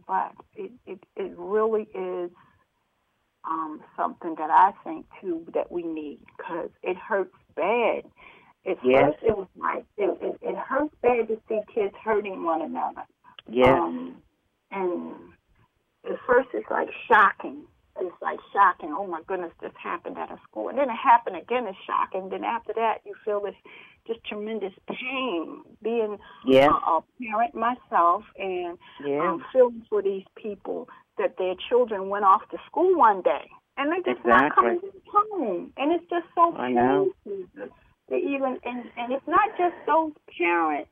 but 0.07 0.33
it, 0.55 0.71
it, 0.85 0.99
it 1.15 1.33
really 1.37 1.87
is 1.93 2.31
um, 3.45 3.81
something 3.97 4.35
that 4.37 4.49
I 4.49 4.71
think 4.83 5.05
too 5.21 5.45
that 5.53 5.71
we 5.71 5.83
need 5.83 6.19
because 6.37 6.69
it 6.81 6.97
hurts 6.97 7.35
bad. 7.55 8.03
At 8.65 8.77
yes. 8.83 9.11
first, 9.11 9.23
it 9.23 9.37
was 9.37 9.47
like 9.57 9.85
it, 9.97 10.17
it, 10.21 10.37
it 10.41 10.55
hurts 10.55 10.95
bad 11.01 11.27
to 11.27 11.37
see 11.49 11.59
kids 11.73 11.93
hurting 12.03 12.43
one 12.43 12.61
another. 12.61 13.03
Yeah. 13.49 13.73
Um, 13.73 14.15
and 14.71 15.13
at 16.09 16.17
first, 16.25 16.49
it's 16.53 16.69
like 16.71 16.89
shocking. 17.07 17.63
It's 17.99 18.15
like 18.21 18.39
shocking. 18.53 18.95
Oh 18.97 19.05
my 19.05 19.21
goodness, 19.27 19.51
this 19.61 19.71
happened 19.81 20.17
at 20.17 20.31
a 20.31 20.39
school, 20.49 20.69
and 20.69 20.77
then 20.77 20.89
it 20.89 20.95
happened 20.95 21.35
again. 21.35 21.67
It's 21.67 21.77
shocking. 21.85 22.29
Then 22.29 22.43
after 22.43 22.73
that, 22.73 22.99
you 23.05 23.13
feel 23.25 23.41
this 23.41 23.55
just 24.07 24.23
tremendous 24.25 24.73
pain 24.87 25.61
being 25.81 26.17
yes. 26.45 26.69
a, 26.69 26.91
a 26.91 27.03
parent 27.21 27.55
myself 27.55 28.23
and 28.37 28.77
yes. 29.05 29.21
um, 29.21 29.43
feeling 29.51 29.85
for 29.89 30.01
these 30.01 30.25
people 30.35 30.87
that 31.17 31.37
their 31.37 31.53
children 31.69 32.09
went 32.09 32.25
off 32.25 32.41
to 32.49 32.57
school 32.67 32.97
one 32.97 33.21
day 33.21 33.49
and 33.77 33.91
they're 33.91 34.13
just 34.13 34.25
exactly. 34.25 34.31
not 34.31 34.55
coming 34.55 34.79
home. 35.11 35.73
And 35.77 35.91
it's 35.91 36.09
just 36.09 36.25
so 36.35 36.51
painful. 36.51 37.11
They 38.09 38.17
even 38.17 38.59
and 38.65 38.83
and 38.97 39.13
it's 39.13 39.27
not 39.27 39.49
just 39.57 39.75
those 39.87 40.11
parents 40.37 40.89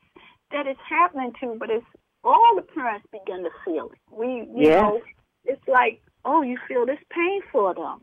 that 0.50 0.66
it's 0.66 0.80
happening 0.88 1.32
to, 1.40 1.56
but 1.58 1.70
it's 1.70 1.84
all 2.24 2.54
the 2.56 2.62
parents 2.62 3.06
begin 3.12 3.44
to 3.44 3.50
feel 3.64 3.90
it. 3.92 3.98
We 4.10 4.26
you 4.26 4.68
yes. 4.68 4.82
know, 4.82 5.00
it's 5.44 5.68
like, 5.68 6.00
oh, 6.24 6.42
you 6.42 6.58
feel 6.66 6.86
this 6.86 6.98
pain 7.10 7.40
for 7.50 7.74
them. 7.74 8.00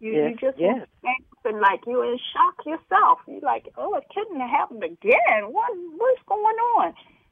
You 0.00 0.12
yes. 0.12 0.30
you 0.30 0.48
just 0.48 0.58
yes 0.58 0.86
and 1.44 1.60
like 1.60 1.80
you're 1.86 2.04
in 2.04 2.18
shock 2.32 2.64
yourself. 2.66 3.18
You're 3.26 3.40
like, 3.40 3.68
oh, 3.76 3.94
it 3.94 4.04
couldn't 4.14 4.40
have 4.40 4.50
happened 4.50 4.84
again. 4.84 5.42
What 5.50 5.70
what's 5.96 6.22
going 6.26 6.56
on? 6.78 6.88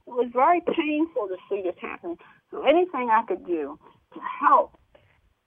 It 0.07 0.11
was 0.11 0.31
very 0.33 0.61
painful 0.61 1.29
to 1.29 1.37
see 1.49 1.63
this 1.63 1.77
happen. 1.81 2.17
So 2.51 2.63
anything 2.63 3.11
I 3.11 3.23
could 3.27 3.47
do 3.47 3.79
to 4.15 4.21
help 4.41 4.79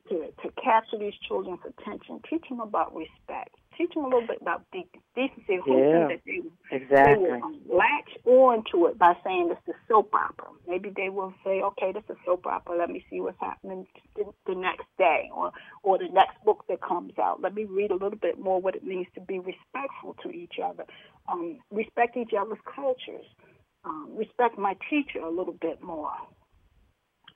to 0.09 0.31
to 0.43 0.51
capture 0.61 0.97
these 0.97 1.13
children's 1.27 1.61
attention, 1.65 2.21
teach 2.29 2.45
them 2.49 2.59
about 2.59 2.95
respect, 2.95 3.55
teach 3.77 3.93
them 3.93 4.05
a 4.05 4.07
little 4.07 4.27
bit 4.27 4.39
about 4.41 4.65
de- 4.71 4.89
decency. 5.15 5.57
Hoping 5.57 5.89
Yeah, 5.89 6.07
that 6.07 6.21
they, 6.25 6.41
Exactly. 6.75 7.13
they 7.13 7.19
will 7.19 7.43
um, 7.43 7.59
latch 7.69 8.11
on 8.25 8.63
to 8.71 8.87
it 8.87 8.97
by 8.97 9.15
saying 9.23 9.49
it's 9.51 9.67
is 9.67 9.75
soap 9.87 10.13
opera. 10.13 10.47
Maybe 10.67 10.91
they 10.95 11.09
will 11.09 11.33
say, 11.43 11.61
okay, 11.61 11.91
this 11.91 12.03
is 12.09 12.17
soap 12.25 12.45
opera. 12.45 12.77
Let 12.77 12.89
me 12.89 13.05
see 13.09 13.21
what's 13.21 13.39
happening 13.39 13.87
the, 14.15 14.25
the 14.45 14.55
next 14.55 14.85
day 14.97 15.29
or 15.33 15.51
or 15.83 15.97
the 15.97 16.09
next 16.09 16.43
book 16.43 16.63
that 16.69 16.81
comes 16.81 17.13
out. 17.19 17.41
Let 17.41 17.53
me 17.53 17.65
read 17.65 17.91
a 17.91 17.95
little 17.95 18.19
bit 18.19 18.39
more 18.39 18.59
what 18.61 18.75
it 18.75 18.83
means 18.83 19.07
to 19.15 19.21
be 19.21 19.39
respectful 19.39 20.15
to 20.23 20.29
each 20.29 20.59
other, 20.63 20.85
um, 21.31 21.59
respect 21.71 22.17
each 22.17 22.33
other's 22.37 22.59
cultures, 22.73 23.25
um, 23.85 24.09
respect 24.15 24.57
my 24.57 24.75
teacher 24.89 25.19
a 25.19 25.29
little 25.29 25.57
bit 25.59 25.81
more. 25.81 26.11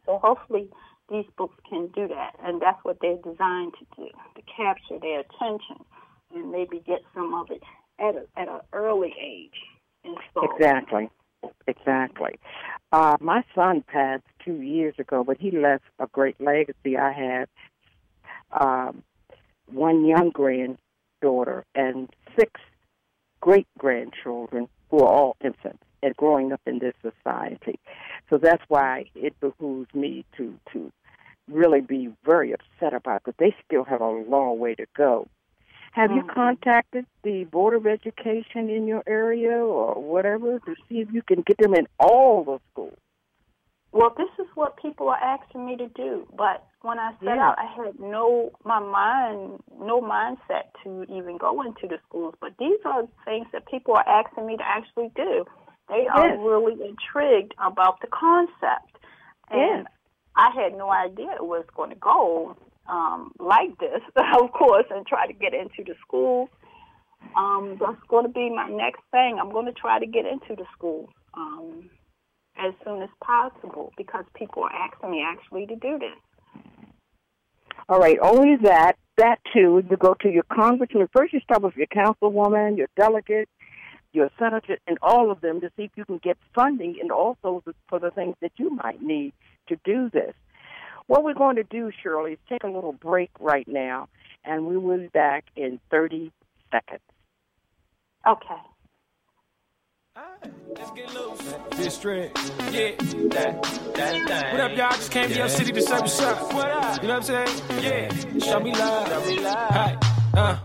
So 0.05 0.19
hopefully 0.21 0.69
these 1.09 1.25
books 1.37 1.55
can 1.69 1.87
do 1.87 2.07
that, 2.07 2.33
and 2.43 2.61
that's 2.61 2.83
what 2.83 2.97
they're 3.01 3.17
designed 3.17 3.73
to 3.79 3.85
do, 3.95 4.09
to 4.35 4.41
capture 4.55 4.99
their 4.99 5.21
attention 5.21 5.85
and 6.35 6.51
maybe 6.51 6.83
get 6.85 7.01
some 7.15 7.33
of 7.33 7.49
it 7.49 7.63
at 7.99 8.15
a, 8.15 8.25
at 8.39 8.47
an 8.47 8.59
early 8.73 9.13
age 9.19 9.55
installed. 10.03 10.51
Exactly. 10.57 11.09
Exactly. 11.67 12.39
Uh, 12.91 13.17
my 13.19 13.43
son 13.53 13.83
passed 13.87 14.23
two 14.43 14.61
years 14.61 14.95
ago, 14.97 15.23
but 15.23 15.37
he 15.39 15.51
left 15.51 15.83
a 15.99 16.07
great 16.07 16.39
legacy. 16.39 16.97
I 16.97 17.11
have 17.11 17.49
um, 18.59 19.03
one 19.71 20.05
young 20.05 20.31
granddaughter 20.31 21.65
and 21.75 22.09
six 22.37 22.59
great 23.41 23.67
grandchildren 23.77 24.67
who 24.89 24.99
are 24.99 25.07
all 25.07 25.37
infants 25.43 25.83
and 26.01 26.15
growing 26.15 26.51
up 26.51 26.61
in 26.65 26.79
this 26.79 26.93
society. 27.01 27.79
So 28.29 28.37
that's 28.37 28.63
why 28.67 29.05
it 29.15 29.39
behooves 29.39 29.93
me 29.93 30.25
to 30.37 30.57
to 30.73 30.91
really 31.47 31.81
be 31.81 32.11
very 32.25 32.53
upset 32.53 32.93
about 32.93 33.23
because 33.23 33.37
they 33.37 33.55
still 33.65 33.83
have 33.83 34.01
a 34.01 34.09
long 34.09 34.57
way 34.57 34.73
to 34.75 34.85
go. 34.97 35.27
Have 35.95 36.11
you 36.11 36.23
Mhm. 36.23 36.33
contacted 36.33 37.05
the 37.23 37.45
Board 37.45 37.73
of 37.73 37.87
Education 37.87 38.69
in 38.69 38.85
your 38.85 39.01
area 39.07 39.55
or 39.55 39.93
whatever 39.95 40.59
to 40.59 40.75
see 40.89 40.99
if 40.99 41.09
you 41.13 41.21
can 41.21 41.41
get 41.43 41.57
them 41.57 41.73
in 41.73 41.87
all 42.01 42.43
the 42.43 42.59
schools? 42.71 42.99
Well, 43.93 44.09
this 44.09 44.27
is 44.37 44.53
what 44.55 44.75
people 44.75 45.07
are 45.07 45.15
asking 45.15 45.65
me 45.65 45.77
to 45.77 45.87
do, 45.87 46.27
but 46.33 46.67
when 46.81 46.99
I 46.99 47.13
set 47.19 47.37
Yeah. 47.37 47.47
out, 47.47 47.57
I 47.57 47.65
had 47.65 47.97
no 47.97 48.51
my 48.65 48.79
mind, 48.79 49.63
no 49.79 50.01
mindset 50.01 50.73
to 50.83 51.05
even 51.05 51.37
go 51.37 51.61
into 51.61 51.87
the 51.87 51.97
schools. 51.99 52.35
But 52.41 52.57
these 52.57 52.81
are 52.83 53.07
things 53.23 53.47
that 53.53 53.65
people 53.67 53.95
are 53.95 54.05
asking 54.05 54.47
me 54.47 54.57
to 54.57 54.67
actually 54.67 55.11
do. 55.15 55.45
They 55.87 56.07
are 56.07 56.37
really 56.37 56.73
intrigued 56.83 57.53
about 57.57 58.01
the 58.01 58.07
concept, 58.07 58.99
and 59.49 59.87
Yes. 59.87 59.91
I 60.35 60.51
had 60.51 60.73
no 60.73 60.91
idea 60.91 61.31
it 61.35 61.45
was 61.45 61.65
going 61.73 61.91
to 61.91 61.95
go 61.95 62.57
um, 62.87 63.31
like 63.39 63.77
this, 63.79 64.01
of 64.15 64.51
course, 64.51 64.85
and 64.89 65.05
try 65.05 65.27
to 65.27 65.33
get 65.33 65.53
into 65.53 65.83
the 65.85 65.95
schools. 66.05 66.49
Um, 67.35 67.77
that's 67.79 68.01
going 68.07 68.25
to 68.25 68.31
be 68.31 68.49
my 68.49 68.69
next 68.69 69.01
thing. 69.11 69.37
I'm 69.39 69.51
going 69.51 69.65
to 69.65 69.73
try 69.73 69.99
to 69.99 70.05
get 70.05 70.25
into 70.25 70.55
the 70.55 70.65
schools 70.77 71.09
um, 71.33 71.89
as 72.57 72.73
soon 72.85 73.01
as 73.01 73.09
possible 73.23 73.91
because 73.97 74.25
people 74.35 74.63
are 74.63 74.73
asking 74.73 75.11
me 75.11 75.25
actually 75.25 75.65
to 75.67 75.75
do 75.75 75.97
this. 75.99 76.61
All 77.89 77.99
right, 77.99 78.17
only 78.21 78.57
that, 78.63 78.97
that 79.17 79.39
too, 79.53 79.83
you 79.89 79.97
go 79.97 80.15
to 80.21 80.29
your 80.29 80.45
congressman. 80.51 81.07
First, 81.13 81.33
you 81.33 81.39
start 81.41 81.61
with 81.61 81.75
your 81.75 81.87
councilwoman, 81.87 82.77
your 82.77 82.87
delegate, 82.95 83.49
your 84.11 84.29
senator, 84.39 84.77
and 84.87 84.97
all 85.01 85.29
of 85.29 85.41
them 85.41 85.61
to 85.61 85.69
see 85.75 85.83
if 85.83 85.91
you 85.95 86.05
can 86.05 86.17
get 86.17 86.37
funding 86.53 86.95
and 87.01 87.11
also 87.11 87.63
for 87.87 87.99
the 87.99 88.11
things 88.11 88.35
that 88.41 88.53
you 88.57 88.71
might 88.71 89.01
need 89.01 89.33
to 89.67 89.77
do 89.83 90.09
this. 90.09 90.33
What 91.07 91.23
we're 91.23 91.35
going 91.35 91.55
to 91.57 91.63
do, 91.63 91.91
Shirley, 92.01 92.33
is 92.33 92.39
take 92.49 92.63
a 92.63 92.67
little 92.67 92.93
break 92.93 93.29
right 93.39 93.67
now, 93.67 94.09
and 94.43 94.65
we 94.65 94.77
will 94.77 94.97
be 94.97 95.07
back 95.07 95.45
in 95.55 95.79
30 95.91 96.31
seconds. 96.71 97.01
Okay. 98.27 98.55
Let's 100.75 100.91
get 100.91 101.13
loose. 101.13 101.55
District. 101.71 102.37
Yeah. 102.71 102.91
That, 102.97 103.63
that, 103.95 104.27
that. 104.27 104.51
What 104.51 104.61
up, 104.61 104.77
y'all? 104.77 104.91
Just 104.91 105.11
came 105.11 105.29
to 105.29 105.35
your 105.35 105.49
city 105.49 105.71
to 105.73 105.81
say 105.81 105.99
what's 105.99 106.19
up. 106.21 106.53
What 106.53 106.71
up? 106.71 107.01
You 107.01 107.07
know 107.09 107.19
what 107.19 107.29
I'm 107.29 107.45
saying? 107.47 107.83
Yeah. 107.83 108.39
Show 108.39 108.59
me 108.61 108.73
love. 108.73 109.07
Show 109.07 109.25
me 109.25 109.39
love. 109.39 109.69
Hey. 109.71 109.97
Uh. 110.33 110.57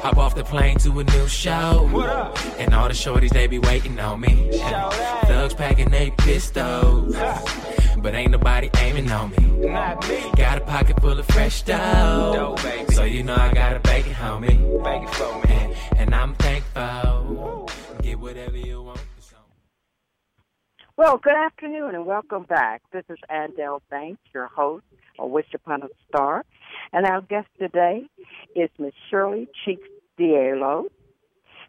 Hop 0.00 0.16
off 0.16 0.34
the 0.34 0.44
plane 0.44 0.78
to 0.78 0.98
a 1.00 1.04
new 1.04 1.28
show. 1.28 1.88
What 1.92 2.08
up? 2.08 2.38
And 2.58 2.74
all 2.74 2.88
the 2.88 2.94
shorties, 2.94 3.30
they 3.30 3.46
be 3.46 3.58
waiting 3.58 3.98
on 4.00 4.20
me. 4.20 4.50
Shout. 4.56 4.94
Thugs 5.26 5.54
packing 5.54 5.90
they 5.90 6.10
pistols. 6.10 7.14
But 7.98 8.14
ain't 8.14 8.30
nobody 8.30 8.70
aiming 8.78 9.10
on 9.10 9.30
me. 9.30 9.68
Not 9.68 10.08
me. 10.08 10.20
Got 10.36 10.58
a 10.58 10.60
pocket 10.60 11.00
full 11.00 11.18
of 11.18 11.26
fresh 11.26 11.62
dough. 11.62 12.32
Dough, 12.34 12.56
baby. 12.62 12.92
So 12.94 13.04
you 13.04 13.22
know 13.22 13.34
I 13.34 13.52
gotta 13.52 13.80
bake 13.80 14.06
it, 14.06 14.12
homie. 14.12 14.84
Beg 14.84 15.02
it 15.02 15.10
for 15.10 15.46
me. 15.46 15.74
And 15.96 16.14
I'm 16.14 16.34
thankful. 16.34 17.68
Get 18.02 18.18
whatever 18.18 18.56
you 18.56 18.82
want. 18.82 19.00
Well, 20.98 21.18
good 21.18 21.34
afternoon 21.34 21.94
and 21.94 22.06
welcome 22.06 22.44
back. 22.44 22.80
This 22.90 23.04
is 23.10 23.18
Andel 23.30 23.80
Banks, 23.90 24.22
your 24.32 24.46
host 24.46 24.86
of 25.18 25.30
Wish 25.30 25.52
Upon 25.54 25.82
a 25.82 25.88
Star. 26.08 26.42
And 26.90 27.04
our 27.04 27.20
guest 27.20 27.48
today 27.58 28.04
is 28.54 28.70
Miss 28.78 28.94
Shirley 29.10 29.46
Cheeks 29.62 29.86
Diallo. 30.18 30.84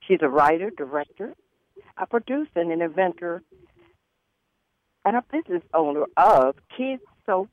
She's 0.07 0.19
a 0.21 0.29
writer, 0.29 0.69
director, 0.69 1.33
a 1.97 2.07
producer, 2.07 2.49
and 2.55 2.71
an 2.71 2.81
inventor, 2.81 3.43
and 5.08 5.15
a 5.15 5.24
business 5.32 5.63
owner 5.74 6.04
of 6.17 6.56
Kids 6.76 7.02
Soap 7.26 7.48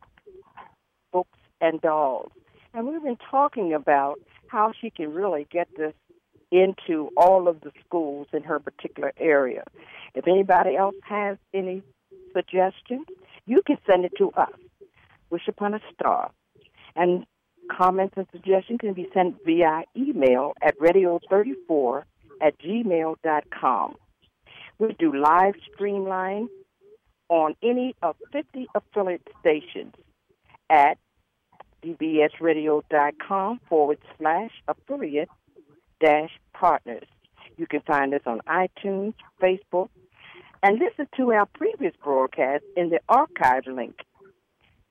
Books 1.12 1.38
and 1.60 1.80
Dolls. 1.80 2.32
And 2.74 2.88
we've 2.88 3.02
been 3.02 3.16
talking 3.30 3.72
about 3.72 4.18
how 4.48 4.72
she 4.80 4.90
can 4.90 5.14
really 5.14 5.46
get 5.52 5.68
this 5.76 5.94
into 6.50 7.10
all 7.16 7.46
of 7.46 7.60
the 7.60 7.70
schools 7.86 8.26
in 8.32 8.42
her 8.42 8.58
particular 8.58 9.12
area. 9.20 9.62
If 10.16 10.26
anybody 10.26 10.74
else 10.74 10.96
has 11.04 11.38
any 11.54 11.84
suggestions, 12.34 13.06
you 13.46 13.62
can 13.64 13.78
send 13.88 14.04
it 14.04 14.12
to 14.18 14.32
us. 14.32 14.50
Wish 15.30 15.46
upon 15.46 15.74
a 15.74 15.80
star. 15.94 16.32
And 16.96 17.24
comments 17.70 18.14
and 18.16 18.26
suggestions 18.32 18.80
can 18.80 18.94
be 18.94 19.06
sent 19.14 19.36
via 19.46 19.84
email 19.96 20.54
at 20.60 20.76
radio34 20.80 22.02
at 22.42 22.58
gmail.com. 22.58 23.94
We 24.80 24.96
do 24.98 25.14
live 25.16 25.54
streamline 25.72 26.48
on 27.28 27.54
any 27.62 27.94
of 28.02 28.16
50 28.32 28.66
affiliate 28.74 29.26
stations 29.40 29.94
at 30.70 30.98
bbsradio.com 31.84 33.60
forward 33.68 33.98
slash 34.18 34.50
affiliate 34.68 35.28
dash 36.00 36.30
partners. 36.52 37.06
You 37.56 37.66
can 37.66 37.80
find 37.80 38.14
us 38.14 38.22
on 38.26 38.40
iTunes, 38.48 39.14
Facebook, 39.40 39.88
and 40.62 40.78
listen 40.78 41.06
to 41.16 41.32
our 41.32 41.46
previous 41.46 41.94
broadcast 42.02 42.64
in 42.76 42.90
the 42.90 43.00
archive 43.08 43.66
link. 43.66 43.96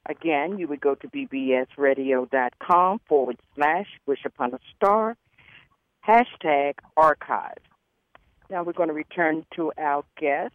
Again, 0.06 0.60
you 0.60 0.68
would 0.68 0.82
go 0.82 0.96
to 0.96 1.08
bbsradio.com 1.08 3.02
forward 3.08 3.38
slash 3.56 3.88
wish 4.06 4.26
upon 4.26 4.54
a 4.54 4.60
star, 4.76 5.16
hashtag 6.08 6.74
archive. 6.98 7.58
Now 8.50 8.64
we're 8.64 8.74
going 8.74 8.90
to 8.90 8.94
return 8.94 9.46
to 9.56 9.72
our 9.78 10.04
guest, 10.20 10.54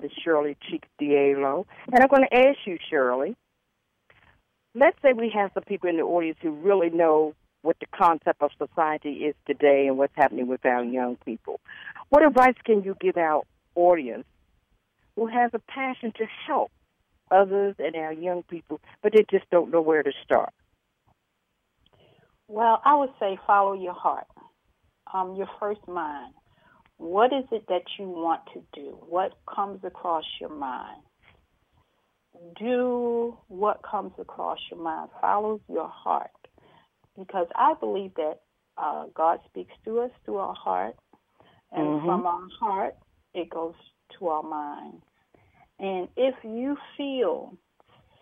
Ms. 0.00 0.10
Shirley 0.22 0.56
Cheeks 0.68 0.88
Diallo. 1.00 1.66
And 1.92 2.02
I'm 2.02 2.08
going 2.08 2.26
to 2.30 2.36
ask 2.36 2.58
you, 2.66 2.78
Shirley, 2.90 3.36
let's 4.74 4.96
say 5.02 5.12
we 5.12 5.30
have 5.34 5.50
some 5.54 5.64
people 5.64 5.88
in 5.88 5.96
the 5.96 6.02
audience 6.02 6.38
who 6.42 6.50
really 6.50 6.90
know 6.90 7.34
what 7.62 7.76
the 7.80 7.86
concept 7.86 8.40
of 8.42 8.50
society 8.56 9.24
is 9.24 9.34
today 9.46 9.86
and 9.88 9.98
what's 9.98 10.14
happening 10.16 10.46
with 10.46 10.64
our 10.64 10.84
young 10.84 11.16
people. 11.24 11.60
What 12.08 12.24
advice 12.24 12.54
can 12.64 12.82
you 12.84 12.96
give 13.00 13.16
our 13.16 13.42
audience 13.74 14.24
who 15.16 15.26
has 15.26 15.50
a 15.54 15.58
passion 15.58 16.12
to 16.18 16.24
help 16.46 16.70
others 17.30 17.74
and 17.78 17.96
our 17.96 18.12
young 18.12 18.42
people, 18.44 18.80
but 19.02 19.12
they 19.12 19.24
just 19.30 19.50
don't 19.50 19.70
know 19.70 19.80
where 19.80 20.02
to 20.02 20.12
start? 20.24 20.52
Well, 22.46 22.80
I 22.84 22.96
would 22.96 23.10
say 23.20 23.38
follow 23.46 23.74
your 23.74 23.92
heart, 23.92 24.26
um, 25.12 25.34
your 25.36 25.48
first 25.60 25.86
mind. 25.86 26.32
What 26.98 27.32
is 27.32 27.44
it 27.52 27.64
that 27.68 27.84
you 27.98 28.08
want 28.08 28.42
to 28.54 28.62
do? 28.74 28.98
What 29.08 29.32
comes 29.52 29.80
across 29.84 30.24
your 30.40 30.50
mind? 30.50 31.02
Do 32.58 33.38
what 33.48 33.82
comes 33.88 34.12
across 34.18 34.58
your 34.70 34.80
mind. 34.82 35.10
Follow 35.20 35.60
your 35.68 35.88
heart. 35.88 36.30
Because 37.16 37.46
I 37.54 37.74
believe 37.74 38.14
that 38.14 38.40
uh, 38.76 39.06
God 39.14 39.40
speaks 39.46 39.72
to 39.84 40.00
us 40.00 40.10
through 40.24 40.38
our 40.38 40.54
heart, 40.54 40.96
and 41.72 41.86
Mhm. 41.86 42.04
from 42.04 42.26
our 42.26 42.48
heart, 42.60 42.96
it 43.34 43.48
goes 43.50 43.74
to 44.18 44.28
our 44.28 44.42
mind. 44.42 45.02
And 45.78 46.08
if 46.16 46.34
you 46.44 46.76
feel 46.96 47.56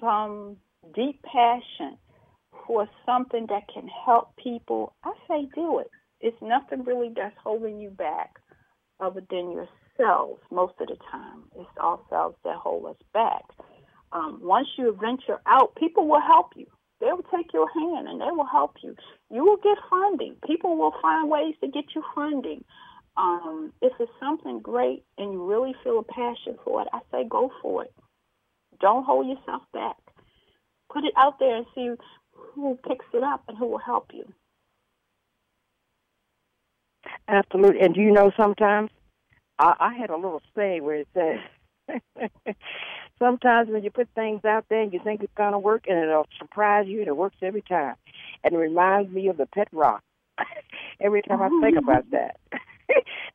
some 0.00 0.58
deep 0.94 1.22
passion 1.22 1.98
for 2.66 2.88
something 3.04 3.46
that 3.46 3.68
can 3.68 3.88
help 3.88 4.36
people, 4.36 4.94
I 5.02 5.12
say 5.28 5.46
do 5.54 5.78
it. 5.78 5.90
It's 6.20 6.40
nothing 6.42 6.84
really 6.84 7.10
that's 7.10 7.36
holding 7.38 7.78
you 7.80 7.90
back 7.90 8.40
other 9.00 9.22
than 9.30 9.52
yourselves 9.52 10.40
most 10.50 10.74
of 10.80 10.88
the 10.88 10.96
time. 11.10 11.44
It's 11.56 11.78
ourselves 11.78 12.36
that 12.44 12.56
hold 12.56 12.86
us 12.86 12.96
back. 13.12 13.42
Um, 14.12 14.40
once 14.42 14.68
you 14.78 14.96
venture 15.00 15.40
out, 15.46 15.74
people 15.76 16.08
will 16.08 16.20
help 16.20 16.52
you. 16.56 16.66
They 17.00 17.06
will 17.06 17.26
take 17.34 17.52
your 17.52 17.68
hand 17.72 18.08
and 18.08 18.20
they 18.20 18.30
will 18.30 18.46
help 18.46 18.76
you. 18.82 18.94
You 19.30 19.44
will 19.44 19.58
get 19.58 19.76
funding. 19.90 20.36
People 20.46 20.76
will 20.78 20.94
find 21.02 21.30
ways 21.30 21.54
to 21.60 21.68
get 21.68 21.84
you 21.94 22.02
funding. 22.14 22.64
Um, 23.16 23.72
if 23.82 23.92
it's 23.98 24.12
something 24.20 24.60
great 24.60 25.04
and 25.18 25.32
you 25.32 25.44
really 25.44 25.74
feel 25.82 25.98
a 25.98 26.02
passion 26.02 26.56
for 26.64 26.82
it, 26.82 26.88
I 26.92 27.00
say 27.10 27.24
go 27.28 27.50
for 27.62 27.84
it. 27.84 27.92
Don't 28.80 29.04
hold 29.04 29.26
yourself 29.26 29.62
back. 29.72 29.96
Put 30.92 31.04
it 31.04 31.12
out 31.16 31.38
there 31.38 31.56
and 31.56 31.66
see 31.74 31.90
who 32.32 32.78
picks 32.88 33.06
it 33.12 33.22
up 33.22 33.44
and 33.48 33.58
who 33.58 33.66
will 33.66 33.78
help 33.78 34.10
you. 34.12 34.24
Absolutely. 37.28 37.80
And 37.80 37.94
do 37.94 38.00
you 38.00 38.12
know 38.12 38.30
sometimes 38.36 38.90
I, 39.58 39.74
I 39.78 39.94
had 39.94 40.10
a 40.10 40.16
little 40.16 40.42
say 40.54 40.80
where 40.80 40.96
it 40.96 41.08
says 41.14 41.38
sometimes 43.18 43.68
when 43.68 43.82
you 43.82 43.90
put 43.90 44.08
things 44.14 44.44
out 44.44 44.66
there 44.68 44.82
and 44.82 44.92
you 44.92 45.00
think 45.02 45.22
it's 45.22 45.32
gonna 45.36 45.58
work 45.58 45.84
and 45.88 45.98
it'll 45.98 46.28
surprise 46.38 46.86
you 46.86 47.00
and 47.00 47.08
it 47.08 47.16
works 47.16 47.36
every 47.42 47.62
time. 47.62 47.96
And 48.44 48.54
it 48.54 48.58
reminds 48.58 49.10
me 49.10 49.28
of 49.28 49.36
the 49.36 49.46
pet 49.46 49.68
rock. 49.72 50.02
every 51.00 51.22
time 51.22 51.42
I 51.42 51.48
think 51.60 51.78
about 51.78 52.04
that. 52.10 52.36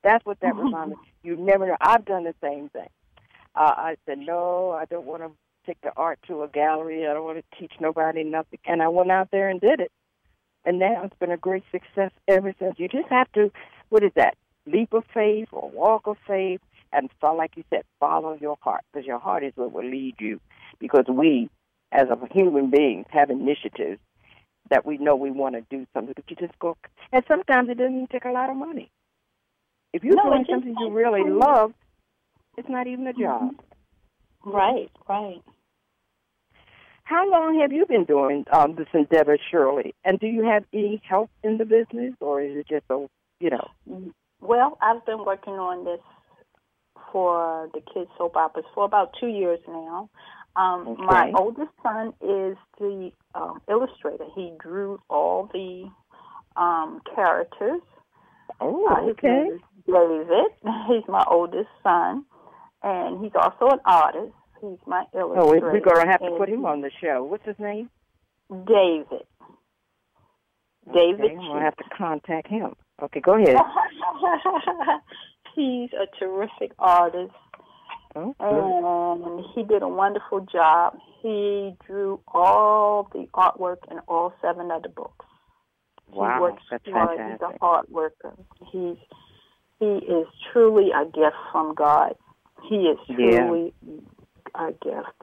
That's 0.04 0.26
what 0.26 0.40
that 0.42 0.56
reminds 0.56 0.96
me. 0.96 0.98
You 1.24 1.36
never 1.36 1.68
know. 1.68 1.78
I've 1.80 2.06
done 2.06 2.24
the 2.24 2.36
same 2.42 2.70
thing. 2.70 2.88
Uh, 3.56 3.74
I 3.76 3.96
said, 4.06 4.20
no, 4.20 4.72
I 4.72 4.86
don't 4.86 5.06
want 5.06 5.24
to 5.24 5.32
take 5.66 5.80
the 5.82 5.92
art 5.96 6.20
to 6.28 6.44
a 6.44 6.48
gallery. 6.48 7.06
I 7.08 7.14
don't 7.14 7.26
want 7.26 7.38
to 7.38 7.60
teach 7.60 7.74
nobody 7.80 8.24
nothing. 8.24 8.60
And 8.66 8.82
I 8.82 8.88
went 8.88 9.12
out 9.12 9.30
there 9.32 9.50
and 9.50 9.60
did 9.60 9.80
it. 9.80 9.92
And 10.64 10.80
now 10.80 11.04
it's 11.04 11.16
been 11.20 11.32
a 11.32 11.38
great 11.38 11.64
success 11.72 12.12
ever 12.28 12.54
since. 12.60 12.76
You 12.78 12.88
just 12.88 13.10
have 13.10 13.32
to, 13.34 13.52
what 13.92 14.04
is 14.04 14.12
that, 14.16 14.36
leap 14.66 14.94
of 14.94 15.04
faith 15.14 15.50
or 15.52 15.70
walk 15.70 16.08
of 16.08 16.18
faith 16.26 16.62
and 16.94 17.10
follow, 17.20 17.38
like 17.38 17.58
you 17.58 17.64
said, 17.70 17.84
follow 18.00 18.38
your 18.40 18.58
heart 18.62 18.82
because 18.92 19.06
your 19.06 19.20
heart 19.20 19.44
is 19.44 19.52
what 19.56 19.72
will 19.72 19.90
lead 19.90 20.16
you. 20.20 20.40
Because 20.80 21.06
we, 21.10 21.50
as 21.92 22.08
a 22.10 22.18
human 22.34 22.70
beings, 22.72 23.06
have 23.10 23.30
initiatives 23.30 24.00
that 24.70 24.86
we 24.86 24.98
know 24.98 25.16
we 25.16 25.30
want 25.30 25.56
to 25.56 25.62
do 25.70 25.86
something. 25.94 26.14
But 26.16 26.30
you 26.30 26.36
just 26.38 26.58
go, 26.60 26.78
and 27.12 27.24
sometimes 27.28 27.70
it 27.70 27.78
doesn't 27.78 27.94
even 27.94 28.08
take 28.08 28.26
a 28.26 28.32
lot 28.32 28.50
of 28.50 28.56
money. 28.56 28.90
If 29.94 30.04
you're 30.04 30.16
No, 30.16 30.24
doing 30.24 30.46
something 30.50 30.76
you 30.80 30.90
really 30.90 31.30
love, 31.30 31.74
it's 32.58 32.70
not 32.70 32.88
even 32.88 33.06
a 33.08 33.14
job. 33.14 33.56
Right, 34.46 34.90
right. 35.10 35.42
How 37.04 37.30
long 37.30 37.60
have 37.60 37.74
you 37.74 37.86
been 37.86 38.06
doing 38.06 38.46
um, 38.54 38.76
this 38.76 38.88
endeavor, 38.94 39.38
Shirley? 39.52 39.94
And 40.06 40.18
do 40.18 40.28
you 40.28 40.46
have 40.46 40.64
any 40.74 41.02
help 41.08 41.30
in 41.44 41.58
the 41.58 41.66
business, 41.66 42.14
or 42.22 42.42
is 42.42 42.56
it 42.56 42.68
just 42.70 42.86
a, 42.90 43.06
you 43.42 43.50
know? 43.50 44.12
Well, 44.40 44.78
I've 44.82 45.06
been 45.06 45.26
working 45.26 45.54
on 45.54 45.84
this 45.86 46.00
for 47.12 47.70
the 47.74 47.82
kids 47.94 48.10
soap 48.18 48.36
operas 48.38 48.66
for 48.74 48.86
about 48.86 49.12
two 49.20 49.28
years 49.28 49.60
now. 49.68 50.10
Um, 50.56 50.96
My 51.00 51.32
oldest 51.36 51.72
son 51.82 52.10
is 52.22 52.58
the 52.80 53.12
um, 53.36 53.62
illustrator. 53.70 54.26
He 54.36 54.52
drew 54.60 55.00
all 55.10 55.50
the 55.54 55.90
um, 56.56 57.02
characters. 57.16 57.82
Oh, 58.60 58.88
Uh, 58.88 59.10
okay. 59.12 59.50
David. 59.88 60.52
He's 60.88 61.08
my 61.08 61.24
oldest 61.30 61.70
son, 61.82 62.26
and 62.84 63.24
he's 63.24 63.32
also 63.36 63.74
an 63.74 63.80
artist. 63.86 64.34
He's 64.62 64.78
my 64.86 65.06
illustrator. 65.14 65.68
Oh, 65.68 65.72
we're 65.74 65.80
going 65.80 66.06
to 66.06 66.12
have 66.12 66.20
to 66.22 66.36
put 66.38 66.50
him 66.50 66.66
on 66.66 66.82
the 66.82 66.92
show. 67.02 67.24
What's 67.24 67.46
his 67.46 67.58
name? 67.58 67.90
David. 68.50 69.26
David. 70.94 71.22
Okay, 71.22 71.36
to 71.36 71.60
have 71.62 71.76
to 71.78 71.84
contact 71.98 72.48
him. 72.48 72.76
Okay, 73.02 73.20
go 73.20 73.34
ahead. 73.36 73.58
He's 75.56 75.90
a 75.94 76.06
terrific 76.20 76.72
artist, 76.80 77.34
Oh, 78.16 78.36
and 78.40 79.46
he 79.56 79.64
did 79.64 79.82
a 79.84 79.88
wonderful 79.88 80.42
job. 80.52 80.98
He 81.22 81.76
drew 81.86 82.20
all 82.28 83.10
the 83.14 83.28
artwork 83.34 83.78
in 83.90 84.00
all 84.08 84.34
seven 84.42 84.70
of 84.72 84.84
the 84.84 84.90
books. 84.90 85.26
Wow, 86.10 86.36
he 86.36 86.42
works 86.42 86.64
that's 86.70 86.84
hard. 86.88 87.12
He's 87.12 87.20
a 87.20 87.38
fantastic. 87.38 87.60
hard 87.62 87.86
worker. 87.90 88.34
He's 88.72 88.98
he 89.80 89.86
is 89.86 90.28
truly 90.52 90.90
a 90.92 91.06
gift 91.06 91.36
from 91.52 91.74
God. 91.74 92.16
He 92.70 92.76
is 92.88 92.98
Yeah. 93.08 93.46
truly 93.48 93.74
a 94.56 94.72
gift. 94.74 95.22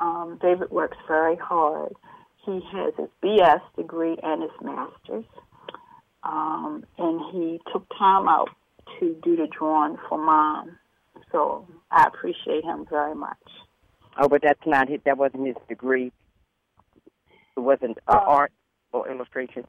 Um, 0.00 0.38
David 0.40 0.70
works 0.70 0.96
very 1.06 1.36
hard. 1.36 1.92
He 2.46 2.60
has 2.72 2.94
his 2.96 3.08
BS 3.22 3.60
degree 3.76 4.16
and 4.22 4.42
his 4.42 4.50
master's, 4.62 5.24
um, 6.24 6.84
and 6.98 7.20
he 7.32 7.60
took 7.72 7.86
time 7.98 8.28
out 8.28 8.48
to 9.00 9.16
do 9.22 9.36
the 9.36 9.48
drawing 9.58 9.96
for 10.08 10.18
mom. 10.18 10.78
So 11.30 11.66
I 11.90 12.06
appreciate 12.06 12.64
him 12.64 12.86
very 12.88 13.14
much. 13.14 13.36
Oh, 14.18 14.28
but 14.28 14.42
that's 14.42 14.60
not 14.66 14.88
his. 14.88 15.00
That 15.04 15.16
wasn't 15.16 15.46
his 15.46 15.56
degree. 15.68 16.12
It 17.56 17.60
wasn't 17.60 17.98
uh, 18.06 18.12
Uh, 18.12 18.24
art 18.26 18.52
or 18.92 19.10
illustration. 19.10 19.64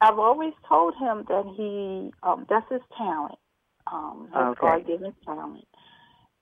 I've 0.00 0.18
always 0.18 0.52
told 0.68 0.94
him 0.94 1.24
that 1.28 1.44
he 1.56 2.12
um, 2.22 2.46
that's 2.50 2.70
his 2.70 2.82
talent, 2.98 3.38
um, 3.90 4.28
his 4.30 4.42
Okay. 4.42 4.60
God-given 4.60 5.14
talent, 5.24 5.64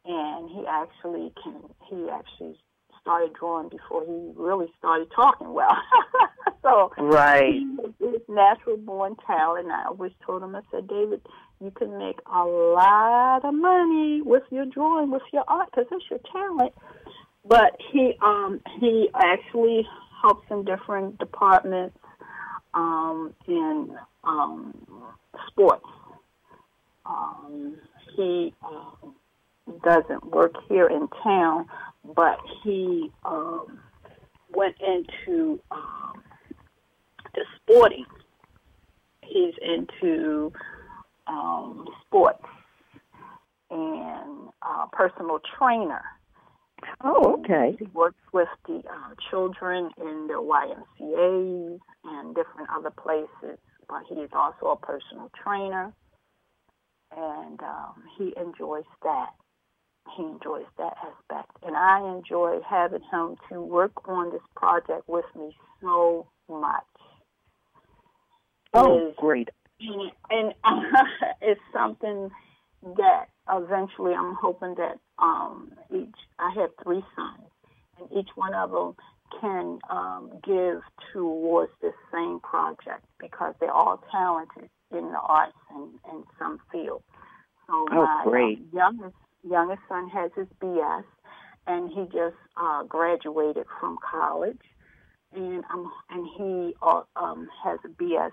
and 0.04 0.50
he 0.50 0.64
actually 0.68 1.32
can. 1.42 1.62
He 1.88 2.08
actually 2.10 2.58
started 3.04 3.34
drawing 3.38 3.68
before 3.68 4.02
he 4.06 4.32
really 4.34 4.72
started 4.78 5.08
talking 5.14 5.52
well. 5.52 5.76
so 6.62 6.90
Right. 6.96 7.60
his 8.00 8.22
natural 8.28 8.78
born 8.78 9.14
talent. 9.26 9.68
I 9.70 9.84
always 9.88 10.12
told 10.26 10.42
him, 10.42 10.56
I 10.56 10.62
said, 10.70 10.88
David, 10.88 11.20
you 11.60 11.70
can 11.70 11.98
make 11.98 12.18
a 12.26 12.44
lot 12.44 13.44
of 13.44 13.52
money 13.52 14.22
with 14.22 14.42
your 14.50 14.64
drawing, 14.64 15.10
with 15.10 15.22
your 15.32 15.44
art, 15.46 15.68
because 15.70 15.86
it's 15.92 16.04
your 16.10 16.20
talent. 16.32 16.72
But 17.46 17.76
he 17.92 18.14
um, 18.22 18.60
he 18.80 19.10
actually 19.14 19.86
helps 20.22 20.46
in 20.50 20.64
different 20.64 21.18
departments 21.18 21.98
um, 22.72 23.34
in 23.46 23.94
um, 24.24 24.74
sports. 25.48 25.84
Um, 27.04 27.76
he 28.16 28.54
um, 28.64 29.14
doesn't 29.82 30.24
work 30.30 30.54
here 30.68 30.86
in 30.86 31.08
town, 31.22 31.66
but 32.14 32.38
he 32.62 33.10
um, 33.24 33.80
went 34.54 34.76
into 34.80 35.60
um, 35.70 36.22
the 37.34 37.44
sporting. 37.56 38.06
He's 39.22 39.54
into 39.62 40.52
um, 41.26 41.86
sports 42.06 42.44
and 43.70 44.48
uh, 44.62 44.86
personal 44.92 45.40
trainer. 45.58 46.02
Oh, 47.02 47.38
okay. 47.40 47.76
He 47.78 47.86
works 47.86 48.20
with 48.32 48.48
the 48.66 48.82
uh, 48.88 49.14
children 49.30 49.90
in 49.98 50.26
the 50.28 50.34
YMCA 50.34 51.78
and 52.04 52.34
different 52.34 52.68
other 52.76 52.90
places, 52.90 53.58
but 53.88 54.02
he 54.08 54.16
is 54.16 54.30
also 54.34 54.66
a 54.68 54.76
personal 54.76 55.30
trainer, 55.42 55.92
and 57.16 57.60
um, 57.60 58.02
he 58.18 58.34
enjoys 58.36 58.84
that. 59.02 59.30
He 60.16 60.22
enjoys 60.22 60.66
that 60.78 60.96
aspect, 61.02 61.50
and 61.66 61.76
I 61.76 62.00
enjoy 62.16 62.60
having 62.68 63.02
him 63.10 63.36
to 63.50 63.60
work 63.60 64.06
on 64.08 64.30
this 64.30 64.42
project 64.54 65.08
with 65.08 65.24
me 65.36 65.56
so 65.80 66.26
much. 66.48 66.84
Oh, 68.74 69.08
Is- 69.08 69.14
great. 69.16 69.48
and, 69.80 70.12
and 70.30 70.54
it's 71.40 71.60
something 71.72 72.30
that 72.96 73.26
eventually 73.50 74.12
I'm 74.14 74.34
hoping 74.34 74.74
that 74.76 74.98
um, 75.18 75.72
each 75.92 76.14
I 76.38 76.50
have 76.60 76.70
three 76.82 77.02
sons, 77.16 77.48
and 77.98 78.12
each 78.12 78.28
one 78.36 78.54
of 78.54 78.70
them 78.70 78.94
can 79.40 79.78
um, 79.90 80.30
give 80.44 80.80
towards 81.12 81.72
this 81.80 81.94
same 82.12 82.40
project 82.40 83.04
because 83.18 83.54
they're 83.58 83.72
all 83.72 84.02
talented 84.12 84.68
in 84.92 85.10
the 85.10 85.18
arts 85.18 85.56
and 85.70 85.90
in 86.12 86.24
some 86.38 86.60
field. 86.70 87.02
So 87.66 87.86
Oh, 87.90 88.04
my 88.04 88.22
great. 88.24 88.58
um, 88.58 88.66
youngest 88.72 89.16
youngest 89.48 89.82
son 89.88 90.08
has 90.08 90.30
his 90.36 90.46
BS, 90.60 91.04
and 91.66 91.90
he 91.90 92.04
just 92.04 92.36
uh, 92.56 92.82
graduated 92.84 93.66
from 93.80 93.98
college, 93.98 94.60
and 95.32 95.64
um, 95.72 95.90
and 96.10 96.28
he 96.36 96.74
uh, 96.82 97.02
um, 97.16 97.48
has 97.62 97.78
a 97.84 97.88
BS 97.88 98.32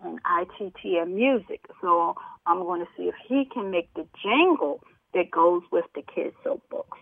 and 0.00 0.18
ITT 0.40 0.78
and 0.84 1.14
music. 1.14 1.64
So 1.80 2.14
I'm 2.46 2.60
going 2.60 2.80
to 2.80 2.88
see 2.96 3.04
if 3.04 3.14
he 3.28 3.44
can 3.52 3.70
make 3.70 3.92
the 3.94 4.06
jingle 4.22 4.80
that 5.14 5.30
goes 5.30 5.62
with 5.72 5.86
the 5.94 6.02
kids' 6.02 6.36
soap 6.44 6.62
books. 6.70 6.98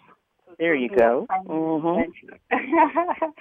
So 0.47 0.55
There 0.59 0.75
you 0.75 0.89
go. 0.89 1.27
be 1.29 1.35
a 1.35 1.47
fun 1.47 1.47
Mhm. 1.49 2.13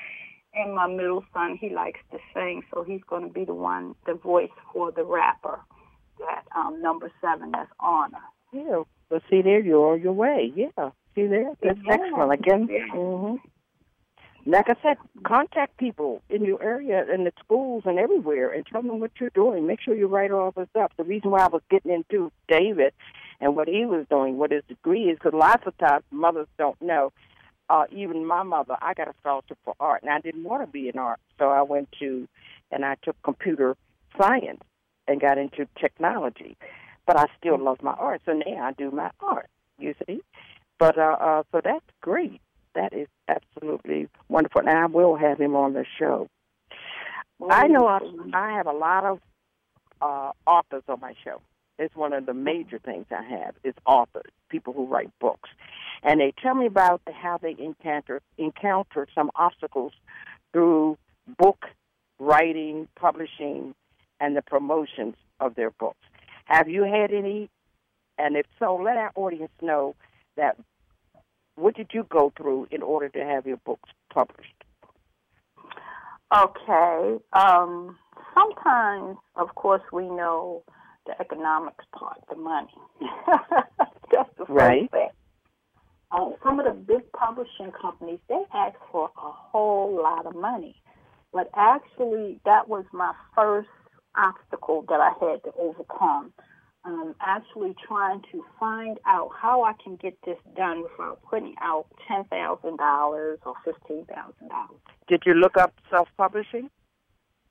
and 0.55 0.73
my 0.73 0.88
middle 0.88 1.23
son, 1.34 1.58
he 1.60 1.69
likes 1.69 1.99
to 2.12 2.17
sing, 2.34 2.63
so 2.73 2.84
he's 2.84 3.03
going 3.10 3.23
to 3.23 3.29
be 3.34 3.45
the 3.45 3.53
one, 3.53 3.95
the 4.05 4.13
voice 4.13 4.49
for 4.71 4.91
the 4.91 5.03
rapper, 5.03 5.59
that 6.20 6.43
um, 6.55 6.82
number 6.82 7.11
seven, 7.22 7.51
that's 7.51 7.70
Honor. 7.80 8.24
Yeah. 8.51 8.84
Well, 9.10 9.22
see 9.30 9.41
there, 9.41 9.60
you're 9.60 9.93
on 9.93 10.01
your 10.01 10.14
way. 10.14 10.51
Yeah. 10.56 10.91
See 11.16 11.28
there, 11.28 11.51
that's 11.62 11.80
Yeah. 11.86 11.93
excellent. 11.93 12.34
Again. 12.34 12.68
Yeah. 12.70 12.88
hmm 12.91 13.36
Like 14.47 14.70
I 14.70 14.76
said, 14.84 14.97
contact 15.24 15.78
people 15.78 16.22
in 16.30 16.45
your 16.45 16.62
area, 16.62 17.06
in 17.12 17.24
the 17.24 17.34
schools, 17.43 17.84
and 17.86 17.97
everywhere, 17.99 18.51
and 18.51 18.66
tell 18.66 18.82
them 18.84 18.99
what 18.99 19.12
you're 19.20 19.32
doing. 19.32 19.66
Make 19.68 19.82
sure 19.82 19.95
you 19.95 20.08
write 20.08 20.32
all 20.32 20.51
this 20.51 20.70
up. 20.80 20.93
The 20.97 21.03
reason 21.03 21.32
why 21.32 21.39
I 21.41 21.47
was 21.47 21.64
getting 21.72 21.91
into 21.91 22.32
David 22.47 22.93
and 23.41 23.56
what 23.56 23.68
he 23.68 23.86
was 23.86 24.06
doing, 24.10 24.38
what 24.38 24.51
his 24.51 24.64
degree 24.68 25.06
is, 25.10 25.18
because 25.18 25.34
lots 25.34 25.66
of 25.66 25.76
times 25.78 26.03
mothers 26.12 26.47
don't 26.58 26.80
know. 26.82 27.12
uh, 27.70 27.86
even 27.91 28.26
my 28.28 28.43
mother, 28.43 28.78
I 28.82 28.93
got 28.93 29.08
a 29.08 29.14
scholarship 29.22 29.58
for 29.66 29.74
art, 29.80 30.03
and 30.03 30.12
I 30.12 30.20
didn't 30.20 30.43
want 30.43 30.62
to 30.62 30.68
be 30.68 30.88
in 30.88 30.99
art, 30.99 31.20
so 31.39 31.49
I 31.49 31.64
went 31.64 31.89
to 31.99 32.28
and 32.72 32.86
I 32.86 32.95
took 33.03 33.16
computer 33.24 33.76
science 34.22 34.62
and 35.08 35.20
got 35.20 35.39
into 35.39 35.68
technology. 35.80 36.58
But 37.06 37.18
I 37.18 37.26
still 37.38 37.58
love 37.58 37.82
my 37.82 37.93
art, 37.93 38.22
so 38.26 38.34
now 38.34 38.64
I 38.64 38.72
do 38.72 38.91
my 38.91 39.12
art. 39.20 39.49
You 39.78 39.93
see, 40.08 40.22
but 40.80 40.97
uh, 40.97 41.18
uh, 41.20 41.43
so 41.51 41.62
that's 41.64 41.86
great. 42.01 42.41
That 42.74 42.93
is 42.93 43.08
absolutely 43.28 44.08
wonderful, 44.30 44.62
and 44.62 44.70
I 44.70 44.86
will 44.86 45.16
have 45.16 45.39
him 45.39 45.56
on 45.56 45.74
the 45.74 45.86
show. 45.99 46.28
I 47.49 47.68
know 47.68 47.88
I, 47.88 47.99
I 48.34 48.51
have 48.53 48.68
a 48.68 48.72
lot 48.72 49.06
of 49.06 49.20
uh, 50.01 50.32
authors 50.47 50.84
on 50.88 50.99
my 51.01 51.14
show. 51.24 51.41
It's 51.78 51.95
one 51.95 52.14
of 52.14 52.26
the 52.26 52.34
major 52.34 52.80
things 52.80 53.06
I 53.12 53.24
have 53.24 53.56
is 53.64 53.74
authors, 53.86 54.32
people 54.49 54.72
who 54.72 54.86
write 54.86 55.12
books, 55.20 55.49
and 56.03 56.22
they 56.22 56.34
tell 56.41 56.56
me 56.56 56.66
about 56.66 57.01
how 57.14 57.38
they 57.38 57.56
encounter 57.60 58.22
encounter 58.38 59.08
some 59.14 59.30
obstacles 59.36 59.91
through 60.53 60.97
book 61.38 61.66
writing, 62.20 62.88
publishing, 62.95 63.76
and 64.20 64.38
the 64.38 64.41
promotions 64.41 65.16
of 65.39 65.56
their 65.56 65.72
books. 65.72 65.97
Have 66.46 66.70
you 66.70 66.84
had 66.84 67.12
any? 67.12 67.50
And 68.18 68.38
if 68.38 68.46
so, 68.60 68.76
let 68.76 68.98
our 68.98 69.12
audience 69.16 69.52
know 69.62 69.96
that 70.38 70.58
what 71.56 71.76
did 71.76 71.89
you 71.93 72.06
go 72.10 72.32
through 72.36 72.68
in 72.72 72.82
order 72.82 73.10
to 73.10 73.24
have 73.24 73.46
your 73.46 73.58
books 73.58 73.89
published? 74.14 74.64
Okay. 76.36 77.18
Um, 77.34 77.98
sometimes, 78.34 79.18
of 79.36 79.54
course, 79.56 79.82
we 79.91 80.04
know 80.04 80.64
the 81.06 81.20
economics 81.20 81.86
part, 81.98 82.20
the 82.30 82.36
money. 82.36 82.74
That's 84.12 84.30
the 84.38 84.46
first 84.46 84.50
right. 84.50 84.91
thing. 84.91 85.10
Um, 86.12 86.36
some 86.43 86.60
of 86.60 86.66
the 86.66 86.72
big 86.72 87.12
publishing 87.14 87.72
companies, 87.80 88.20
they 88.30 88.41
ask 88.54 88.76
for 88.91 89.10
a 89.18 89.32
whole 89.32 90.00
lot 90.02 90.26
of 90.26 90.36
money. 90.36 90.76
But 91.34 91.50
actually, 91.56 92.39
that 92.46 92.70
was 92.70 92.86
my 92.93 93.14
first 93.36 93.68
obstacle 94.18 94.86
that 94.89 94.99
I 94.99 95.11
had 95.20 95.43
to 95.43 95.51
overcome. 95.57 96.34
Um, 96.84 97.16
actually 97.20 97.76
trying 97.88 98.22
to 98.32 98.45
find 98.59 98.99
out 99.07 99.32
how 99.36 99.63
I 99.63 99.74
can 99.84 99.95
get 99.95 100.16
this 100.24 100.38
done 100.55 100.84
without 100.84 101.20
putting 101.28 101.55
out 101.59 101.88
$10,000 102.07 102.30
or 102.32 103.38
$15,000. 103.43 104.05
Did 105.07 105.24
you 105.26 105.34
look 105.34 105.57
up 105.57 105.74
self 105.89 106.07
publishing? 106.16 106.70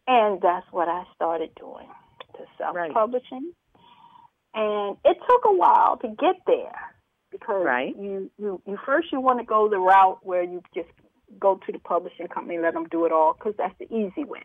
And 0.06 0.40
that's 0.40 0.66
what 0.70 0.88
I 0.88 1.04
started 1.14 1.50
doing, 1.58 1.88
the 2.32 2.44
self-publishing. 2.58 3.52
And 4.54 4.96
it 5.04 5.16
took 5.28 5.42
a 5.46 5.52
while 5.52 5.96
to 5.98 6.08
get 6.08 6.36
there 6.46 6.94
because 7.30 7.64
Right. 7.64 7.94
you, 7.96 8.30
you, 8.38 8.62
you 8.66 8.78
first 8.84 9.10
you 9.10 9.20
want 9.20 9.40
to 9.40 9.44
go 9.44 9.68
the 9.68 9.78
route 9.78 10.18
where 10.22 10.42
you 10.42 10.62
just 10.74 10.88
go 11.40 11.58
to 11.66 11.72
the 11.72 11.78
publishing 11.80 12.28
company 12.28 12.58
let 12.58 12.74
them 12.74 12.86
do 12.90 13.06
it 13.06 13.12
all 13.12 13.32
because 13.32 13.54
that's 13.58 13.74
the 13.78 13.86
easy 13.86 14.24
way. 14.24 14.42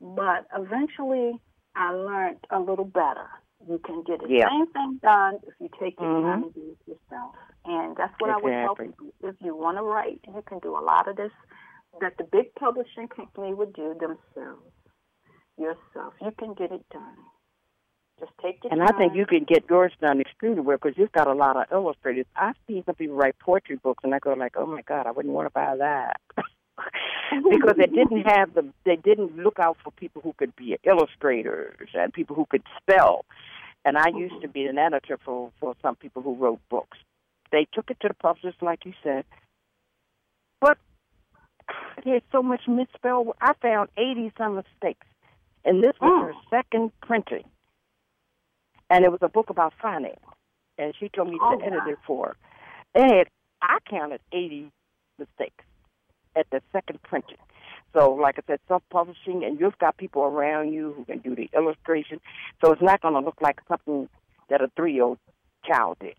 But 0.00 0.46
eventually, 0.56 1.40
I 1.76 1.92
learned 1.92 2.38
a 2.50 2.58
little 2.58 2.84
better. 2.84 3.28
You 3.68 3.78
can 3.84 4.02
get 4.02 4.20
the 4.20 4.28
Yeah. 4.28 4.48
same 4.48 4.66
thing 4.72 4.98
done 5.02 5.40
if 5.46 5.54
you 5.60 5.68
take 5.78 6.00
your 6.00 6.08
Mhm. 6.08 6.22
time 6.22 6.42
and 6.44 6.54
do 6.54 6.76
it 6.76 6.90
yourself. 6.90 7.36
And 7.66 7.94
that's 7.96 8.14
what 8.18 8.30
I 8.30 8.36
would 8.38 8.52
tell 8.52 8.72
Exactly. 8.72 8.88
people. 8.88 9.12
If 9.28 9.36
you 9.42 9.54
want 9.54 9.76
to 9.76 9.82
write, 9.82 10.20
you 10.26 10.42
can 10.42 10.58
do 10.60 10.76
a 10.76 10.80
lot 10.80 11.06
of 11.08 11.16
this 11.16 11.32
that 12.00 12.16
the 12.16 12.24
big 12.24 12.54
publishing 12.54 13.08
company 13.08 13.52
would 13.52 13.72
do 13.74 13.94
themselves, 13.94 14.72
yourself. 15.58 16.14
You 16.22 16.30
can 16.38 16.54
get 16.54 16.72
it 16.72 16.88
done. 16.90 17.18
Just 18.18 18.32
take 18.42 18.62
your 18.64 18.72
And 18.72 18.80
time. 18.80 18.94
I 18.94 18.98
think 18.98 19.14
you 19.14 19.26
can 19.26 19.44
get 19.44 19.64
yours 19.68 19.92
done 20.00 20.20
extremely 20.20 20.60
well 20.60 20.76
because 20.76 20.96
you've 20.96 21.12
got 21.12 21.26
a 21.26 21.32
lot 21.34 21.56
of 21.56 21.64
illustrators. 21.72 22.26
I've 22.36 22.56
seen 22.66 22.84
some 22.84 22.94
people 22.94 23.16
write 23.16 23.38
poetry 23.38 23.76
books, 23.76 24.04
and 24.04 24.14
I 24.14 24.18
go 24.18 24.32
like, 24.34 24.56
"Oh 24.56 24.66
my 24.66 24.82
God, 24.82 25.06
I 25.06 25.10
wouldn't 25.10 25.34
want 25.34 25.46
to 25.46 25.50
buy 25.50 25.76
that," 25.76 26.20
because 27.50 27.76
they 27.76 27.86
didn't 27.86 28.22
have 28.26 28.54
the, 28.54 28.66
they 28.84 28.96
didn't 28.96 29.36
look 29.36 29.58
out 29.58 29.76
for 29.82 29.90
people 29.92 30.22
who 30.22 30.32
could 30.34 30.54
be 30.56 30.76
illustrators 30.84 31.88
and 31.94 32.12
people 32.12 32.36
who 32.36 32.46
could 32.46 32.62
spell. 32.80 33.24
And 33.84 33.96
I 33.96 34.08
used 34.14 34.40
to 34.42 34.48
be 34.48 34.66
an 34.66 34.78
editor 34.78 35.18
for 35.24 35.50
for 35.60 35.74
some 35.82 35.96
people 35.96 36.22
who 36.22 36.34
wrote 36.34 36.60
books. 36.70 36.98
They 37.52 37.66
took 37.72 37.90
it 37.90 37.98
to 38.00 38.08
the 38.08 38.14
publishers, 38.14 38.54
like 38.60 38.84
you 38.84 38.92
said, 39.02 39.24
but 40.60 40.78
there's 42.04 42.22
so 42.32 42.42
much 42.42 42.62
misspelled. 42.68 43.34
I 43.40 43.54
found 43.62 43.88
eighty 43.96 44.32
some 44.36 44.56
mistakes, 44.56 45.06
and 45.64 45.82
this 45.82 45.94
was 46.00 46.10
Mm. 46.10 46.26
her 46.26 46.34
second 46.50 46.92
printing 47.00 47.44
and 48.90 49.04
it 49.04 49.10
was 49.10 49.20
a 49.22 49.28
book 49.28 49.50
about 49.50 49.72
finance. 49.80 50.18
And 50.76 50.92
she 50.98 51.08
told 51.08 51.28
me 51.30 51.38
Oh, 51.40 51.56
to 51.58 51.64
edit 51.64 51.80
it 51.86 51.98
for 52.06 52.28
her. 52.28 52.36
And 52.94 53.26
I 53.62 53.78
counted 53.88 54.20
80 54.32 54.70
mistakes 55.18 55.64
at 56.40 56.50
the 56.50 56.60
second 56.72 57.02
printing. 57.02 57.36
So, 57.92 58.10
like 58.12 58.36
I 58.38 58.42
said, 58.46 58.60
self-publishing, 58.68 59.44
and 59.44 59.58
you've 59.58 59.78
got 59.78 59.96
people 59.96 60.22
around 60.22 60.72
you 60.72 60.92
who 60.96 61.04
can 61.04 61.18
do 61.18 61.34
the 61.34 61.50
illustration. 61.56 62.20
So 62.62 62.72
it's 62.72 62.82
not 62.82 63.00
going 63.02 63.14
to 63.14 63.20
look 63.20 63.40
like 63.40 63.60
something 63.68 64.08
that 64.48 64.60
a 64.62 64.70
three-year-old 64.76 65.18
child 65.66 65.96
did. 66.00 66.14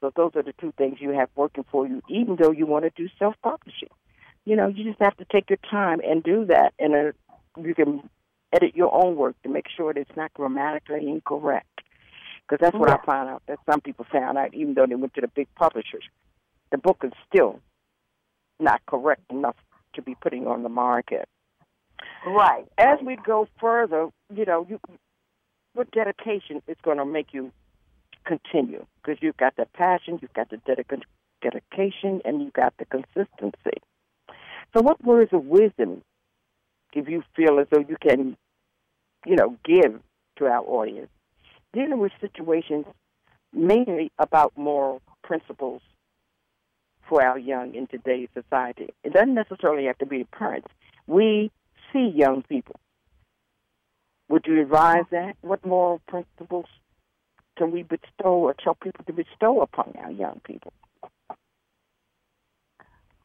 So 0.00 0.12
those 0.14 0.32
are 0.34 0.42
the 0.42 0.54
two 0.60 0.72
things 0.76 0.98
you 1.00 1.10
have 1.10 1.28
working 1.36 1.64
for 1.70 1.86
you, 1.86 2.02
even 2.08 2.36
though 2.40 2.52
you 2.52 2.66
want 2.66 2.84
to 2.84 2.90
do 2.94 3.08
self-publishing. 3.18 3.90
You 4.44 4.56
know, 4.56 4.68
you 4.68 4.84
just 4.84 5.00
have 5.00 5.16
to 5.18 5.26
take 5.30 5.50
your 5.50 5.58
time 5.70 6.00
and 6.06 6.22
do 6.22 6.46
that, 6.46 6.72
and 6.78 6.94
uh, 6.94 7.12
you 7.62 7.74
can 7.74 8.08
edit 8.52 8.74
your 8.74 8.92
own 8.94 9.16
work 9.16 9.36
to 9.42 9.48
make 9.48 9.66
sure 9.74 9.92
that 9.92 10.00
it's 10.00 10.16
not 10.16 10.32
grammatically 10.34 11.08
incorrect. 11.08 11.66
Because 12.42 12.62
that's 12.64 12.76
what 12.76 12.88
Yeah. 12.88 12.96
I 13.00 13.06
found 13.06 13.28
out 13.28 13.42
that 13.46 13.58
some 13.70 13.80
people 13.80 14.06
found 14.10 14.36
out, 14.38 14.54
even 14.54 14.74
though 14.74 14.86
they 14.86 14.96
went 14.96 15.14
to 15.14 15.20
the 15.20 15.28
big 15.28 15.48
publishers, 15.54 16.04
the 16.72 16.78
book 16.78 17.02
is 17.04 17.12
still 17.28 17.60
not 18.60 18.80
correct 18.86 19.22
enough 19.30 19.56
to 19.94 20.02
be 20.02 20.14
putting 20.20 20.46
on 20.46 20.62
the 20.62 20.68
market. 20.68 21.28
right. 22.26 22.66
As 22.78 22.98
we 23.04 23.16
go 23.16 23.48
further, 23.60 24.08
you 24.34 24.44
know, 24.44 24.66
you 24.68 24.78
with 25.74 25.90
dedication, 25.92 26.62
it's 26.66 26.80
going 26.82 26.98
to 26.98 27.04
make 27.04 27.28
you 27.32 27.52
continue 28.24 28.84
because 29.02 29.18
you've 29.22 29.36
got 29.36 29.56
the 29.56 29.66
passion, 29.74 30.18
you've 30.20 30.32
got 30.32 30.50
the 30.50 30.56
dedica- 30.56 31.02
dedication, 31.42 32.20
and 32.24 32.42
you've 32.42 32.52
got 32.52 32.74
the 32.78 32.84
consistency. 32.86 33.78
So, 34.74 34.82
what 34.82 35.04
words 35.04 35.32
of 35.32 35.44
wisdom 35.44 36.02
do 36.92 37.04
you 37.06 37.22
feel 37.36 37.58
as 37.60 37.66
though 37.70 37.84
you 37.88 37.96
can, 38.00 38.36
you 39.26 39.36
know, 39.36 39.56
give 39.64 40.00
to 40.38 40.46
our 40.46 40.60
audience 40.60 41.10
dealing 41.72 41.98
with 41.98 42.12
situations 42.20 42.86
mainly 43.52 44.10
about 44.18 44.52
moral 44.56 45.00
principles 45.22 45.82
for 47.10 47.22
our 47.22 47.38
young 47.38 47.74
in 47.74 47.88
today's 47.88 48.28
society? 48.32 48.88
It 49.04 49.12
doesn't 49.12 49.34
necessarily 49.34 49.86
have 49.86 49.98
to 49.98 50.06
be 50.06 50.24
parents. 50.24 50.68
We 51.06 51.50
see 51.92 52.10
young 52.14 52.42
people. 52.48 52.76
Would 54.30 54.46
you 54.46 54.62
advise 54.62 55.04
that? 55.10 55.34
What 55.42 55.66
moral 55.66 56.00
principles 56.06 56.66
can 57.58 57.72
we 57.72 57.82
bestow 57.82 58.34
or 58.34 58.54
tell 58.54 58.76
people 58.76 59.04
to 59.06 59.12
bestow 59.12 59.60
upon 59.60 59.92
our 60.02 60.12
young 60.12 60.40
people? 60.44 60.72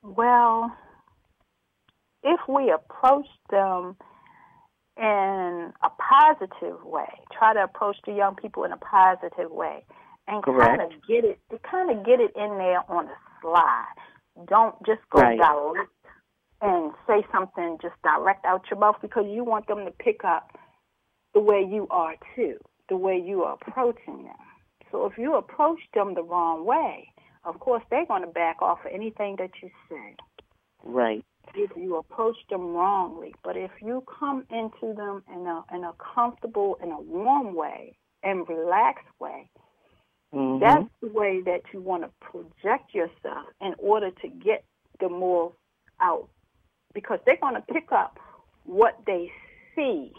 Well, 0.01 0.75
if 2.23 2.39
we 2.49 2.71
approach 2.71 3.27
them 3.51 3.95
in 4.97 5.73
a 5.83 5.89
positive 5.89 6.83
way, 6.83 7.09
try 7.37 7.53
to 7.53 7.63
approach 7.63 7.97
the 8.07 8.13
young 8.13 8.35
people 8.35 8.63
in 8.63 8.71
a 8.71 8.77
positive 8.77 9.51
way, 9.51 9.85
and 10.27 10.43
Correct. 10.43 10.79
kind 10.79 10.81
of 10.81 11.07
get 11.07 11.23
it, 11.23 11.39
to 11.51 11.59
kind 11.59 11.91
of 11.91 12.03
get 12.03 12.19
it 12.19 12.31
in 12.35 12.57
there 12.57 12.81
on 12.89 13.05
the 13.05 13.11
slide. 13.41 13.95
Don't 14.47 14.75
just 14.85 15.01
go 15.11 15.19
Right. 15.21 15.37
direct 15.37 15.91
and 16.61 16.91
say 17.07 17.25
something 17.31 17.77
just 17.81 17.95
direct 18.03 18.45
out 18.45 18.63
your 18.69 18.79
mouth 18.79 18.95
because 19.01 19.25
you 19.27 19.43
want 19.43 19.67
them 19.67 19.85
to 19.85 19.91
pick 19.91 20.23
up 20.23 20.57
the 21.33 21.39
way 21.39 21.61
you 21.61 21.87
are 21.91 22.15
too, 22.35 22.57
the 22.89 22.97
way 22.97 23.17
you 23.17 23.43
are 23.43 23.57
approaching 23.61 24.23
them. 24.23 24.35
So 24.91 25.05
if 25.05 25.17
you 25.17 25.35
approach 25.35 25.79
them 25.93 26.13
the 26.13 26.23
wrong 26.23 26.65
way, 26.65 27.11
of 27.43 27.59
course 27.59 27.83
they're 27.89 28.05
going 28.05 28.21
to 28.21 28.27
back 28.27 28.61
off 28.61 28.79
of 28.85 28.91
anything 28.93 29.35
that 29.37 29.51
you 29.61 29.69
say 29.89 30.15
Right. 30.83 31.23
if 31.53 31.71
you 31.75 31.97
approach 31.97 32.37
them 32.49 32.73
wrongly. 32.73 33.33
But 33.43 33.57
if 33.57 33.71
you 33.81 34.03
come 34.19 34.45
into 34.49 34.93
them 34.95 35.23
in 35.33 35.45
a 35.47 35.63
in 35.73 35.83
a 35.83 35.93
comfortable, 35.93 36.77
in 36.81 36.91
a 36.91 36.99
warm 36.99 37.55
way 37.55 37.97
and 38.23 38.47
relaxed 38.47 39.07
way, 39.19 39.49
Mhm. 40.35 40.59
that's 40.59 40.89
the 41.01 41.07
way 41.09 41.41
that 41.41 41.61
you 41.73 41.81
want 41.81 42.03
to 42.03 42.09
project 42.21 42.93
yourself 42.93 43.47
in 43.61 43.75
order 43.79 44.11
to 44.11 44.27
get 44.29 44.65
the 44.99 45.09
morals 45.09 45.55
out. 46.01 46.29
Because 46.93 47.19
they're 47.25 47.37
going 47.37 47.55
to 47.55 47.61
pick 47.61 47.91
up 47.91 48.19
what 48.65 48.99
they 49.05 49.31
see 49.75 50.13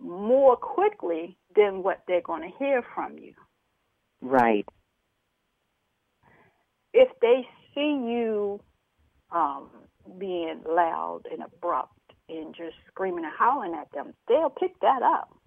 more 0.00 0.56
quickly 0.56 1.36
than 1.56 1.82
what 1.82 2.02
they're 2.08 2.22
going 2.22 2.42
to 2.42 2.56
hear 2.58 2.82
from 2.94 3.18
you. 3.18 3.34
right. 4.22 4.66
if 6.94 7.08
they 7.20 7.48
see 7.74 7.80
you 8.10 8.60
um, 9.32 9.68
being 10.18 10.62
loud 10.68 11.22
and 11.30 11.42
abrupt 11.42 11.92
and 12.28 12.54
just 12.54 12.76
screaming 12.88 13.24
and 13.24 13.34
howling 13.38 13.74
at 13.74 13.90
them, 13.92 14.14
they'll 14.28 14.50
pick 14.50 14.78
that 14.80 15.02
up. 15.02 15.37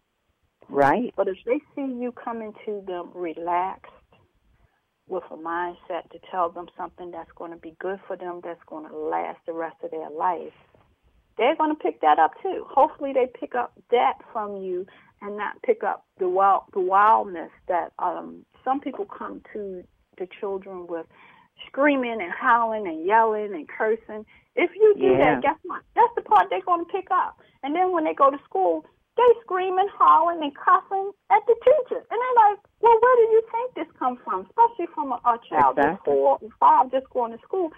Right. 0.72 1.14
But 1.16 1.28
if 1.28 1.38
they 1.46 1.60
see 1.76 1.82
you 1.82 2.12
coming 2.14 2.54
to 2.66 2.82
them 2.88 3.12
relaxed, 3.14 3.92
with 5.08 5.24
a 5.30 5.36
mindset 5.36 6.10
to 6.12 6.20
tell 6.32 6.50
them 6.50 6.68
something 6.78 7.12
that's 7.12 7.32
going 7.36 7.52
to 7.52 7.58
be 7.58 7.76
good 7.80 8.00
for 8.08 8.16
them, 8.16 8.40
that's 8.44 8.64
going 8.68 8.88
to 8.90 8.96
last 8.98 9.40
the 9.46 9.54
rest 9.54 9.76
of 9.84 9.92
their 9.92 10.10
life, 10.10 10.54
they're 11.38 11.56
going 11.56 11.76
to 11.76 11.84
pick 11.84 12.02
that 12.02 12.18
up 12.18 12.32
too. 12.42 12.66
Hopefully, 12.70 13.12
they 13.14 13.28
pick 13.40 13.54
up 13.56 13.74
that 13.92 14.14
from 14.32 14.58
you 14.58 14.86
and 15.22 15.38
not 15.38 15.62
pick 15.64 15.84
up 15.84 16.06
the 16.20 16.30
wild, 16.30 16.64
the 16.74 16.80
wildness 16.80 17.52
that 17.68 17.92
um, 18.00 18.46
some 18.64 18.80
people 18.80 19.06
come 19.06 19.42
to 19.54 19.84
the 20.18 20.28
children 20.40 20.88
with 20.88 21.06
screaming 21.68 22.20
and 22.22 22.32
howling 22.32 22.88
and 22.88 23.06
yelling 23.06 23.54
and 23.54 23.68
cursing. 23.68 24.26
If 24.56 24.72
you 24.76 24.96
do 25.00 25.08
Yeah. 25.08 25.18
that, 25.18 25.42
guess 25.42 25.58
what? 25.64 25.82
That's 25.96 26.14
the 26.16 26.22
part 26.22 26.48
they're 26.50 26.62
going 26.62 26.86
to 26.86 26.92
pick 26.92 27.08
up. 27.12 27.40
And 27.64 27.76
then 27.76 27.92
when 27.92 28.04
they 28.04 28.14
go 28.14 28.30
to 28.30 28.40
school, 28.46 28.86
they 29.18 29.30
screaming, 29.44 29.88
howling, 30.00 30.42
and 30.42 30.56
cussing 30.56 31.12
at 31.30 31.44
the 31.48 31.56
teacher. 31.64 32.00
And 32.00 32.18
they're 32.18 32.40
like, 32.48 32.60
well, 32.80 32.98
where 33.00 33.16
do 33.18 33.26
you 33.36 33.44
think 33.52 33.68
this 33.76 33.92
comes 34.00 34.20
from? 34.24 34.48
Especially 34.48 34.88
from 34.96 35.12
a, 35.12 35.20
a 35.28 35.38
child 35.50 35.76
that's 35.78 36.00
Exactly. 36.00 36.14
four 36.14 36.38
or 36.42 36.50
five 36.60 36.92
just 36.92 37.10
going 37.12 37.32
to 37.36 37.40
school. 37.44 37.72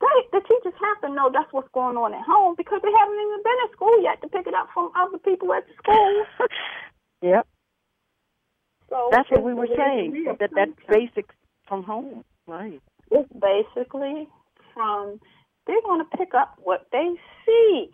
They, 0.00 0.18
the 0.32 0.40
teachers 0.40 0.74
have 0.82 1.00
to 1.02 1.14
know 1.14 1.30
that's 1.32 1.52
what's 1.52 1.70
going 1.74 1.96
on 1.96 2.14
at 2.14 2.22
home 2.26 2.54
because 2.56 2.80
they 2.82 2.90
haven't 2.90 3.18
even 3.22 3.42
been 3.42 3.60
at 3.66 3.72
school 3.72 4.02
yet 4.02 4.20
to 4.22 4.28
pick 4.28 4.46
it 4.46 4.54
up 4.54 4.68
from 4.74 4.90
other 4.98 5.18
people 5.18 5.52
at 5.54 5.66
the 5.66 5.74
school. 5.82 6.24
Yep. 7.22 7.46
So 8.90 9.08
That's 9.12 9.30
what 9.30 9.44
we 9.44 9.54
were 9.54 9.68
saying. 9.76 10.24
That 10.40 10.50
that's 10.54 10.72
basics 10.88 11.34
from 11.68 11.84
home. 11.84 12.24
Right. 12.48 12.80
It's 13.12 13.28
basically 13.32 14.26
from 14.74 15.20
they're 15.66 15.80
going 15.82 16.00
to 16.04 16.16
pick 16.18 16.34
up 16.34 16.58
what 16.62 16.86
they 16.90 17.08
see 17.46 17.90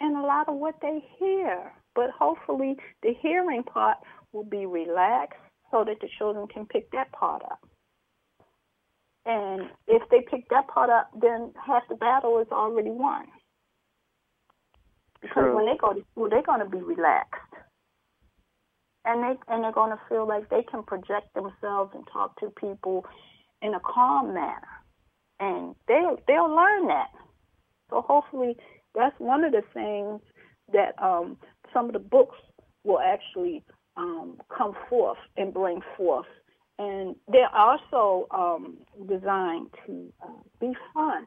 and 0.00 0.16
a 0.16 0.20
lot 0.20 0.48
of 0.48 0.56
what 0.56 0.76
they 0.80 1.04
hear. 1.18 1.72
But 1.94 2.10
hopefully, 2.10 2.76
the 3.02 3.14
hearing 3.20 3.62
part 3.62 3.98
will 4.32 4.44
be 4.44 4.66
relaxed 4.66 5.40
so 5.70 5.84
that 5.84 6.00
the 6.00 6.08
children 6.18 6.46
can 6.46 6.66
pick 6.66 6.90
that 6.92 7.10
part 7.12 7.42
up. 7.42 7.60
And 9.26 9.68
if 9.86 10.02
they 10.10 10.20
pick 10.30 10.48
that 10.50 10.68
part 10.68 10.90
up, 10.90 11.10
then 11.20 11.52
half 11.66 11.82
the 11.88 11.96
battle 11.96 12.38
is 12.38 12.46
already 12.50 12.90
won. 12.90 13.26
Because 15.20 15.42
True. 15.42 15.56
when 15.56 15.66
they 15.66 15.76
go 15.76 15.92
to 15.92 16.00
school, 16.12 16.30
they're 16.30 16.42
going 16.42 16.60
to 16.60 16.70
be 16.70 16.80
relaxed, 16.80 17.54
and 19.04 19.22
they 19.22 19.38
and 19.48 19.64
they're 19.64 19.72
going 19.72 19.90
to 19.90 20.00
feel 20.08 20.26
like 20.28 20.48
they 20.48 20.62
can 20.62 20.84
project 20.84 21.34
themselves 21.34 21.90
and 21.94 22.06
talk 22.12 22.38
to 22.38 22.50
people 22.50 23.04
in 23.60 23.74
a 23.74 23.80
calm 23.80 24.32
manner, 24.32 24.62
and 25.40 25.74
they 25.88 26.00
they'll 26.28 26.54
learn 26.54 26.86
that. 26.86 27.08
So 27.90 28.02
hopefully, 28.02 28.56
that's 28.94 29.14
one 29.18 29.44
of 29.44 29.52
the 29.52 29.62
things 29.74 30.20
that 30.72 31.00
um, 31.02 31.36
some 31.72 31.86
of 31.86 31.92
the 31.94 31.98
books 31.98 32.36
will 32.84 33.00
actually 33.00 33.64
um, 33.96 34.38
come 34.56 34.74
forth 34.88 35.18
and 35.36 35.54
bring 35.54 35.80
forth. 35.96 36.26
And 36.78 37.16
they're 37.30 37.54
also 37.54 38.26
um, 38.30 38.78
designed 39.08 39.68
to 39.86 40.12
uh, 40.22 40.28
be 40.60 40.72
fun 40.94 41.26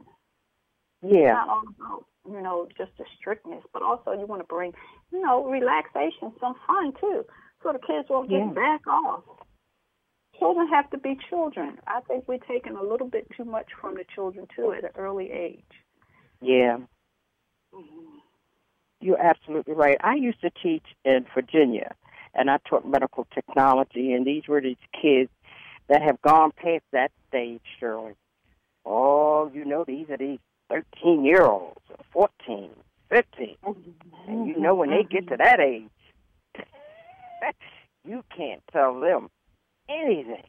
Yeah. 1.04 1.34
not 1.34 1.50
all 1.50 1.64
about 1.78 2.06
you 2.30 2.42
know 2.42 2.68
just 2.78 2.92
the 2.98 3.06
strictness, 3.20 3.64
but 3.74 3.82
also 3.82 4.14
you 4.14 4.26
want 4.26 4.42
to 4.42 4.48
bring 4.48 4.74
you 5.12 5.22
know 5.22 5.46
relaxation, 5.50 6.34
some 6.40 6.56
fun 6.68 6.94
too, 7.00 7.26
so 7.64 7.74
the 7.74 7.80
kids 7.80 8.10
won't 8.10 8.30
just 8.32 8.40
Yeah. 8.40 8.54
back 8.54 8.88
off. 8.88 9.24
Children 10.40 10.68
have 10.70 10.90
to 10.92 10.98
be 10.98 11.18
children. 11.30 11.80
I 11.88 12.02
think 12.08 12.28
we're 12.28 12.40
taking 12.40 12.76
a 12.76 12.84
little 12.84 13.08
bit 13.08 13.28
too 13.38 13.46
much 13.46 13.68
from 13.80 13.96
the 13.96 14.06
children 14.16 14.48
too 14.56 14.74
at 14.74 14.84
an 14.84 14.92
early 14.98 15.32
age. 15.32 15.64
Yeah. 16.42 16.78
Mm-hmm. 17.74 18.18
You're 19.00 19.22
absolutely 19.22 19.74
right. 19.74 19.98
I 20.02 20.16
used 20.16 20.42
to 20.42 20.52
teach 20.62 20.86
in 21.04 21.26
Virginia, 21.34 21.96
and 22.36 22.50
I 22.50 22.60
taught 22.70 22.88
medical 22.88 23.28
technology, 23.34 24.14
and 24.14 24.26
these 24.26 24.48
were 24.48 24.62
these 24.62 24.76
kids 25.00 25.30
that 25.88 26.02
have 26.02 26.22
gone 26.22 26.52
past 26.52 26.84
that 26.92 27.12
stage, 27.28 27.62
Shirley. 27.80 28.14
Oh, 28.86 29.52
you 29.54 29.66
know, 29.66 29.84
these 29.86 30.10
are 30.10 30.18
these 30.18 30.40
13 30.70 31.26
year 31.26 31.44
olds, 31.44 31.82
14, 32.14 32.70
15. 33.10 33.58
And 34.28 34.48
you 34.48 34.60
know, 34.60 34.76
when 34.76 34.90
they 34.90 35.04
get 35.04 35.28
to 35.30 35.38
that 35.38 35.60
age, 35.60 35.90
you 38.06 38.24
can't 38.36 38.62
tell 38.72 39.00
them 39.00 39.30
anything. 39.90 40.44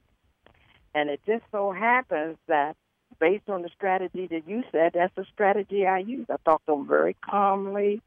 And 0.94 1.10
it 1.10 1.20
just 1.26 1.44
so 1.50 1.72
happens 1.72 2.36
that 2.48 2.76
based 3.22 3.48
on 3.48 3.62
the 3.62 3.70
strategy 3.72 4.26
that 4.26 4.48
you 4.48 4.64
said, 4.72 4.90
that's 4.94 5.14
the 5.14 5.24
strategy 5.32 5.86
I 5.86 5.98
use. 5.98 6.26
I 6.28 6.34
talk 6.44 6.60
to 6.66 6.72
them 6.72 6.88
very 6.88 7.14
calmly. 7.24 8.02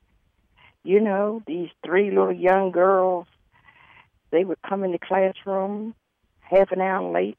You 0.84 1.00
know, 1.00 1.42
these 1.48 1.70
three 1.86 2.10
little 2.10 2.34
young 2.34 2.72
girls, 2.72 3.26
they 4.32 4.44
would 4.44 4.62
come 4.68 4.84
in 4.84 4.92
the 4.92 5.00
classroom 5.00 5.96
half 6.42 6.70
an 6.74 6.82
hour 6.82 7.10
late, 7.14 7.38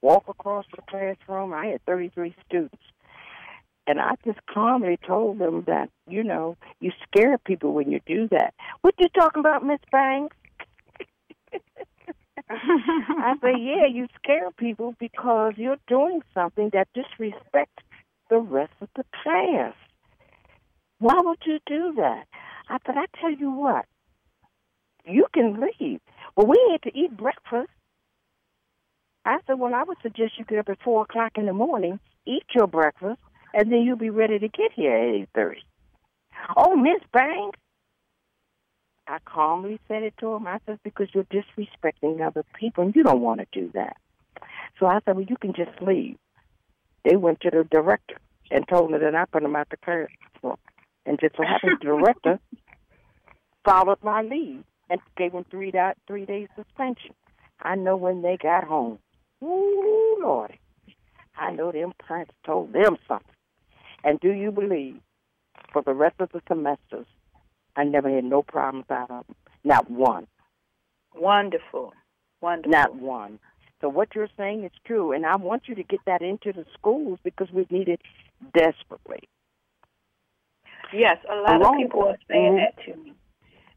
walk 0.00 0.24
across 0.26 0.64
the 0.74 0.80
classroom. 0.88 1.52
I 1.52 1.66
had 1.66 1.84
33 1.84 2.34
students. 2.46 2.82
And 3.86 4.00
I 4.00 4.14
just 4.24 4.38
calmly 4.46 4.98
told 5.06 5.38
them 5.38 5.64
that, 5.66 5.90
you 6.08 6.24
know, 6.24 6.56
you 6.80 6.92
scare 7.06 7.36
people 7.36 7.74
when 7.74 7.92
you 7.92 8.00
do 8.06 8.26
that. 8.28 8.54
What 8.80 8.94
you 8.98 9.08
talking 9.10 9.40
about, 9.40 9.66
Miss 9.66 9.80
Banks? 9.92 10.36
I 12.50 13.34
say, 13.42 13.52
yeah, 13.58 13.86
you 13.86 14.06
scare 14.22 14.50
people 14.52 14.94
because 14.98 15.54
you're 15.56 15.76
doing 15.86 16.22
something 16.34 16.70
that 16.72 16.88
disrespects 16.94 17.82
the 18.30 18.38
rest 18.38 18.72
of 18.80 18.88
the 18.96 19.04
class. 19.22 19.74
Why 20.98 21.14
would 21.18 21.38
you 21.46 21.58
do 21.66 21.94
that? 21.96 22.26
I 22.68 22.78
said, 22.84 22.96
I 22.96 23.06
tell 23.20 23.30
you 23.30 23.50
what, 23.50 23.86
you 25.04 25.26
can 25.32 25.60
leave. 25.60 26.00
Well, 26.36 26.46
we 26.46 26.58
had 26.70 26.82
to 26.82 26.98
eat 26.98 27.16
breakfast. 27.16 27.70
I 29.24 29.38
said, 29.46 29.58
well, 29.58 29.74
I 29.74 29.82
would 29.82 29.98
suggest 30.02 30.38
you 30.38 30.44
get 30.44 30.58
up 30.58 30.68
at 30.68 30.82
4 30.82 31.02
o'clock 31.02 31.32
in 31.36 31.46
the 31.46 31.52
morning, 31.52 32.00
eat 32.26 32.44
your 32.54 32.66
breakfast, 32.66 33.20
and 33.54 33.70
then 33.70 33.82
you'll 33.82 33.96
be 33.96 34.10
ready 34.10 34.38
to 34.38 34.48
get 34.48 34.72
here 34.74 34.94
at 34.94 35.28
8.30. 35.34 35.56
Oh, 36.56 36.76
Miss 36.76 37.00
Banks, 37.12 37.58
I 39.08 39.18
calmly 39.24 39.80
said 39.88 40.02
it 40.02 40.14
to 40.20 40.34
him. 40.34 40.46
I 40.46 40.58
said, 40.66 40.78
because 40.84 41.08
you're 41.14 41.24
disrespecting 41.24 42.24
other 42.24 42.44
people, 42.54 42.84
and 42.84 42.94
you 42.94 43.02
don't 43.02 43.20
want 43.20 43.40
to 43.40 43.46
do 43.52 43.70
that. 43.74 43.96
So 44.78 44.86
I 44.86 45.00
said, 45.04 45.16
well, 45.16 45.26
you 45.28 45.36
can 45.36 45.54
just 45.54 45.80
leave. 45.80 46.16
They 47.04 47.16
went 47.16 47.40
to 47.40 47.50
the 47.50 47.64
director 47.70 48.16
and 48.50 48.66
told 48.68 48.92
her 48.92 48.98
that 48.98 49.14
I 49.14 49.24
put 49.24 49.42
them 49.42 49.56
out 49.56 49.68
the 49.70 49.78
classroom. 49.78 50.56
And 51.06 51.18
just 51.18 51.36
so 51.36 51.42
happened 51.42 51.78
the 51.80 51.86
director 51.86 52.38
followed 53.64 53.98
my 54.02 54.22
lead 54.22 54.62
and 54.90 55.00
gave 55.16 55.32
them 55.32 55.44
three, 55.50 55.70
di- 55.70 55.94
three 56.06 56.26
days 56.26 56.48
suspension. 56.54 57.14
I 57.62 57.76
know 57.76 57.96
when 57.96 58.22
they 58.22 58.36
got 58.36 58.64
home. 58.64 58.98
Ooh, 59.42 60.18
Lordy. 60.20 60.60
I 61.36 61.52
know 61.52 61.72
them 61.72 61.92
parents 62.06 62.34
told 62.44 62.72
them 62.72 62.96
something. 63.06 63.34
And 64.04 64.20
do 64.20 64.30
you 64.30 64.50
believe, 64.50 65.00
for 65.72 65.82
the 65.82 65.94
rest 65.94 66.16
of 66.20 66.30
the 66.32 66.40
semesters, 66.48 67.06
I 67.78 67.84
never 67.84 68.10
had 68.12 68.24
no 68.24 68.42
problems 68.42 68.86
out 68.90 69.10
of 69.10 69.26
them. 69.26 69.36
Not 69.64 69.88
one. 69.90 70.26
Wonderful, 71.14 71.94
wonderful. 72.40 72.70
Not 72.72 72.94
one. 72.96 73.38
So 73.80 73.88
what 73.88 74.14
you're 74.14 74.28
saying 74.36 74.64
is 74.64 74.72
true, 74.84 75.12
and 75.12 75.24
I 75.24 75.36
want 75.36 75.68
you 75.68 75.76
to 75.76 75.84
get 75.84 76.00
that 76.06 76.20
into 76.20 76.52
the 76.52 76.66
schools 76.74 77.20
because 77.22 77.48
we 77.52 77.66
need 77.70 77.88
it 77.88 78.00
desperately. 78.52 79.20
Yes, 80.92 81.18
a 81.30 81.36
lot 81.36 81.56
Along- 81.60 81.74
of 81.76 81.86
people 81.88 82.08
are 82.08 82.18
saying 82.28 82.54
Mhm. 82.54 82.56
that 82.56 82.84
to 82.84 82.96
me. 82.96 83.14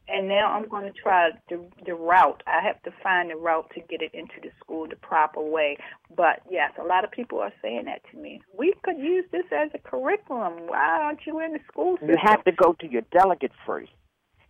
And 0.08 0.28
now 0.28 0.52
I'm 0.52 0.68
going 0.68 0.92
to 0.92 1.00
try 1.00 1.30
the 1.50 1.66
the 1.86 1.94
route. 1.94 2.44
I 2.48 2.60
have 2.66 2.82
to 2.84 2.92
find 3.02 3.30
the 3.30 3.36
route 3.36 3.70
to 3.76 3.82
get 3.82 4.02
it 4.02 4.12
into 4.14 4.34
the 4.42 4.50
school 4.60 4.88
the 4.88 4.96
proper 4.98 5.42
way. 5.42 5.78
But 6.16 6.42
yes, 6.50 6.72
a 6.80 6.84
lot 6.84 7.04
of 7.06 7.12
people 7.12 7.40
are 7.40 7.54
saying 7.62 7.86
that 7.86 8.02
to 8.12 8.18
me. 8.18 8.42
We 8.58 8.74
could 8.84 8.98
use 8.98 9.26
this 9.32 9.46
as 9.56 9.70
a 9.74 9.78
curriculum. 9.80 10.68
Why 10.68 11.02
aren't 11.04 11.26
you 11.26 11.40
in 11.40 11.54
the 11.54 11.60
school 11.72 11.94
system? 11.96 12.10
You 12.10 12.16
have 12.22 12.44
to 12.44 12.52
go 12.52 12.74
to 12.82 12.88
your 12.92 13.04
delegate 13.12 13.52
first 13.66 13.92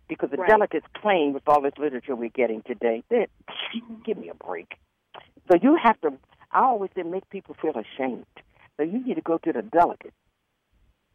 because 0.08 0.30
the 0.30 0.36
Right. 0.38 0.48
delegates 0.48 0.86
claim 1.00 1.32
with 1.32 1.44
all 1.46 1.60
this 1.60 1.74
literature 1.78 2.16
we're 2.16 2.28
getting 2.30 2.62
today 2.62 3.04
that 3.10 3.28
give 4.04 4.18
me 4.18 4.30
a 4.30 4.34
break. 4.34 4.74
So 5.50 5.58
you 5.62 5.76
have 5.82 6.00
to. 6.00 6.12
I 6.50 6.62
always 6.64 6.90
say 6.96 7.02
make 7.02 7.28
people 7.30 7.54
feel 7.62 7.76
ashamed. 7.76 8.26
So 8.76 8.82
you 8.82 9.04
need 9.04 9.14
to 9.14 9.20
go 9.22 9.38
to 9.38 9.52
the 9.52 9.62
delegate, 9.62 10.14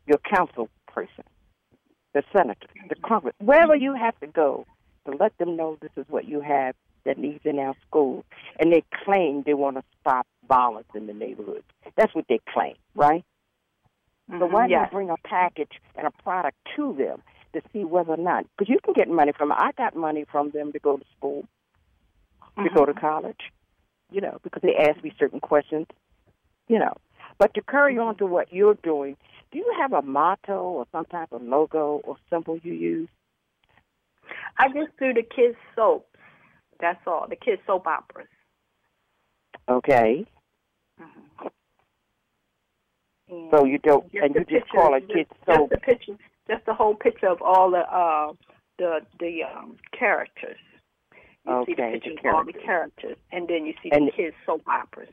your 0.05 0.19
council 0.19 0.69
person, 0.88 1.23
the 2.18 2.24
senator, 2.36 2.68
the 2.89 2.95
congress, 2.95 3.36
wherever 3.39 3.76
you 3.76 3.93
have 3.93 4.20
to 4.20 4.28
go 4.28 4.65
to 5.05 5.15
let 5.15 5.38
them 5.38 5.55
know 5.55 5.78
this 5.82 5.91
is 5.95 6.05
what 6.09 6.28
you 6.28 6.41
have 6.41 6.74
that 7.05 7.20
needs 7.20 7.41
in 7.45 7.59
our 7.59 7.76
schools. 7.88 8.26
And 8.59 8.74
they 8.74 8.84
claim 9.03 9.43
they 9.45 9.53
want 9.53 9.78
to 9.78 9.84
stop 10.01 10.26
violence 10.47 10.88
in 10.95 11.05
the 11.05 11.13
neighborhoods. 11.13 11.63
That's 11.95 12.13
what 12.15 12.26
they 12.28 12.39
claim, 12.51 12.74
right? 12.95 13.24
So 14.30 14.47
Mhm, 14.47 14.51
why 14.51 14.65
yes. 14.65 14.82
not 14.82 14.91
bring 14.91 15.09
a 15.11 15.18
package 15.24 15.80
and 15.95 16.07
a 16.07 16.11
product 16.24 16.57
to 16.76 16.93
them 16.93 17.22
to 17.53 17.61
see 17.72 17.86
whether 17.86 18.13
or 18.13 18.18
not? 18.18 18.45
Because 18.57 18.68
you 18.68 18.80
can 18.84 18.93
get 18.93 19.07
money 19.07 19.32
from. 19.32 19.51
I 19.51 19.72
got 19.78 19.95
money 19.95 20.26
from 20.26 20.49
them 20.49 20.72
to 20.74 20.80
go 20.80 20.97
to 20.97 21.05
school, 21.15 21.45
to 22.57 22.70
go 22.74 22.84
to 22.84 22.93
college. 22.93 23.51
You 24.09 24.22
know, 24.22 24.39
because 24.41 24.63
they 24.63 24.76
ask 24.76 25.03
me 25.03 25.13
certain 25.20 25.39
questions. 25.39 25.86
You 26.68 26.80
know, 26.80 26.95
but 27.38 27.53
to 27.53 27.61
carry 27.61 27.97
on 27.99 28.15
to 28.18 28.26
what 28.26 28.51
you're 28.51 28.74
doing, 28.74 29.18
do 29.51 29.57
you 29.59 29.73
have 29.79 29.93
a 29.93 30.01
motto 30.01 30.53
or 30.61 30.85
some 30.91 31.05
type 31.05 31.31
of 31.31 31.41
logo 31.41 32.01
or 32.03 32.17
symbol 32.29 32.57
you 32.63 32.73
use? 32.73 33.09
I 34.59 34.67
just 34.69 34.97
do 34.99 35.13
the 35.13 35.23
kids 35.23 35.55
soaps. 35.75 36.05
That's 36.79 36.99
all. 37.07 37.27
The 37.29 37.35
kids 37.35 37.61
soap 37.65 37.87
operas. 37.87 38.27
Okay. 39.69 40.25
Mm-hmm. 41.01 41.47
And 43.29 43.51
So 43.51 43.65
you 43.65 43.77
don't, 43.79 44.05
and 44.13 44.35
you 44.35 44.41
just 44.41 44.49
picture- 44.49 44.65
call 44.73 44.93
it 44.95 45.01
just- 45.01 45.13
kids 45.13 45.29
Just 45.45 45.57
soap. 45.57 45.69
the 45.69 45.77
picture, 45.77 46.13
just 46.49 46.65
the 46.65 46.73
whole 46.73 46.95
picture 46.95 47.27
of 47.27 47.41
all 47.41 47.71
the 47.71 47.79
uh, 47.79 48.33
the 48.77 48.99
the 49.19 49.43
um, 49.43 49.77
characters. 49.97 50.57
You 51.45 51.63
see 51.65 51.73
the 51.75 51.83
Okay, 51.83 51.93
the 51.95 51.99
picture 52.09 52.29
of 52.29 52.35
all 52.35 52.43
the 52.45 52.53
characters. 52.53 52.63
characters, 52.65 53.17
and 53.31 53.47
then 53.47 53.65
you 53.65 53.73
see 53.83 53.89
And- 53.91 54.07
the 54.07 54.11
kids 54.11 54.35
soap 54.45 54.61
operas. 54.67 55.09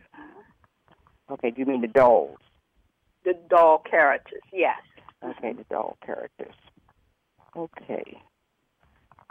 Okay, 1.30 1.50
do 1.50 1.60
you 1.60 1.66
mean 1.66 1.80
the 1.80 1.88
dolls? 1.88 2.38
The 3.24 3.34
doll 3.48 3.78
characters, 3.90 4.42
yes. 4.52 4.76
Okay, 5.24 5.52
the 5.52 5.64
doll 5.70 5.96
characters. 6.04 6.54
Okay. 7.56 8.18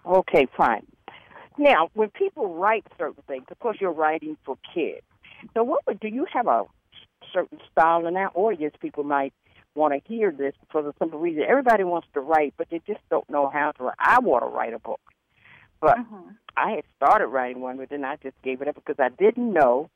Okay, 0.05 0.47
fine. 0.57 0.85
Now, 1.57 1.89
when 1.93 2.09
people 2.09 2.55
write 2.55 2.85
certain 2.97 3.21
things, 3.27 3.45
of 3.51 3.59
course, 3.59 3.77
you're 3.79 3.91
writing 3.91 4.37
for 4.43 4.57
kids. 4.73 5.05
So, 5.53 5.63
what 5.63 5.85
would 5.85 5.99
do 5.99 6.07
you 6.07 6.25
have 6.33 6.47
a 6.47 6.63
certain 7.31 7.59
style 7.71 8.07
in 8.07 8.15
our 8.17 8.31
audience? 8.33 8.75
People 8.81 9.03
might 9.03 9.33
want 9.75 9.93
to 9.93 9.99
hear 10.11 10.31
this 10.31 10.53
for 10.71 10.81
the 10.81 10.93
simple 10.99 11.19
reason 11.19 11.43
everybody 11.47 11.83
wants 11.83 12.07
to 12.13 12.19
write, 12.21 12.53
but 12.57 12.67
they 12.71 12.81
just 12.87 13.01
don't 13.09 13.29
know 13.29 13.49
how 13.49 13.71
to. 13.71 13.83
write. 13.83 13.95
I 13.99 14.19
want 14.19 14.43
to 14.43 14.47
write 14.47 14.73
a 14.73 14.79
book, 14.79 15.01
but 15.79 15.97
Mm-hmm. 15.97 16.29
I 16.57 16.71
had 16.71 16.83
started 16.95 17.27
writing 17.27 17.61
one, 17.61 17.77
but 17.77 17.89
then 17.89 18.03
I 18.05 18.15
just 18.17 18.39
gave 18.43 18.61
it 18.61 18.67
up 18.67 18.75
because 18.75 18.95
I 18.99 19.09
didn't 19.09 19.53
know 19.53 19.89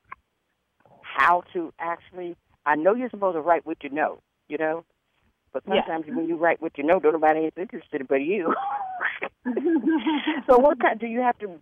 how 1.01 1.43
to 1.53 1.73
actually. 1.79 2.35
I 2.67 2.75
know 2.75 2.93
you're 2.93 3.09
supposed 3.09 3.35
to 3.35 3.41
write 3.41 3.65
what 3.65 3.77
you 3.81 3.89
know, 3.89 4.19
you 4.49 4.57
know, 4.57 4.83
but 5.53 5.63
Yeah. 5.65 5.85
sometimes 5.85 6.05
when 6.13 6.27
you 6.27 6.35
write 6.35 6.61
what 6.61 6.77
you 6.77 6.83
know, 6.83 6.99
nobody 6.99 7.45
is 7.45 7.53
interested 7.55 8.07
but 8.07 8.21
you. 8.21 8.53
so, 10.47 10.57
what 10.59 10.77
kind 10.79 10.99
do 10.99 11.07
you 11.07 11.21
have 11.21 11.37
to 11.39 11.59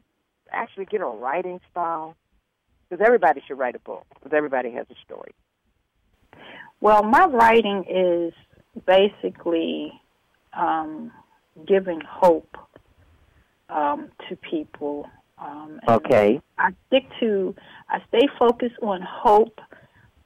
actually 0.51 0.85
get 0.85 1.01
a 1.01 1.05
writing 1.05 1.61
style? 1.69 2.15
Because 2.89 3.05
everybody 3.05 3.41
should 3.47 3.59
write 3.59 3.75
a 3.75 3.79
book. 3.79 4.05
Because 4.15 4.33
everybody 4.35 4.71
has 4.71 4.87
a 4.89 4.95
story. 5.05 5.31
Well, 6.81 7.03
my 7.03 7.25
writing 7.25 7.85
is 7.87 8.33
basically 8.85 9.91
um, 10.53 11.11
giving 11.67 12.01
hope 12.01 12.57
um, 13.69 14.09
to 14.27 14.35
people. 14.35 15.07
Um, 15.37 15.79
Okay. 15.87 16.41
I 16.57 16.71
stick 16.87 17.03
to, 17.19 17.55
I 17.89 17.99
stay 18.07 18.27
focused 18.39 18.79
on 18.81 19.01
hope, 19.01 19.59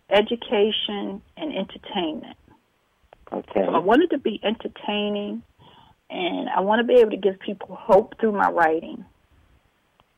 education, 0.10 1.22
and 1.38 1.56
entertainment. 1.56 2.38
Okay. 3.32 3.66
So 3.66 3.74
I 3.74 3.80
wanted 3.80 4.10
to 4.12 4.18
be 4.18 4.40
entertaining, 4.44 5.44
and 6.10 6.50
I 6.50 6.62
want 6.62 6.80
to 6.80 6.88
be 6.88 7.00
able 7.00 7.12
to 7.12 7.18
give 7.18 7.40
people 7.40 7.76
hope 7.80 8.20
through 8.20 8.32
my 8.32 8.50
writing, 8.50 9.06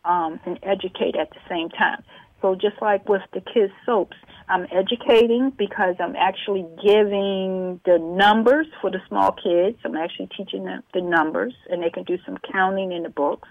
um, 0.05 0.39
and 0.45 0.59
educate 0.63 1.15
at 1.15 1.29
the 1.31 1.39
same 1.49 1.69
time. 1.69 2.03
So 2.41 2.55
just 2.55 2.81
like 2.81 3.07
with 3.07 3.21
the 3.33 3.41
kids' 3.41 3.71
soaps, 3.85 4.17
I'm 4.49 4.65
educating 4.71 5.51
because 5.51 5.95
I'm 5.99 6.15
actually 6.15 6.65
giving 6.83 7.79
the 7.85 7.99
numbers 7.99 8.67
for 8.81 8.89
the 8.89 8.99
small 9.07 9.31
kids. 9.31 9.77
I'm 9.85 9.95
actually 9.95 10.29
teaching 10.35 10.65
them 10.65 10.81
the 10.93 11.01
numbers, 11.01 11.53
and 11.69 11.83
they 11.83 11.89
can 11.89 12.03
do 12.03 12.17
some 12.25 12.37
counting 12.51 12.91
in 12.91 13.03
the 13.03 13.09
books. 13.09 13.47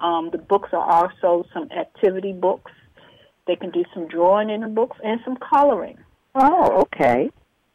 Um, 0.00 0.30
the 0.30 0.38
books 0.38 0.70
are 0.72 0.82
also 0.82 1.46
some 1.52 1.70
activity 1.70 2.32
books. 2.32 2.72
They 3.46 3.56
can 3.56 3.70
do 3.70 3.84
some 3.94 4.08
drawing 4.08 4.50
in 4.50 4.60
the 4.60 4.68
books 4.68 4.98
and 5.04 5.20
some 5.24 5.36
coloring. 5.36 5.98
Oh, 6.34 6.82
okay. 6.82 7.30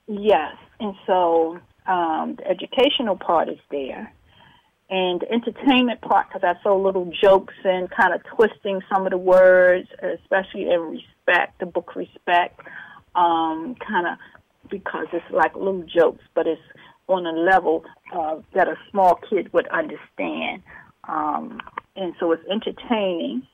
Yes, 0.07 0.55
and 0.80 0.93
so 1.07 1.59
um, 1.86 2.36
the 2.38 2.47
educational 2.47 3.15
part 3.15 3.49
is 3.49 3.59
there, 3.69 4.13
and 4.89 5.22
the 5.22 5.32
entertainment 5.32 6.01
part 6.01 6.28
because 6.28 6.43
I 6.43 6.61
saw 6.61 6.76
little 6.76 7.11
jokes 7.24 7.53
and 7.63 7.89
kind 7.89 8.13
of 8.13 8.22
twisting 8.36 8.82
some 8.93 9.05
of 9.05 9.11
the 9.11 9.17
words, 9.17 9.88
especially 10.01 10.69
in 10.69 10.80
respect, 10.82 11.59
the 11.59 11.65
book 11.65 11.95
respect, 11.95 12.59
um, 13.15 13.76
kind 13.88 14.07
of 14.07 14.17
because 14.69 15.07
it's 15.13 15.26
like 15.32 15.55
little 15.55 15.84
jokes, 15.84 16.24
but 16.36 16.45
it's 16.45 16.61
on 17.07 17.26
a 17.26 17.32
level 17.32 17.84
uh, 18.13 18.36
that 18.53 18.67
a 18.67 18.76
small 18.91 19.19
kid 19.30 19.51
would 19.53 19.67
understand, 19.69 20.61
um, 21.07 21.59
and 21.95 22.13
so 22.19 22.32
it's 22.32 22.43
entertaining, 22.49 23.47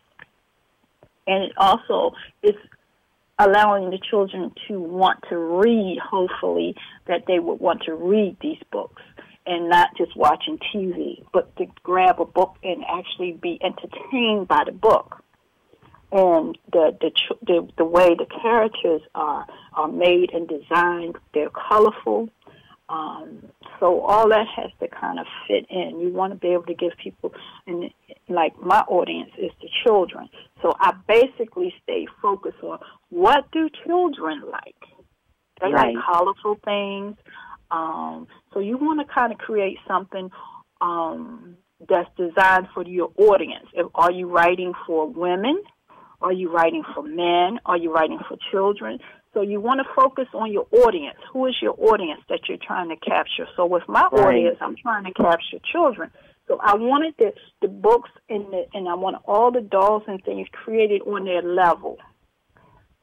and 1.27 1.43
it 1.43 1.51
also 1.57 2.15
is 2.41 2.55
allowing 3.39 3.91
the 3.91 3.99
children 4.09 4.51
to 4.67 4.79
want 4.79 5.19
to 5.29 5.37
read, 5.37 5.99
hopefully, 6.03 6.75
that 7.07 7.25
they 7.27 7.39
would 7.39 7.59
want 7.59 7.83
to 7.83 7.93
read 7.93 8.37
these 8.41 8.61
books 8.71 9.01
and 9.45 9.69
not 9.69 9.95
just 9.97 10.15
watching 10.15 10.59
TV, 10.73 11.23
but 11.31 11.55
to 11.57 11.65
grab 11.83 12.19
a 12.19 12.25
book 12.25 12.55
and 12.63 12.83
actually 12.83 13.31
be 13.31 13.59
entertained 13.63 14.47
by 14.47 14.63
the 14.65 14.71
book. 14.71 15.23
And 16.11 16.57
the 16.71 16.97
the 17.01 17.11
the, 17.45 17.67
the 17.77 17.85
way 17.85 18.15
the 18.15 18.25
characters 18.41 19.01
are 19.13 19.45
are 19.73 19.89
made 19.89 20.31
and 20.33 20.47
designed, 20.47 21.17
they're 21.33 21.49
colorful. 21.49 22.29
Um, 22.89 23.43
so 23.79 24.01
all 24.01 24.29
that 24.29 24.45
has 24.55 24.71
to 24.79 24.87
kind 24.87 25.19
of 25.19 25.25
fit 25.47 25.65
in. 25.69 25.99
You 25.99 26.09
want 26.09 26.33
to 26.33 26.39
be 26.39 26.49
able 26.49 26.63
to 26.63 26.73
give 26.73 26.91
people, 27.01 27.31
and 27.65 27.89
like 28.27 28.59
my 28.61 28.79
audience 28.81 29.31
is 29.37 29.51
the 29.61 29.69
children. 29.83 30.29
So 30.61 30.73
I 30.79 30.93
basically 31.07 31.73
stay 31.83 32.07
focused 32.21 32.63
on 32.63 32.79
what 33.09 33.49
do 33.51 33.69
children 33.85 34.43
like. 34.51 34.75
They 35.61 35.71
Right. 35.71 35.95
like 35.95 36.05
colorful 36.05 36.57
things. 36.63 37.17
Um, 37.71 38.27
so 38.53 38.59
you 38.59 38.77
want 38.77 39.05
to 39.05 39.13
kind 39.13 39.31
of 39.31 39.39
create 39.39 39.77
something 39.87 40.29
um, 40.81 41.57
that's 41.87 42.09
designed 42.17 42.67
for 42.73 42.83
your 42.83 43.11
audience. 43.17 43.67
If, 43.73 43.87
are 43.95 44.11
you 44.11 44.27
writing 44.27 44.73
for 44.85 45.07
women? 45.07 45.61
Are 46.21 46.31
you 46.33 46.51
writing 46.51 46.83
for 46.95 47.03
men? 47.03 47.59
Are 47.65 47.77
you 47.77 47.93
writing 47.93 48.19
for 48.27 48.37
children? 48.51 48.99
So 49.37 49.43
you 49.43 49.61
want 49.61 49.79
to 49.81 49.93
focus 49.95 50.25
on 50.33 50.51
your 50.51 50.65
audience. 50.71 51.19
Who 51.31 51.45
is 51.45 51.53
your 51.61 51.75
audience 51.77 52.21
that 52.27 52.49
you're 52.49 52.57
trying 52.57 52.89
to 52.89 52.95
capture? 52.95 53.47
So 53.55 53.67
with 53.67 53.83
my 53.87 54.07
Right. 54.11 54.25
audience, 54.25 54.57
I'm 54.61 54.75
trying 54.75 55.03
to 55.03 55.13
capture 55.13 55.59
children. 55.59 56.09
So 56.47 56.57
I 56.59 56.73
wanted 56.73 57.13
the 57.19 57.35
the 57.61 57.67
books 57.67 58.09
and 58.29 58.51
the 58.51 58.65
and 58.73 58.89
I 58.89 58.95
want 58.95 59.17
all 59.25 59.51
the 59.51 59.61
dolls 59.61 60.01
and 60.07 60.23
things 60.23 60.47
created 60.51 61.03
on 61.03 61.25
their 61.25 61.43
level, 61.43 61.99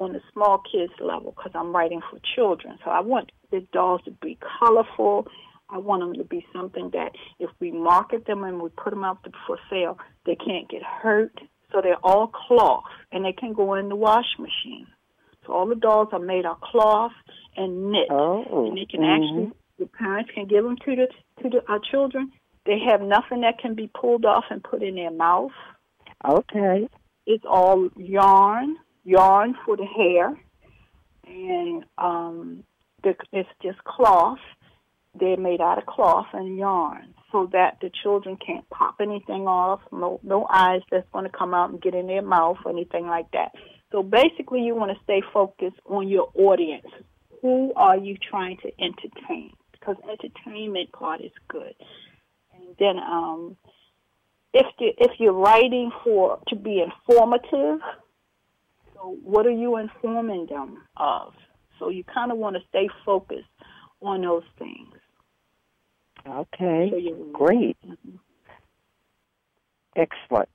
on 0.01 0.12
the 0.12 0.20
small 0.32 0.59
kids 0.59 0.93
level, 0.99 1.30
because 1.37 1.53
I'm 1.55 1.72
writing 1.72 2.01
for 2.11 2.18
children. 2.35 2.80
So 2.85 2.91
I 2.91 2.99
want 2.99 3.30
the 3.53 3.61
dolls 3.72 4.03
to 4.07 4.11
be 4.11 4.37
colorful. 4.59 5.28
I 5.68 5.78
want 5.78 6.03
them 6.03 6.14
to 6.14 6.24
be 6.24 6.45
something 6.53 6.91
that 6.95 7.12
if 7.39 7.51
we 7.61 7.70
market 7.70 8.26
them 8.26 8.43
and 8.43 8.61
we 8.61 8.70
put 8.70 8.91
them 8.91 9.05
out 9.05 9.24
for 9.47 9.57
sale, 9.70 9.99
they 10.26 10.35
can't 10.35 10.68
get 10.68 10.82
hurt. 10.82 11.39
So 11.70 11.80
they're 11.80 12.05
all 12.05 12.26
cloth 12.26 12.82
and 13.12 13.24
they 13.24 13.32
can 13.32 13.53
go 13.53 13.74
in 13.74 13.89
the 13.89 13.95
wash 13.95 14.37
machine. 14.37 14.89
So 15.47 15.53
all 15.53 15.66
the 15.66 15.74
dolls 15.74 16.09
are 16.12 16.18
made 16.18 16.47
of 16.47 16.61
cloth 16.61 17.12
and 17.57 17.90
knit 17.90 18.09
Oh. 18.11 18.68
and 18.68 18.78
they 18.78 18.86
can 18.86 19.01
mhm. 19.01 19.14
actually 19.14 19.53
the 19.78 19.86
parents 19.86 20.30
can 20.34 20.47
give 20.47 20.64
them 20.64 20.76
to 20.84 20.97
the 20.97 21.09
to 21.42 21.49
the 21.51 21.68
our 21.68 21.80
children. 21.90 22.32
They 22.66 22.78
have 22.90 23.03
nothing 23.03 23.42
that 23.42 23.59
can 23.59 23.74
be 23.74 23.90
pulled 23.92 24.24
off 24.24 24.45
and 24.51 24.62
put 24.62 24.82
in 24.82 24.95
their 24.95 25.11
mouth. 25.11 25.53
Okay. 26.24 26.88
It's 27.26 27.45
all 27.45 27.88
yarn, 27.97 28.76
yarn 29.05 29.55
for 29.64 29.76
the 29.76 29.84
hair, 29.84 30.38
and 31.26 31.84
um, 31.99 32.64
the, 33.03 33.14
it's 33.32 33.49
just 33.62 33.82
cloth. 33.84 34.38
They're 35.18 35.36
made 35.36 35.61
out 35.61 35.78
of 35.78 35.86
cloth 35.86 36.26
and 36.32 36.57
yarn, 36.57 37.14
so 37.30 37.49
that 37.53 37.78
the 37.80 37.90
children 38.03 38.36
can't 38.45 38.68
pop 38.70 38.97
anything 39.01 39.47
off. 39.47 39.80
No, 39.92 40.18
no 40.22 40.47
eyes 40.51 40.82
that's 40.90 41.07
going 41.12 41.24
to 41.24 41.30
come 41.30 41.55
out 41.55 41.70
and 41.70 41.80
get 41.80 41.95
in 41.95 42.07
their 42.07 42.22
mouth 42.22 42.57
or 42.64 42.72
anything 42.72 43.07
like 43.07 43.30
that. 43.32 43.53
So 43.95 44.03
basically, 44.03 44.62
you 44.62 44.74
want 44.74 44.90
to 44.90 45.05
stay 45.05 45.22
focused 45.32 45.78
on 45.86 46.09
your 46.09 46.28
audience. 46.34 46.88
Who 47.42 47.72
are 47.76 47.97
you 47.97 48.16
trying 48.28 48.57
to 48.64 48.72
entertain? 48.82 49.53
Because 49.70 49.95
entertainment 50.11 50.90
part 50.90 51.20
is 51.20 51.30
good. 51.47 51.76
And 52.57 52.74
then, 52.80 52.99
um, 52.99 53.57
if 54.53 54.66
you 54.80 54.92
if 54.99 55.12
you're 55.20 55.32
writing 55.32 55.92
for 56.03 56.40
to 56.49 56.57
be 56.57 56.82
informative, 56.82 57.78
so 58.95 59.16
what 59.22 59.47
are 59.47 59.53
you 59.53 59.76
informing 59.76 60.47
them 60.47 60.82
of? 60.97 61.32
So 61.78 61.88
you 61.88 62.03
kind 62.03 62.32
of 62.32 62.38
want 62.38 62.57
to 62.57 62.62
stay 62.70 62.88
focused 63.07 63.45
on 64.03 64.22
those 64.22 64.42
things. 64.59 64.92
Okay. 66.26 66.90
So 66.90 67.14
Great. 67.32 67.76
Excellent. 69.95 70.49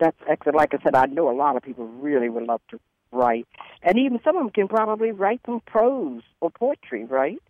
That's 0.00 0.16
excellent. 0.28 0.56
Like 0.56 0.74
I 0.74 0.82
said, 0.82 0.94
I 0.94 1.06
know 1.06 1.30
a 1.30 1.36
lot 1.36 1.56
of 1.56 1.62
people 1.62 1.86
really 1.86 2.28
would 2.28 2.44
love 2.44 2.60
to 2.70 2.80
write, 3.12 3.46
and 3.82 3.98
even 3.98 4.20
some 4.24 4.36
of 4.36 4.42
them 4.42 4.50
can 4.50 4.68
probably 4.68 5.12
write 5.12 5.40
some 5.46 5.60
prose 5.66 6.22
or 6.40 6.50
poetry, 6.50 7.04
right? 7.04 7.40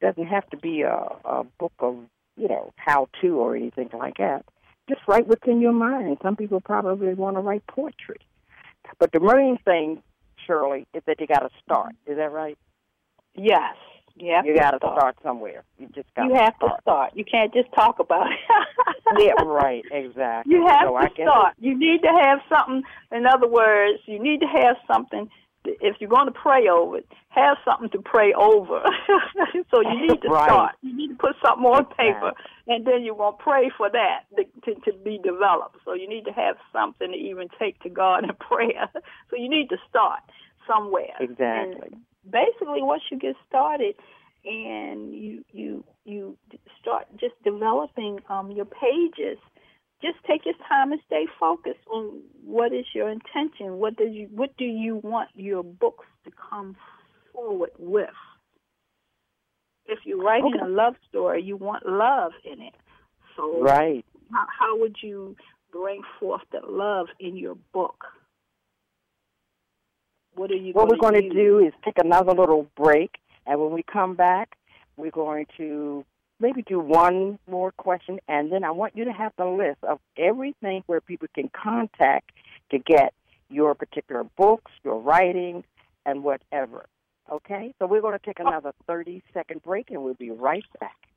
Doesn't 0.00 0.26
have 0.26 0.48
to 0.50 0.56
be 0.56 0.82
a, 0.82 1.06
a 1.24 1.44
book 1.58 1.72
of 1.78 1.96
you 2.36 2.48
know 2.48 2.72
how 2.76 3.08
to 3.20 3.36
or 3.36 3.56
anything 3.56 3.90
like 3.92 4.18
that. 4.18 4.44
Just 4.88 5.02
write 5.06 5.26
what's 5.26 5.46
in 5.46 5.60
your 5.60 5.72
mind. 5.72 6.18
Some 6.22 6.36
people 6.36 6.60
probably 6.60 7.14
want 7.14 7.36
to 7.36 7.40
write 7.40 7.66
poetry, 7.66 8.20
but 8.98 9.12
the 9.12 9.20
main 9.20 9.58
thing, 9.64 10.02
Shirley, 10.46 10.86
is 10.94 11.02
that 11.06 11.20
you 11.20 11.26
got 11.26 11.40
to 11.40 11.50
start. 11.64 11.94
Is 12.06 12.16
that 12.16 12.32
right? 12.32 12.58
Yes, 13.34 13.76
You 14.20 14.32
have 14.34 14.46
you 14.46 14.54
to 14.54 14.58
got 14.60 14.70
to 14.72 14.78
start. 14.78 15.16
somewhere. 15.22 15.64
You 15.78 15.88
just 15.94 16.12
got 16.14 16.26
You 16.26 16.34
have 16.34 16.54
start. 16.56 16.76
to 16.76 16.82
start. 16.82 17.12
You 17.14 17.24
can't 17.24 17.52
just 17.54 17.72
talk 17.74 17.98
about 17.98 18.26
it. 18.30 18.38
yeah, 19.18 19.32
right, 19.44 19.84
exactly. 19.90 20.54
You 20.54 20.66
have 20.66 20.88
so 20.88 20.98
to 20.98 21.10
can, 21.10 21.26
start. 21.28 21.54
You 21.58 21.78
need 21.78 22.02
to 22.02 22.08
have 22.22 22.38
something. 22.48 22.82
In 23.12 23.26
other 23.26 23.48
words, 23.48 24.00
you 24.06 24.18
need 24.22 24.40
to 24.40 24.46
have 24.46 24.76
something. 24.86 25.28
If 25.64 25.96
you're 26.00 26.08
going 26.08 26.26
to 26.26 26.32
pray 26.32 26.68
over 26.68 26.98
it, 26.98 27.06
have 27.30 27.56
something 27.64 27.90
to 27.90 27.98
pray 28.00 28.32
over. 28.32 28.80
so 29.70 29.80
you 29.82 30.00
need 30.08 30.22
to 30.22 30.28
Right. 30.28 30.48
start. 30.48 30.74
You 30.82 30.96
need 30.96 31.08
to 31.08 31.14
put 31.16 31.36
something 31.44 31.64
on 31.66 31.84
paper, 31.86 32.32
and 32.68 32.86
then 32.86 33.02
you 33.02 33.14
won't 33.14 33.38
pray 33.38 33.70
for 33.76 33.90
that 33.90 34.20
to, 34.36 34.44
to, 34.74 34.80
to 34.90 34.92
be 34.98 35.18
developed. 35.22 35.76
So 35.84 35.92
you 35.94 36.08
need 36.08 36.24
to 36.24 36.32
have 36.32 36.56
something 36.72 37.10
to 37.10 37.16
even 37.16 37.48
take 37.58 37.78
to 37.82 37.90
God 37.90 38.24
in 38.24 38.30
prayer. 38.36 38.88
So 39.30 39.36
you 39.36 39.48
need 39.50 39.68
to 39.70 39.76
start 39.88 40.20
somewhere. 40.66 41.14
Exactly. 41.20 41.88
And 41.92 42.00
basically, 42.30 42.82
once 42.82 43.02
you 43.10 43.18
get 43.18 43.36
started, 43.48 43.94
and 44.44 45.14
you 45.14 45.44
you 45.50 45.84
you 46.04 46.38
start 46.80 47.06
just 47.18 47.34
developing 47.44 48.20
um, 48.28 48.50
your 48.50 48.66
pages 48.66 49.38
just 50.00 50.16
take 50.26 50.44
your 50.44 50.54
time 50.68 50.92
and 50.92 51.00
stay 51.06 51.26
focused 51.40 51.80
on 51.90 52.20
what 52.44 52.72
is 52.72 52.86
your 52.94 53.08
intention. 53.10 53.78
What 53.78 53.96
does 53.96 54.12
you 54.12 54.28
what 54.32 54.56
do 54.56 54.64
you 54.64 54.96
want 54.96 55.30
your 55.34 55.64
books 55.64 56.06
to 56.24 56.30
come 56.50 56.76
forward 57.32 57.70
with? 57.78 58.10
If 59.86 60.00
you're 60.04 60.22
writing 60.22 60.54
Okay. 60.54 60.64
a 60.64 60.68
love 60.68 60.94
story, 61.08 61.42
you 61.42 61.56
want 61.56 61.86
love 61.86 62.32
in 62.44 62.60
it. 62.60 62.74
So 63.36 63.62
Right. 63.62 64.04
how, 64.30 64.46
how 64.58 64.78
would 64.78 64.96
you 65.02 65.36
bring 65.72 66.02
forth 66.20 66.42
the 66.52 66.60
love 66.66 67.06
in 67.18 67.36
your 67.36 67.56
book? 67.72 68.04
What 70.38 70.52
are 70.52 70.54
you 70.54 70.72
What 70.72 70.88
we're 70.88 70.96
going 70.98 71.14
going 71.14 71.30
to 71.30 71.34
do 71.34 71.58
is 71.58 71.72
take 71.84 71.98
another 71.98 72.32
little 72.32 72.68
break, 72.76 73.16
and 73.44 73.60
when 73.60 73.72
we 73.72 73.82
come 73.82 74.14
back, 74.14 74.56
we're 74.96 75.10
going 75.10 75.46
to 75.56 76.04
maybe 76.38 76.62
do 76.62 76.78
one 76.78 77.40
more 77.50 77.72
question, 77.72 78.20
and 78.28 78.52
then 78.52 78.62
I 78.62 78.70
want 78.70 78.96
you 78.96 79.04
to 79.06 79.12
have 79.12 79.32
the 79.36 79.46
list 79.46 79.78
of 79.82 79.98
everything 80.16 80.84
where 80.86 81.00
people 81.00 81.26
can 81.34 81.50
contact 81.50 82.30
to 82.70 82.78
get 82.78 83.14
your 83.50 83.74
particular 83.74 84.22
books, 84.36 84.70
your 84.84 85.00
writing, 85.00 85.64
and 86.06 86.22
whatever. 86.22 86.86
Okay? 87.32 87.74
So 87.80 87.86
we're 87.88 88.00
going 88.00 88.16
to 88.16 88.24
take 88.24 88.38
oh. 88.38 88.46
another 88.46 88.72
30 88.86 89.24
second 89.34 89.64
break, 89.64 89.90
and 89.90 90.04
we'll 90.04 90.14
be 90.14 90.30
right 90.30 90.64
back. 90.78 91.07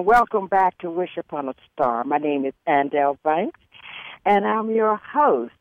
And 0.00 0.06
welcome 0.06 0.46
back 0.46 0.78
to 0.78 0.90
Wish 0.90 1.18
Upon 1.18 1.50
a 1.50 1.54
Star. 1.74 2.04
My 2.04 2.16
name 2.16 2.46
is 2.46 2.54
Andel 2.66 3.18
Banks, 3.22 3.60
and 4.24 4.46
I'm 4.46 4.70
your 4.70 4.96
host. 4.96 5.52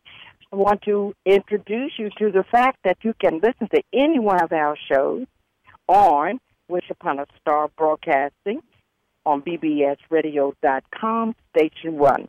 I 0.53 0.55
want 0.55 0.81
to 0.83 1.13
introduce 1.25 1.91
you 1.97 2.09
to 2.19 2.31
the 2.31 2.45
fact 2.49 2.77
that 2.85 2.99
you 3.01 3.13
can 3.19 3.41
listen 3.43 3.67
to 3.75 3.83
any 3.91 4.17
one 4.17 4.41
of 4.41 4.53
our 4.53 4.77
shows 4.89 5.25
on 5.89 6.39
Wish 6.69 6.89
Upon 6.89 7.19
a 7.19 7.25
Star 7.41 7.67
Broadcasting 7.77 8.61
on 9.25 9.41
bbsradio.com, 9.41 11.35
Station 11.53 11.97
1. 11.97 12.27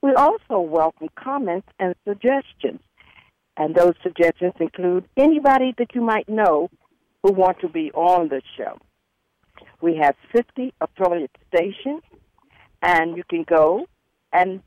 We 0.00 0.12
also 0.12 0.60
welcome 0.60 1.08
comments 1.16 1.66
and 1.80 1.96
suggestions, 2.06 2.78
and 3.56 3.74
those 3.74 3.94
suggestions 4.04 4.54
include 4.60 5.08
anybody 5.16 5.74
that 5.78 5.92
you 5.92 6.02
might 6.02 6.28
know 6.28 6.70
who 7.24 7.32
want 7.32 7.58
to 7.62 7.68
be 7.68 7.90
on 7.94 8.28
the 8.28 8.42
show. 8.56 8.78
We 9.80 9.96
have 9.96 10.16
50 10.32 10.74
affiliate 10.80 11.36
stations, 11.48 12.02
and 12.82 13.16
you 13.16 13.22
can 13.28 13.44
go 13.44 13.86
and 14.32 14.60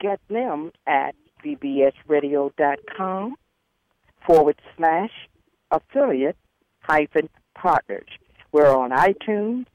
get 0.00 0.20
them 0.28 0.72
at 0.86 1.14
bbsradio.com 1.44 3.36
forward 4.26 4.60
slash 4.76 5.10
affiliate 5.70 6.36
hyphen 6.80 7.28
partners. 7.54 8.08
We're 8.52 8.74
on 8.74 8.90
iTunes, 8.90 9.66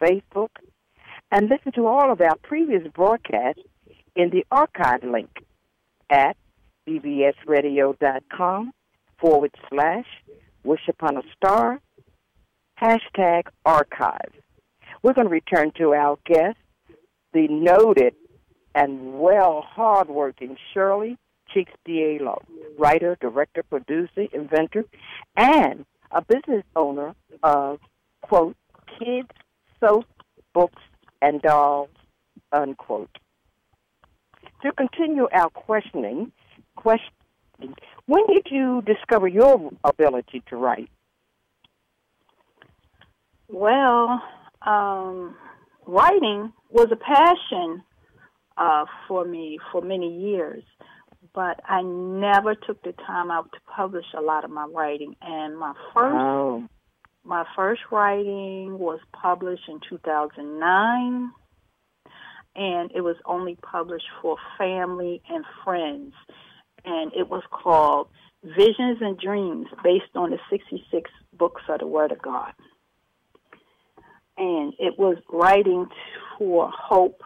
Facebook, 0.00 0.50
and 1.30 1.48
listen 1.48 1.72
to 1.72 1.86
all 1.86 2.12
of 2.12 2.20
our 2.20 2.36
previous 2.42 2.86
broadcasts 2.94 3.62
in 4.14 4.30
the 4.30 4.44
archive 4.50 5.02
link 5.04 5.30
at 6.10 6.36
bbsradio.com 6.88 8.72
forward 9.20 9.54
slash 9.68 10.06
wish 10.64 10.88
upon 10.88 11.16
a 11.16 11.22
star 11.36 11.80
hashtag 12.80 13.44
archive. 13.64 14.32
We're 15.02 15.12
going 15.12 15.26
to 15.26 15.32
return 15.32 15.72
to 15.78 15.94
our 15.94 16.18
guest, 16.24 16.58
the 17.32 17.48
noted 17.48 18.14
and 18.74 19.18
well 19.18 19.62
hardworking 19.66 20.56
Shirley 20.72 21.16
Cheeks 21.52 21.72
Diallo, 21.86 22.42
writer, 22.78 23.16
director, 23.20 23.62
producer, 23.62 24.26
inventor, 24.32 24.84
and 25.36 25.84
a 26.10 26.22
business 26.22 26.64
owner 26.76 27.14
of, 27.42 27.80
quote, 28.22 28.56
kids, 28.98 29.28
soap, 29.80 30.04
books, 30.54 30.82
and 31.22 31.40
dolls, 31.42 31.90
unquote. 32.52 33.10
To 34.62 34.72
continue 34.72 35.28
our 35.32 35.50
questioning, 35.50 36.32
question, 36.76 37.12
when 38.06 38.26
did 38.26 38.48
you 38.50 38.82
discover 38.82 39.28
your 39.28 39.70
ability 39.84 40.42
to 40.48 40.56
write? 40.56 40.90
Well, 43.48 44.22
um, 44.66 45.34
writing 45.86 46.52
was 46.70 46.88
a 46.92 46.96
passion 46.96 47.82
uh, 48.58 48.84
for 49.06 49.24
me 49.24 49.58
for 49.72 49.80
many 49.80 50.20
years, 50.20 50.62
but 51.34 51.60
I 51.66 51.80
never 51.82 52.54
took 52.54 52.82
the 52.82 52.92
time 52.92 53.30
out 53.30 53.50
to 53.52 53.58
publish 53.74 54.04
a 54.16 54.20
lot 54.20 54.44
of 54.44 54.50
my 54.50 54.66
writing. 54.66 55.16
And 55.22 55.58
my 55.58 55.72
first 55.94 56.14
Oh, 56.14 56.64
my 57.24 57.44
first 57.56 57.80
writing 57.90 58.78
was 58.78 59.00
published 59.12 59.64
in 59.68 59.80
2009, 59.88 61.30
and 62.54 62.90
it 62.94 63.00
was 63.00 63.16
only 63.24 63.56
published 63.56 64.06
for 64.20 64.36
family 64.58 65.22
and 65.28 65.44
friends, 65.64 66.12
and 66.84 67.12
it 67.14 67.28
was 67.30 67.42
called 67.50 68.08
Visions 68.44 68.98
and 69.00 69.18
Dreams, 69.18 69.68
based 69.82 70.14
on 70.14 70.30
the 70.30 70.38
66 70.50 71.10
books 71.32 71.62
of 71.68 71.80
the 71.80 71.86
Word 71.86 72.12
of 72.12 72.20
God 72.20 72.52
and 74.38 74.72
it 74.78 74.98
was 74.98 75.16
writing 75.30 75.86
for 76.38 76.70
hope 76.72 77.22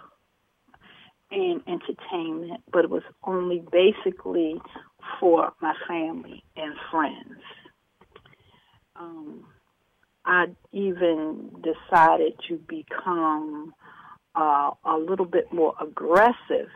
and 1.31 1.61
entertainment, 1.67 2.63
but 2.73 2.85
it 2.85 2.91
was 2.91 3.03
only 3.25 3.63
basically 3.71 4.61
for 5.21 5.53
my 5.61 5.75
family 5.87 6.43
and 6.57 6.75
friends. 6.91 7.41
Um, 8.97 9.45
I 10.25 10.47
even 10.73 11.51
decided 11.63 12.35
to 12.49 12.57
become 12.69 13.75
uh, 14.35 14.71
a 14.85 14.97
little 14.97 15.27
bit 15.27 15.53
more 15.53 15.75
aggressive 15.81 16.69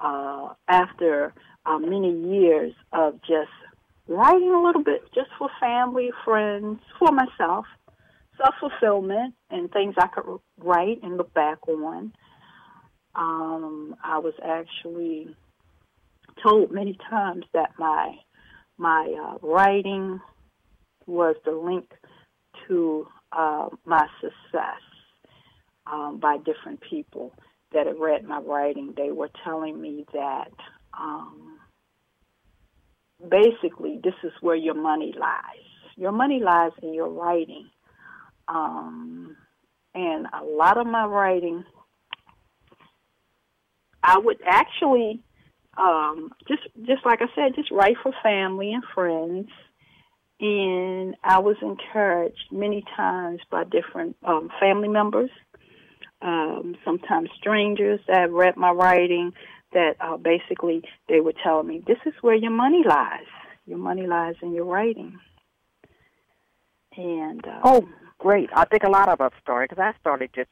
uh, 0.00 0.48
after 0.68 1.32
uh, 1.64 1.78
many 1.78 2.12
years 2.34 2.72
of 2.92 3.20
just 3.22 3.50
writing 4.08 4.52
a 4.52 4.62
little 4.62 4.82
bit, 4.84 5.02
just 5.14 5.30
for 5.38 5.48
family, 5.60 6.10
friends, 6.24 6.80
for 6.98 7.10
myself 7.12 7.66
self 8.38 8.54
fulfillment 8.60 9.34
and 9.50 9.70
things 9.70 9.94
I 9.98 10.08
could 10.08 10.38
write 10.58 11.02
and 11.02 11.16
look 11.16 11.32
back 11.34 11.66
on. 11.68 12.12
Um, 13.14 13.96
I 14.04 14.18
was 14.18 14.34
actually 14.44 15.34
told 16.42 16.70
many 16.70 16.98
times 17.08 17.44
that 17.54 17.70
my 17.78 18.16
my 18.78 19.14
uh, 19.22 19.46
writing 19.46 20.20
was 21.06 21.36
the 21.44 21.52
link 21.52 21.90
to 22.68 23.06
uh, 23.32 23.68
my 23.84 24.06
success 24.20 24.82
um, 25.90 26.18
by 26.20 26.36
different 26.38 26.80
people 26.80 27.32
that 27.72 27.86
had 27.86 27.98
read 27.98 28.24
my 28.24 28.38
writing. 28.38 28.92
They 28.96 29.12
were 29.12 29.30
telling 29.44 29.80
me 29.80 30.04
that 30.12 30.52
um, 30.98 31.58
basically 33.30 34.00
this 34.02 34.14
is 34.22 34.32
where 34.40 34.56
your 34.56 34.74
money 34.74 35.14
lies. 35.18 35.64
Your 35.96 36.12
money 36.12 36.40
lies 36.40 36.72
in 36.82 36.92
your 36.92 37.08
writing 37.08 37.70
um, 38.48 39.36
and 39.94 40.26
a 40.32 40.44
lot 40.44 40.78
of 40.78 40.86
my 40.86 41.04
writing, 41.04 41.64
I 44.02 44.18
would 44.18 44.38
actually 44.46 45.22
um, 45.76 46.30
just 46.48 46.62
just 46.86 47.04
like 47.04 47.20
I 47.20 47.26
said, 47.34 47.54
just 47.54 47.70
write 47.70 47.96
for 48.02 48.12
family 48.22 48.72
and 48.72 48.82
friends, 48.94 49.48
and 50.40 51.14
I 51.22 51.38
was 51.38 51.56
encouraged 51.60 52.46
many 52.50 52.84
times 52.96 53.40
by 53.50 53.64
different 53.64 54.16
um, 54.24 54.50
family 54.60 54.88
members, 54.88 55.30
um, 56.22 56.76
sometimes 56.84 57.30
strangers 57.38 58.00
that 58.08 58.30
read 58.30 58.56
my 58.56 58.70
writing. 58.70 59.32
That 59.72 59.96
uh, 60.00 60.16
basically 60.16 60.82
they 61.08 61.20
were 61.20 61.34
telling 61.42 61.66
me, 61.66 61.82
"This 61.86 61.98
is 62.06 62.14
where 62.22 62.36
your 62.36 62.52
money 62.52 62.82
lies. 62.88 63.26
Your 63.66 63.78
money 63.78 64.06
lies 64.06 64.36
in 64.40 64.52
your 64.52 64.64
writing." 64.64 65.18
And 66.96 67.46
uh, 67.46 67.60
Oh, 67.64 67.88
great. 68.18 68.50
I 68.54 68.64
think 68.64 68.82
a 68.84 68.90
lot 68.90 69.08
of 69.08 69.20
us 69.20 69.32
started 69.42 69.70
because 69.70 69.82
I 69.82 69.98
started 70.00 70.30
just, 70.34 70.50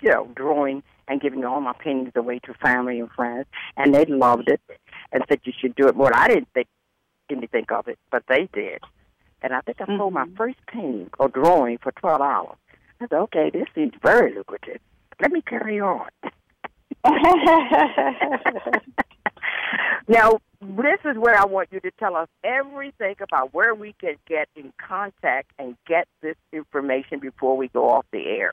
you 0.00 0.10
know, 0.10 0.28
drawing 0.34 0.82
and 1.08 1.20
giving 1.20 1.44
all 1.44 1.60
my 1.60 1.72
paintings 1.74 2.12
away 2.16 2.38
to 2.44 2.54
family 2.54 3.00
and 3.00 3.10
friends, 3.10 3.46
and 3.76 3.94
they 3.94 4.04
loved 4.06 4.48
it 4.48 4.60
and 5.12 5.22
said 5.28 5.40
you 5.44 5.52
should 5.58 5.74
do 5.74 5.88
it 5.88 5.96
more. 5.96 6.10
I 6.14 6.28
didn't 6.28 6.48
think 6.54 6.68
didn't 7.28 7.50
think 7.50 7.70
of 7.72 7.88
it, 7.88 7.98
but 8.10 8.24
they 8.28 8.48
did. 8.52 8.80
And 9.42 9.52
I 9.52 9.60
think 9.62 9.80
I 9.80 9.86
sold 9.96 10.12
my 10.12 10.24
Mhm. 10.26 10.36
first 10.36 10.58
painting 10.66 11.10
or 11.18 11.28
drawing 11.28 11.78
for 11.78 11.92
twelve 11.92 12.18
dollars. 12.18 12.56
I 13.00 13.06
said, 13.08 13.12
okay, 13.12 13.50
this 13.50 13.66
seems 13.74 13.94
very 14.02 14.34
lucrative. 14.34 14.80
Let 15.20 15.32
me 15.32 15.42
carry 15.42 15.80
on. 15.80 16.08
now, 20.08 20.38
this 20.62 21.00
is 21.04 21.18
where 21.18 21.36
I 21.36 21.44
want 21.44 21.68
you 21.72 21.80
to 21.80 21.90
tell 21.98 22.14
us 22.14 22.28
everything 22.44 23.16
about 23.20 23.52
where 23.52 23.74
we 23.74 23.94
can 24.00 24.14
get 24.28 24.48
in 24.54 24.72
contact 24.78 25.50
and 25.58 25.76
get 25.86 26.06
this 26.22 26.36
information 26.52 27.18
before 27.18 27.56
we 27.56 27.68
go 27.68 27.90
off 27.90 28.06
the 28.12 28.24
air. 28.24 28.52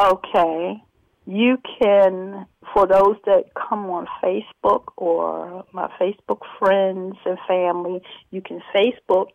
Okay. 0.00 0.82
You 1.26 1.56
can, 1.80 2.46
for 2.74 2.86
those 2.86 3.16
that 3.24 3.44
come 3.54 3.88
on 3.88 4.06
Facebook 4.22 4.84
or 4.98 5.64
my 5.72 5.90
Facebook 5.98 6.40
friends 6.58 7.16
and 7.24 7.38
family, 7.48 8.02
you 8.30 8.42
can 8.42 8.60
Facebook 8.74 9.28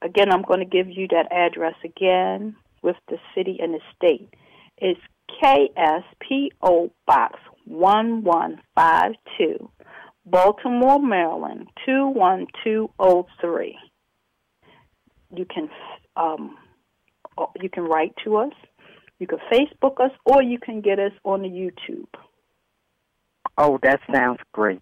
Again, 0.00 0.30
I'm 0.30 0.42
going 0.42 0.60
to 0.60 0.66
give 0.66 0.88
you 0.88 1.08
that 1.08 1.26
address 1.32 1.74
again 1.84 2.54
with 2.82 2.94
the 3.08 3.18
city 3.34 3.58
and 3.60 3.74
the 3.74 3.80
state. 3.96 4.32
It's 4.76 5.00
KSPO 5.30 6.90
Box 7.06 7.38
1152, 7.66 9.70
Baltimore, 10.26 11.00
Maryland 11.00 11.68
21203. 11.86 13.78
You 15.34 15.44
can 15.44 15.68
um, 16.16 16.56
you 17.60 17.68
can 17.68 17.84
write 17.84 18.14
to 18.24 18.36
us, 18.36 18.52
you 19.18 19.26
can 19.26 19.38
Facebook 19.52 20.00
us, 20.00 20.12
or 20.24 20.42
you 20.42 20.58
can 20.58 20.80
get 20.80 20.98
us 20.98 21.12
on 21.24 21.42
the 21.42 21.48
YouTube. 21.48 22.08
Oh, 23.56 23.78
that 23.82 24.00
sounds 24.12 24.40
great. 24.52 24.80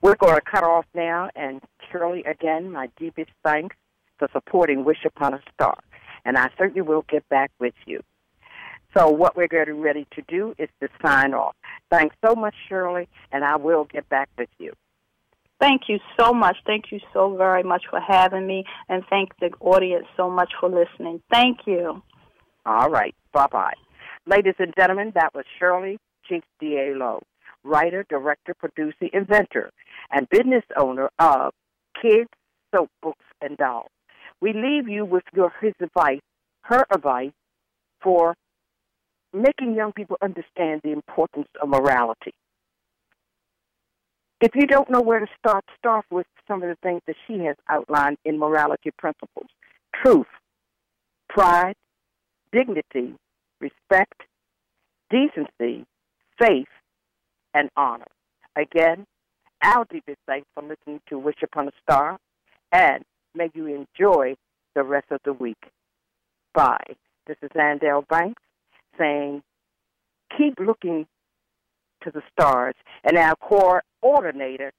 We're 0.00 0.16
going 0.16 0.34
to 0.34 0.40
cut 0.40 0.64
off 0.64 0.84
now, 0.94 1.30
and 1.34 1.60
Shirley, 1.90 2.24
again, 2.24 2.70
my 2.70 2.88
deepest 2.98 3.30
thanks 3.42 3.76
for 4.18 4.28
supporting 4.32 4.84
Wish 4.84 5.04
Upon 5.04 5.34
a 5.34 5.40
Star. 5.52 5.76
And 6.24 6.36
I 6.36 6.50
certainly 6.58 6.82
will 6.82 7.04
get 7.08 7.28
back 7.28 7.50
with 7.58 7.74
you. 7.86 8.02
So, 8.96 9.08
what 9.08 9.36
we're 9.36 9.48
getting 9.48 9.80
ready 9.80 10.06
to 10.12 10.22
do 10.28 10.54
is 10.58 10.68
to 10.80 10.88
sign 11.04 11.34
off. 11.34 11.56
Thanks 11.90 12.14
so 12.24 12.34
much, 12.34 12.54
Shirley, 12.68 13.08
and 13.32 13.44
I 13.44 13.56
will 13.56 13.84
get 13.84 14.08
back 14.08 14.28
with 14.38 14.48
you. 14.58 14.72
Thank 15.60 15.82
you 15.88 15.98
so 16.18 16.32
much. 16.32 16.56
Thank 16.66 16.92
you 16.92 17.00
so 17.12 17.36
very 17.36 17.62
much 17.62 17.84
for 17.90 18.00
having 18.00 18.46
me, 18.46 18.64
and 18.88 19.02
thank 19.10 19.30
the 19.40 19.50
audience 19.60 20.06
so 20.16 20.30
much 20.30 20.52
for 20.60 20.68
listening. 20.68 21.22
Thank 21.32 21.60
you. 21.66 22.02
All 22.66 22.90
right. 22.90 23.14
Bye 23.32 23.46
bye. 23.50 23.74
Ladies 24.26 24.54
and 24.58 24.72
gentlemen, 24.78 25.12
that 25.14 25.34
was 25.34 25.44
Shirley 25.58 25.98
Cheeks 26.28 26.46
D.A. 26.60 26.94
Lowe, 26.96 27.22
writer, 27.62 28.04
director, 28.08 28.54
producer, 28.54 29.06
inventor, 29.12 29.70
and 30.10 30.28
business 30.28 30.64
owner 30.76 31.10
of 31.18 31.52
Kids 32.00 32.30
Soap 32.74 32.90
Books 33.02 33.24
and 33.40 33.56
Dolls. 33.56 33.90
We 34.40 34.52
leave 34.52 34.88
you 34.88 35.04
with 35.04 35.24
your 35.34 35.52
his 35.60 35.74
advice, 35.80 36.20
her 36.62 36.84
advice 36.92 37.32
for 38.02 38.34
making 39.34 39.74
young 39.74 39.92
people 39.92 40.16
understand 40.22 40.80
the 40.82 40.92
importance 40.92 41.48
of 41.60 41.68
morality. 41.68 42.32
If 44.40 44.52
you 44.54 44.66
don't 44.66 44.90
know 44.90 45.00
where 45.00 45.20
to 45.20 45.26
start, 45.38 45.64
start 45.78 46.04
with 46.10 46.26
some 46.46 46.62
of 46.62 46.68
the 46.68 46.76
things 46.82 47.00
that 47.06 47.16
she 47.26 47.38
has 47.44 47.56
outlined 47.68 48.18
in 48.24 48.38
morality 48.38 48.90
principles. 48.96 49.46
Truth, 50.02 50.26
pride, 51.28 51.74
dignity, 52.52 53.14
respect, 53.60 54.20
decency, 55.10 55.84
faith, 56.38 56.68
and 57.54 57.70
honor. 57.76 58.06
Again, 58.56 59.06
our 59.62 59.84
deepest 59.90 60.18
thanks 60.26 60.46
for 60.54 60.62
listening 60.62 61.00
to 61.08 61.18
Wish 61.18 61.42
Upon 61.42 61.68
a 61.68 61.72
Star, 61.82 62.18
and 62.70 63.04
may 63.34 63.50
you 63.54 63.66
enjoy 63.66 64.34
the 64.74 64.82
rest 64.82 65.06
of 65.10 65.20
the 65.24 65.32
week. 65.32 65.70
Bye. 66.52 66.96
This 67.26 67.36
is 67.42 67.50
Andale 67.56 68.06
Banks 68.06 68.42
saying, 68.98 69.42
keep 70.36 70.58
looking 70.58 71.06
to 72.02 72.10
the 72.10 72.22
stars. 72.32 72.74
And 73.02 73.16
our 73.16 73.34
coordinator, 73.36 74.72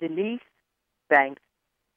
Denise 0.00 0.40
Banks, 1.08 1.42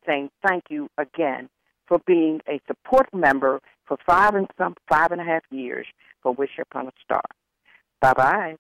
saying 0.06 0.30
thank 0.48 0.66
you 0.70 0.90
again 0.98 1.50
for 1.88 2.00
being 2.06 2.40
a 2.48 2.62
support 2.68 3.08
member 3.14 3.60
for 3.86 3.98
five 4.06 4.36
and 4.36 4.48
some 4.58 4.76
five 4.88 5.12
and 5.12 5.20
a 5.20 5.24
half 5.24 5.44
years 5.52 5.88
for 6.22 6.32
Wish 6.34 6.60
Upon 6.62 6.88
a 6.88 6.92
Star. 7.04 7.24
Bye 8.00 8.14
bye. 8.14 8.56